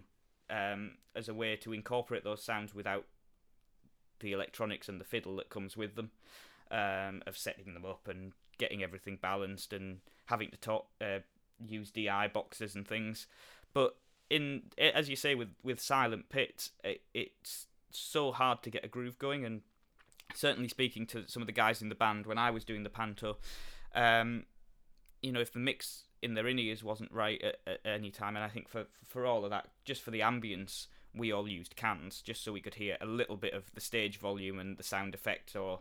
um, 0.49 0.91
as 1.15 1.27
a 1.27 1.33
way 1.33 1.55
to 1.55 1.73
incorporate 1.73 2.23
those 2.23 2.43
sounds 2.43 2.73
without 2.73 3.05
the 4.19 4.31
electronics 4.31 4.89
and 4.89 4.99
the 4.99 5.05
fiddle 5.05 5.35
that 5.35 5.49
comes 5.49 5.77
with 5.77 5.95
them 5.95 6.11
um, 6.71 7.21
of 7.25 7.37
setting 7.37 7.73
them 7.73 7.85
up 7.85 8.07
and 8.07 8.33
getting 8.57 8.83
everything 8.83 9.17
balanced 9.21 9.73
and 9.73 9.99
having 10.25 10.49
to 10.49 10.57
talk, 10.57 10.87
uh, 11.01 11.19
use 11.65 11.91
DI 11.91 12.29
boxes 12.33 12.75
and 12.75 12.87
things. 12.87 13.27
But 13.73 13.95
in 14.29 14.63
as 14.77 15.09
you 15.09 15.15
say 15.15 15.35
with 15.35 15.49
with 15.63 15.79
silent 15.79 16.29
pits, 16.29 16.71
it, 16.83 17.01
it's 17.13 17.67
so 17.91 18.31
hard 18.31 18.63
to 18.63 18.69
get 18.69 18.83
a 18.85 18.87
groove 18.87 19.17
going. 19.19 19.45
And 19.45 19.61
certainly 20.33 20.69
speaking 20.69 21.05
to 21.07 21.27
some 21.27 21.41
of 21.41 21.47
the 21.47 21.53
guys 21.53 21.81
in 21.81 21.89
the 21.89 21.95
band 21.95 22.25
when 22.25 22.37
I 22.37 22.51
was 22.51 22.63
doing 22.63 22.83
the 22.83 22.89
panto, 22.89 23.37
um, 23.95 24.43
you 25.21 25.31
know, 25.31 25.39
if 25.39 25.51
the 25.51 25.59
mix 25.59 26.03
in 26.21 26.33
their 26.33 26.47
in 26.47 26.59
ears 26.59 26.83
wasn't 26.83 27.11
right 27.11 27.41
at, 27.41 27.59
at 27.65 27.79
any 27.85 28.11
time, 28.11 28.35
and 28.35 28.43
I 28.43 28.49
think 28.49 28.69
for 28.69 28.85
for 29.05 29.25
all 29.25 29.43
of 29.43 29.51
that, 29.51 29.67
just 29.85 30.01
for 30.01 30.11
the 30.11 30.19
ambience, 30.19 30.87
we 31.13 31.31
all 31.31 31.47
used 31.47 31.75
cans 31.75 32.21
just 32.21 32.43
so 32.43 32.51
we 32.51 32.61
could 32.61 32.75
hear 32.75 32.97
a 33.01 33.05
little 33.05 33.37
bit 33.37 33.53
of 33.53 33.73
the 33.73 33.81
stage 33.81 34.17
volume 34.17 34.59
and 34.59 34.77
the 34.77 34.83
sound 34.83 35.13
effects 35.13 35.55
or 35.55 35.79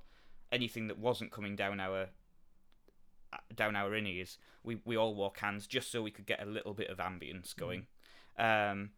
anything 0.52 0.88
that 0.88 0.98
wasn't 0.98 1.32
coming 1.32 1.56
down 1.56 1.80
our 1.80 2.08
down 3.54 3.76
our 3.76 3.94
in 3.94 4.06
ears. 4.06 4.38
We 4.62 4.78
we 4.84 4.96
all 4.96 5.14
wore 5.14 5.32
cans 5.32 5.66
just 5.66 5.90
so 5.90 6.02
we 6.02 6.10
could 6.10 6.26
get 6.26 6.42
a 6.42 6.46
little 6.46 6.74
bit 6.74 6.88
of 6.88 6.98
ambience 6.98 7.54
going. 7.54 7.86
Um, 8.38 8.90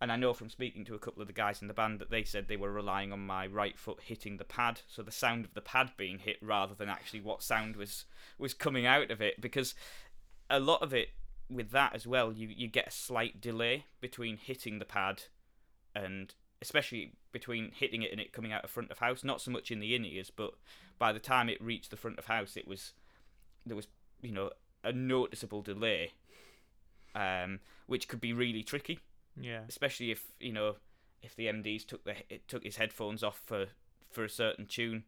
and 0.00 0.12
I 0.12 0.16
know 0.16 0.34
from 0.34 0.50
speaking 0.50 0.84
to 0.86 0.94
a 0.94 0.98
couple 0.98 1.22
of 1.22 1.26
the 1.26 1.32
guys 1.32 1.62
in 1.62 1.68
the 1.68 1.74
band 1.74 2.00
that 2.00 2.10
they 2.10 2.24
said 2.24 2.48
they 2.48 2.56
were 2.56 2.72
relying 2.72 3.12
on 3.12 3.26
my 3.26 3.46
right 3.46 3.78
foot 3.78 4.00
hitting 4.04 4.36
the 4.36 4.44
pad, 4.44 4.80
so 4.86 5.02
the 5.02 5.10
sound 5.10 5.44
of 5.44 5.54
the 5.54 5.60
pad 5.60 5.92
being 5.96 6.18
hit 6.18 6.36
rather 6.42 6.74
than 6.74 6.88
actually 6.88 7.20
what 7.20 7.42
sound 7.42 7.76
was 7.76 8.04
was 8.38 8.54
coming 8.54 8.86
out 8.86 9.10
of 9.10 9.20
it. 9.22 9.40
Because 9.40 9.74
a 10.50 10.60
lot 10.60 10.82
of 10.82 10.92
it 10.92 11.10
with 11.48 11.70
that 11.70 11.94
as 11.94 12.06
well 12.06 12.32
you 12.32 12.48
you 12.48 12.68
get 12.68 12.88
a 12.88 12.90
slight 12.90 13.40
delay 13.40 13.84
between 14.00 14.36
hitting 14.36 14.78
the 14.78 14.84
pad 14.84 15.22
and 15.94 16.34
especially 16.60 17.12
between 17.30 17.70
hitting 17.70 18.02
it 18.02 18.10
and 18.10 18.20
it 18.20 18.32
coming 18.32 18.52
out 18.52 18.64
of 18.64 18.70
front 18.70 18.90
of 18.90 18.98
house. 18.98 19.24
Not 19.24 19.40
so 19.40 19.50
much 19.50 19.70
in 19.70 19.80
the 19.80 19.94
in 19.94 20.04
ears 20.04 20.30
but 20.34 20.52
by 20.98 21.12
the 21.12 21.18
time 21.18 21.48
it 21.48 21.62
reached 21.62 21.90
the 21.90 21.96
front 21.96 22.18
of 22.18 22.26
house 22.26 22.56
it 22.56 22.66
was 22.66 22.92
there 23.64 23.76
was 23.76 23.88
you 24.22 24.32
know 24.32 24.50
a 24.84 24.92
noticeable 24.92 25.62
delay 25.62 26.12
um, 27.16 27.60
which 27.86 28.08
could 28.08 28.20
be 28.20 28.32
really 28.32 28.62
tricky, 28.62 29.00
Yeah. 29.38 29.60
especially 29.68 30.10
if 30.10 30.24
you 30.40 30.52
know 30.52 30.76
if 31.22 31.36
the 31.36 31.46
MDs 31.46 31.86
took 31.86 32.04
the 32.04 32.14
took 32.48 32.64
his 32.64 32.76
headphones 32.76 33.22
off 33.22 33.42
for 33.44 33.66
for 34.10 34.24
a 34.24 34.28
certain 34.28 34.66
tune, 34.66 35.04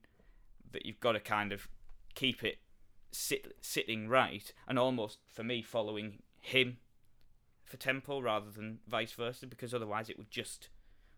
that 0.72 0.84
you've 0.84 1.00
got 1.00 1.12
to 1.12 1.20
kind 1.20 1.52
of 1.52 1.68
keep 2.14 2.44
it 2.44 2.58
sit 3.10 3.56
sitting 3.60 4.08
right, 4.08 4.52
and 4.66 4.78
almost 4.78 5.18
for 5.32 5.42
me 5.42 5.62
following 5.62 6.18
him 6.40 6.78
for 7.64 7.76
tempo 7.76 8.20
rather 8.20 8.50
than 8.50 8.78
vice 8.88 9.12
versa, 9.12 9.46
because 9.46 9.74
otherwise 9.74 10.08
it 10.08 10.18
would 10.18 10.30
just 10.30 10.68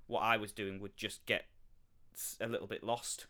what 0.06 0.20
I 0.20 0.36
was 0.36 0.52
doing 0.52 0.80
would 0.80 0.96
just 0.96 1.24
get 1.26 1.46
a 2.40 2.48
little 2.48 2.66
bit 2.66 2.82
lost. 2.82 3.26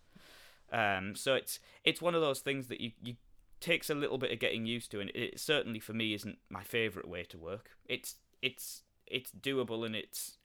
Um, 0.72 1.14
so 1.14 1.34
it's 1.34 1.58
it's 1.84 2.02
one 2.02 2.14
of 2.14 2.20
those 2.20 2.40
things 2.40 2.68
that 2.68 2.80
you, 2.80 2.92
you 3.02 3.16
takes 3.60 3.90
a 3.90 3.94
little 3.94 4.18
bit 4.18 4.32
of 4.32 4.38
getting 4.38 4.66
used 4.66 4.90
to, 4.92 5.00
and 5.00 5.10
it 5.14 5.38
certainly 5.38 5.78
for 5.78 5.92
me 5.92 6.14
isn't 6.14 6.38
my 6.48 6.62
favourite 6.62 7.08
way 7.08 7.24
to 7.24 7.38
work. 7.38 7.70
It's 7.86 8.16
it's 8.42 8.82
it's 9.10 9.30
doable 9.32 9.84
and 9.84 9.94
it's 9.94 10.38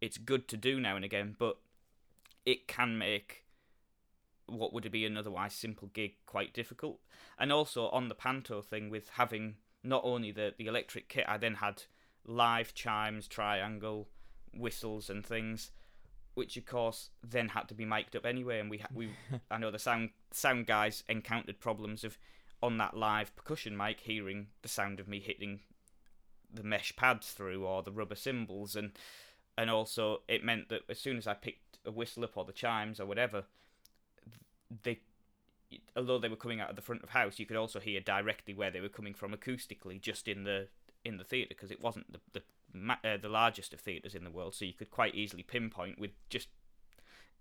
it's 0.00 0.18
good 0.18 0.48
to 0.48 0.56
do 0.56 0.78
now 0.80 0.96
and 0.96 1.04
again, 1.04 1.36
but 1.38 1.58
it 2.44 2.68
can 2.68 2.98
make 2.98 3.44
what 4.46 4.72
would 4.72 4.90
be 4.92 5.04
an 5.04 5.16
otherwise 5.16 5.52
simple 5.52 5.88
gig 5.92 6.14
quite 6.26 6.54
difficult. 6.54 7.00
And 7.38 7.52
also 7.52 7.88
on 7.88 8.08
the 8.08 8.14
panto 8.14 8.62
thing 8.62 8.90
with 8.90 9.08
having 9.10 9.56
not 9.82 10.02
only 10.04 10.32
the 10.32 10.54
the 10.56 10.66
electric 10.66 11.08
kit, 11.08 11.24
I 11.28 11.36
then 11.36 11.56
had 11.56 11.84
live 12.24 12.74
chimes, 12.74 13.28
triangle, 13.28 14.08
whistles, 14.54 15.10
and 15.10 15.24
things 15.24 15.70
which 16.36 16.58
of 16.58 16.66
course 16.66 17.08
then 17.26 17.48
had 17.48 17.66
to 17.66 17.74
be 17.74 17.86
mic'd 17.86 18.14
up 18.14 18.26
anyway. 18.26 18.60
And 18.60 18.70
we 18.70 18.82
we 18.94 19.10
I 19.50 19.58
know 19.58 19.70
the 19.70 19.78
sound 19.78 20.10
sound 20.30 20.66
guys 20.66 21.02
encountered 21.08 21.60
problems 21.60 22.04
of 22.04 22.18
on 22.62 22.78
that 22.78 22.96
live 22.96 23.34
percussion 23.34 23.76
mic 23.76 24.00
hearing 24.00 24.48
the 24.62 24.68
sound 24.68 25.00
of 25.00 25.08
me 25.08 25.18
hitting 25.18 25.60
the 26.56 26.62
mesh 26.62 26.94
pads 26.96 27.30
through 27.30 27.64
or 27.64 27.82
the 27.82 27.92
rubber 27.92 28.14
cymbals 28.14 28.76
and 28.76 28.92
and 29.56 29.70
also 29.70 30.22
it 30.28 30.44
meant 30.44 30.68
that 30.68 30.82
as 30.88 30.98
soon 30.98 31.16
as 31.16 31.26
I 31.26 31.34
picked 31.34 31.78
a 31.84 31.90
whistle 31.90 32.24
up 32.24 32.36
or 32.36 32.44
the 32.44 32.52
chimes 32.52 33.00
or 33.00 33.06
whatever, 33.06 33.44
they 34.82 35.00
although 35.96 36.18
they 36.18 36.28
were 36.28 36.36
coming 36.36 36.60
out 36.60 36.70
of 36.70 36.76
the 36.76 36.82
front 36.82 37.02
of 37.02 37.10
house, 37.10 37.38
you 37.38 37.46
could 37.46 37.56
also 37.56 37.80
hear 37.80 38.00
directly 38.00 38.54
where 38.54 38.70
they 38.70 38.80
were 38.80 38.88
coming 38.88 39.14
from 39.14 39.32
acoustically 39.32 40.00
just 40.00 40.28
in 40.28 40.44
the 40.44 40.68
in 41.04 41.16
the 41.16 41.24
theatre 41.24 41.48
because 41.48 41.70
it 41.70 41.82
wasn't 41.82 42.12
the 42.12 42.20
the 42.32 42.42
uh, 43.04 43.16
the 43.16 43.28
largest 43.28 43.72
of 43.72 43.80
theatres 43.80 44.14
in 44.14 44.24
the 44.24 44.30
world, 44.30 44.54
so 44.54 44.64
you 44.64 44.72
could 44.72 44.90
quite 44.90 45.14
easily 45.14 45.42
pinpoint 45.42 45.98
with 45.98 46.10
just 46.28 46.48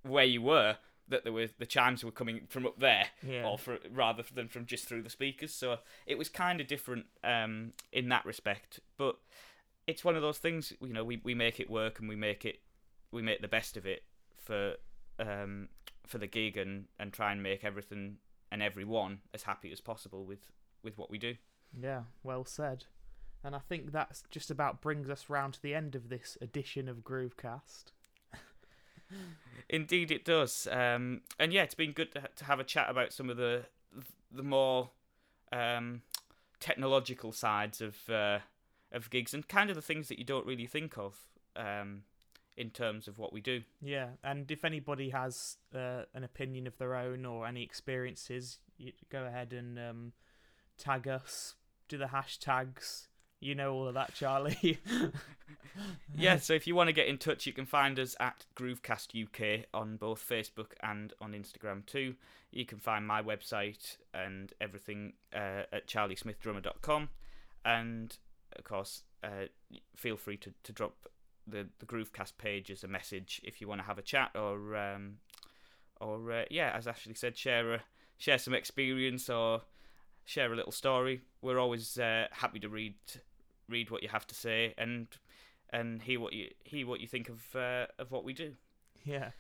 where 0.03 0.24
you 0.26 0.41
were 0.41 0.78
that 1.08 1.24
there 1.24 1.34
were 1.34 1.47
the 1.60 1.66
chimes 1.66 2.03
were 2.03 2.12
coming 2.12 2.41
from 2.49 2.66
up 2.66 2.80
there, 2.80 3.08
Yeah. 3.26 3.45
or 3.47 3.58
for, 3.58 3.78
rather 3.91 4.24
than 4.34 4.47
from 4.47 4.66
just 4.66 4.86
through 4.88 5.03
the 5.03 5.10
speakers. 5.10 5.53
So 5.53 5.80
it 6.06 6.18
was 6.18 6.30
kind 6.30 6.60
of 6.60 6.68
different 6.68 7.06
um, 7.24 7.74
in 7.91 8.10
that 8.10 8.26
respect, 8.26 8.80
but 8.97 9.18
it's 9.88 10.03
one 10.03 10.16
of 10.16 10.22
those 10.22 10.39
things. 10.39 10.74
You 10.82 10.93
know, 10.93 11.03
we, 11.03 11.22
we 11.24 11.36
make 11.36 11.60
it 11.60 11.70
work 11.70 11.99
and 11.99 12.10
we 12.10 12.16
make 12.16 12.43
it 12.45 12.60
we 13.12 13.22
make 13.22 13.41
the 13.41 13.47
best 13.47 13.78
of 13.78 13.86
it 13.86 14.03
for 14.43 14.74
um, 15.20 15.70
for 16.08 16.18
the 16.18 16.28
gig 16.28 16.58
and, 16.58 16.86
and 16.99 17.14
try 17.14 17.32
and 17.32 17.41
make 17.41 17.64
everything 17.64 18.18
and 18.51 18.62
everyone 18.64 19.20
as 19.34 19.43
happy 19.43 19.72
as 19.72 19.82
possible 19.82 20.24
with, 20.26 20.51
with 20.84 20.97
what 20.97 21.10
we 21.10 21.18
do. 21.18 21.36
Yeah, 21.80 22.03
well 22.24 22.45
said. 22.45 22.86
And 23.43 23.56
I 23.56 23.60
think 23.60 23.91
that's 23.91 24.24
just 24.32 24.49
about 24.51 24.82
brings 24.82 25.10
us 25.10 25.30
round 25.30 25.53
to 25.56 25.62
the 25.62 25.74
end 25.76 25.93
of 25.95 26.10
this 26.10 26.38
edition 26.41 26.88
of 26.88 26.97
Groovecast. 27.03 27.86
Indeed, 29.70 30.12
it 30.12 30.26
does. 30.26 30.68
Um, 30.72 31.22
and 31.39 31.51
yeah, 31.51 31.64
it's 31.64 31.76
been 31.76 31.91
good 31.91 32.12
to, 32.14 32.24
to 32.36 32.45
have 32.45 32.60
a 32.60 32.64
chat 32.64 32.89
about 32.89 33.14
some 33.14 33.30
of 33.30 33.38
the 33.38 33.66
the 34.32 34.43
more 34.43 34.89
um, 35.51 36.01
technological 36.60 37.32
sides 37.32 37.82
of 37.82 37.95
uh, 38.10 38.39
of 38.91 39.10
gigs 39.10 39.34
and 39.34 39.47
kind 39.47 39.70
of 39.70 39.76
the 39.76 39.82
things 39.82 40.08
that 40.10 40.20
you 40.20 40.26
don't 40.26 40.45
really 40.45 40.68
think 40.68 40.97
of 40.97 41.16
um, 41.56 42.03
in 42.58 42.70
terms 42.70 43.08
of 43.08 43.18
what 43.18 43.34
we 43.34 43.41
do. 43.41 43.62
Yeah, 43.82 44.10
and 44.24 44.49
if 44.51 44.64
anybody 44.64 45.10
has 45.10 45.58
uh, 45.74 46.03
an 46.14 46.24
opinion 46.24 46.68
of 46.68 46.78
their 46.78 46.95
own 46.95 47.26
or 47.26 47.47
any 47.47 47.64
experiences, 47.64 48.60
you 48.78 48.91
go 49.12 49.26
ahead 49.26 49.53
and 49.53 49.78
um, 49.80 50.14
tag 50.78 51.08
us. 51.08 51.56
Do 51.88 51.97
the 51.97 52.06
hashtags. 52.06 53.08
You 53.46 53.54
know 53.54 53.74
all 53.74 53.88
of 53.88 53.93
that, 53.93 54.16
Charlie. 54.16 54.80
yeah, 56.18 56.38
so 56.38 56.54
if 56.54 56.66
you 56.66 56.74
want 56.74 56.88
to 56.88 56.93
get 56.93 57.06
in 57.08 57.20
touch, 57.20 57.46
you 57.46 57.54
can 57.54 57.68
find 57.68 58.00
us 58.00 58.16
at 58.20 58.43
Groovecast 58.56 59.24
UK 59.24 59.68
on 59.72 59.98
both 59.98 60.28
Facebook 60.28 60.72
and 60.82 61.14
on 61.22 61.34
Instagram 61.34 61.86
too. 61.86 62.16
You 62.52 62.66
can 62.66 62.80
find 62.80 63.06
my 63.06 63.22
website 63.22 63.98
and 64.16 64.52
everything 64.60 65.14
uh, 65.32 65.62
at 65.72 65.86
charliesmithdrummer.com. 65.88 67.10
And 67.64 68.18
of 68.58 68.64
course, 68.64 69.04
uh, 69.24 69.46
feel 69.96 70.18
free 70.18 70.38
to, 70.38 70.52
to 70.64 70.72
drop 70.72 71.08
the, 71.46 71.68
the 71.78 71.86
Groovecast 71.86 72.39
page 72.39 72.72
as 72.72 72.84
a 72.84 72.88
message 72.88 73.41
if 73.43 73.62
you 73.62 73.68
want 73.68 73.80
to 73.80 73.86
have 73.86 74.00
a 74.00 74.02
chat 74.02 74.32
or, 74.34 74.76
um, 74.76 75.18
or 76.02 76.32
uh, 76.32 76.46
yeah, 76.50 76.72
as 76.74 76.88
Ashley 76.88 77.14
said, 77.14 77.38
share 77.38 77.76
a, 77.76 77.82
share 78.18 78.39
some 78.39 78.56
experience 78.56 79.30
or 79.30 79.62
share 80.24 80.52
a 80.52 80.56
little 80.56 80.72
story. 80.72 81.22
We're 81.43 81.60
always 81.60 82.00
uh, 82.00 82.26
happy 82.32 82.60
to 82.62 82.70
read 82.70 82.96
read 83.70 83.89
what 83.89 84.03
you 84.03 84.09
have 84.09 84.28
to 84.28 84.36
say 84.36 84.74
and 84.78 85.07
and 85.72 86.01
hear 86.01 86.20
what 86.20 86.34
you 86.34 86.49
hear 86.63 86.88
what 86.88 86.99
you 86.99 87.07
think 87.07 87.30
of 87.30 87.55
uh, 87.55 87.86
of 87.99 88.11
what 88.11 88.24
we 88.24 88.34
do. 88.34 88.53
yeah. 89.03 89.32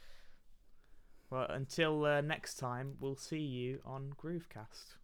Well, 1.29 1.47
until 1.49 2.05
uh, 2.05 2.21
next 2.21 2.55
time, 2.55 2.97
we'll 2.99 3.15
see 3.15 3.39
you 3.39 3.79
on 3.83 4.13
Groovecast. 4.21 4.95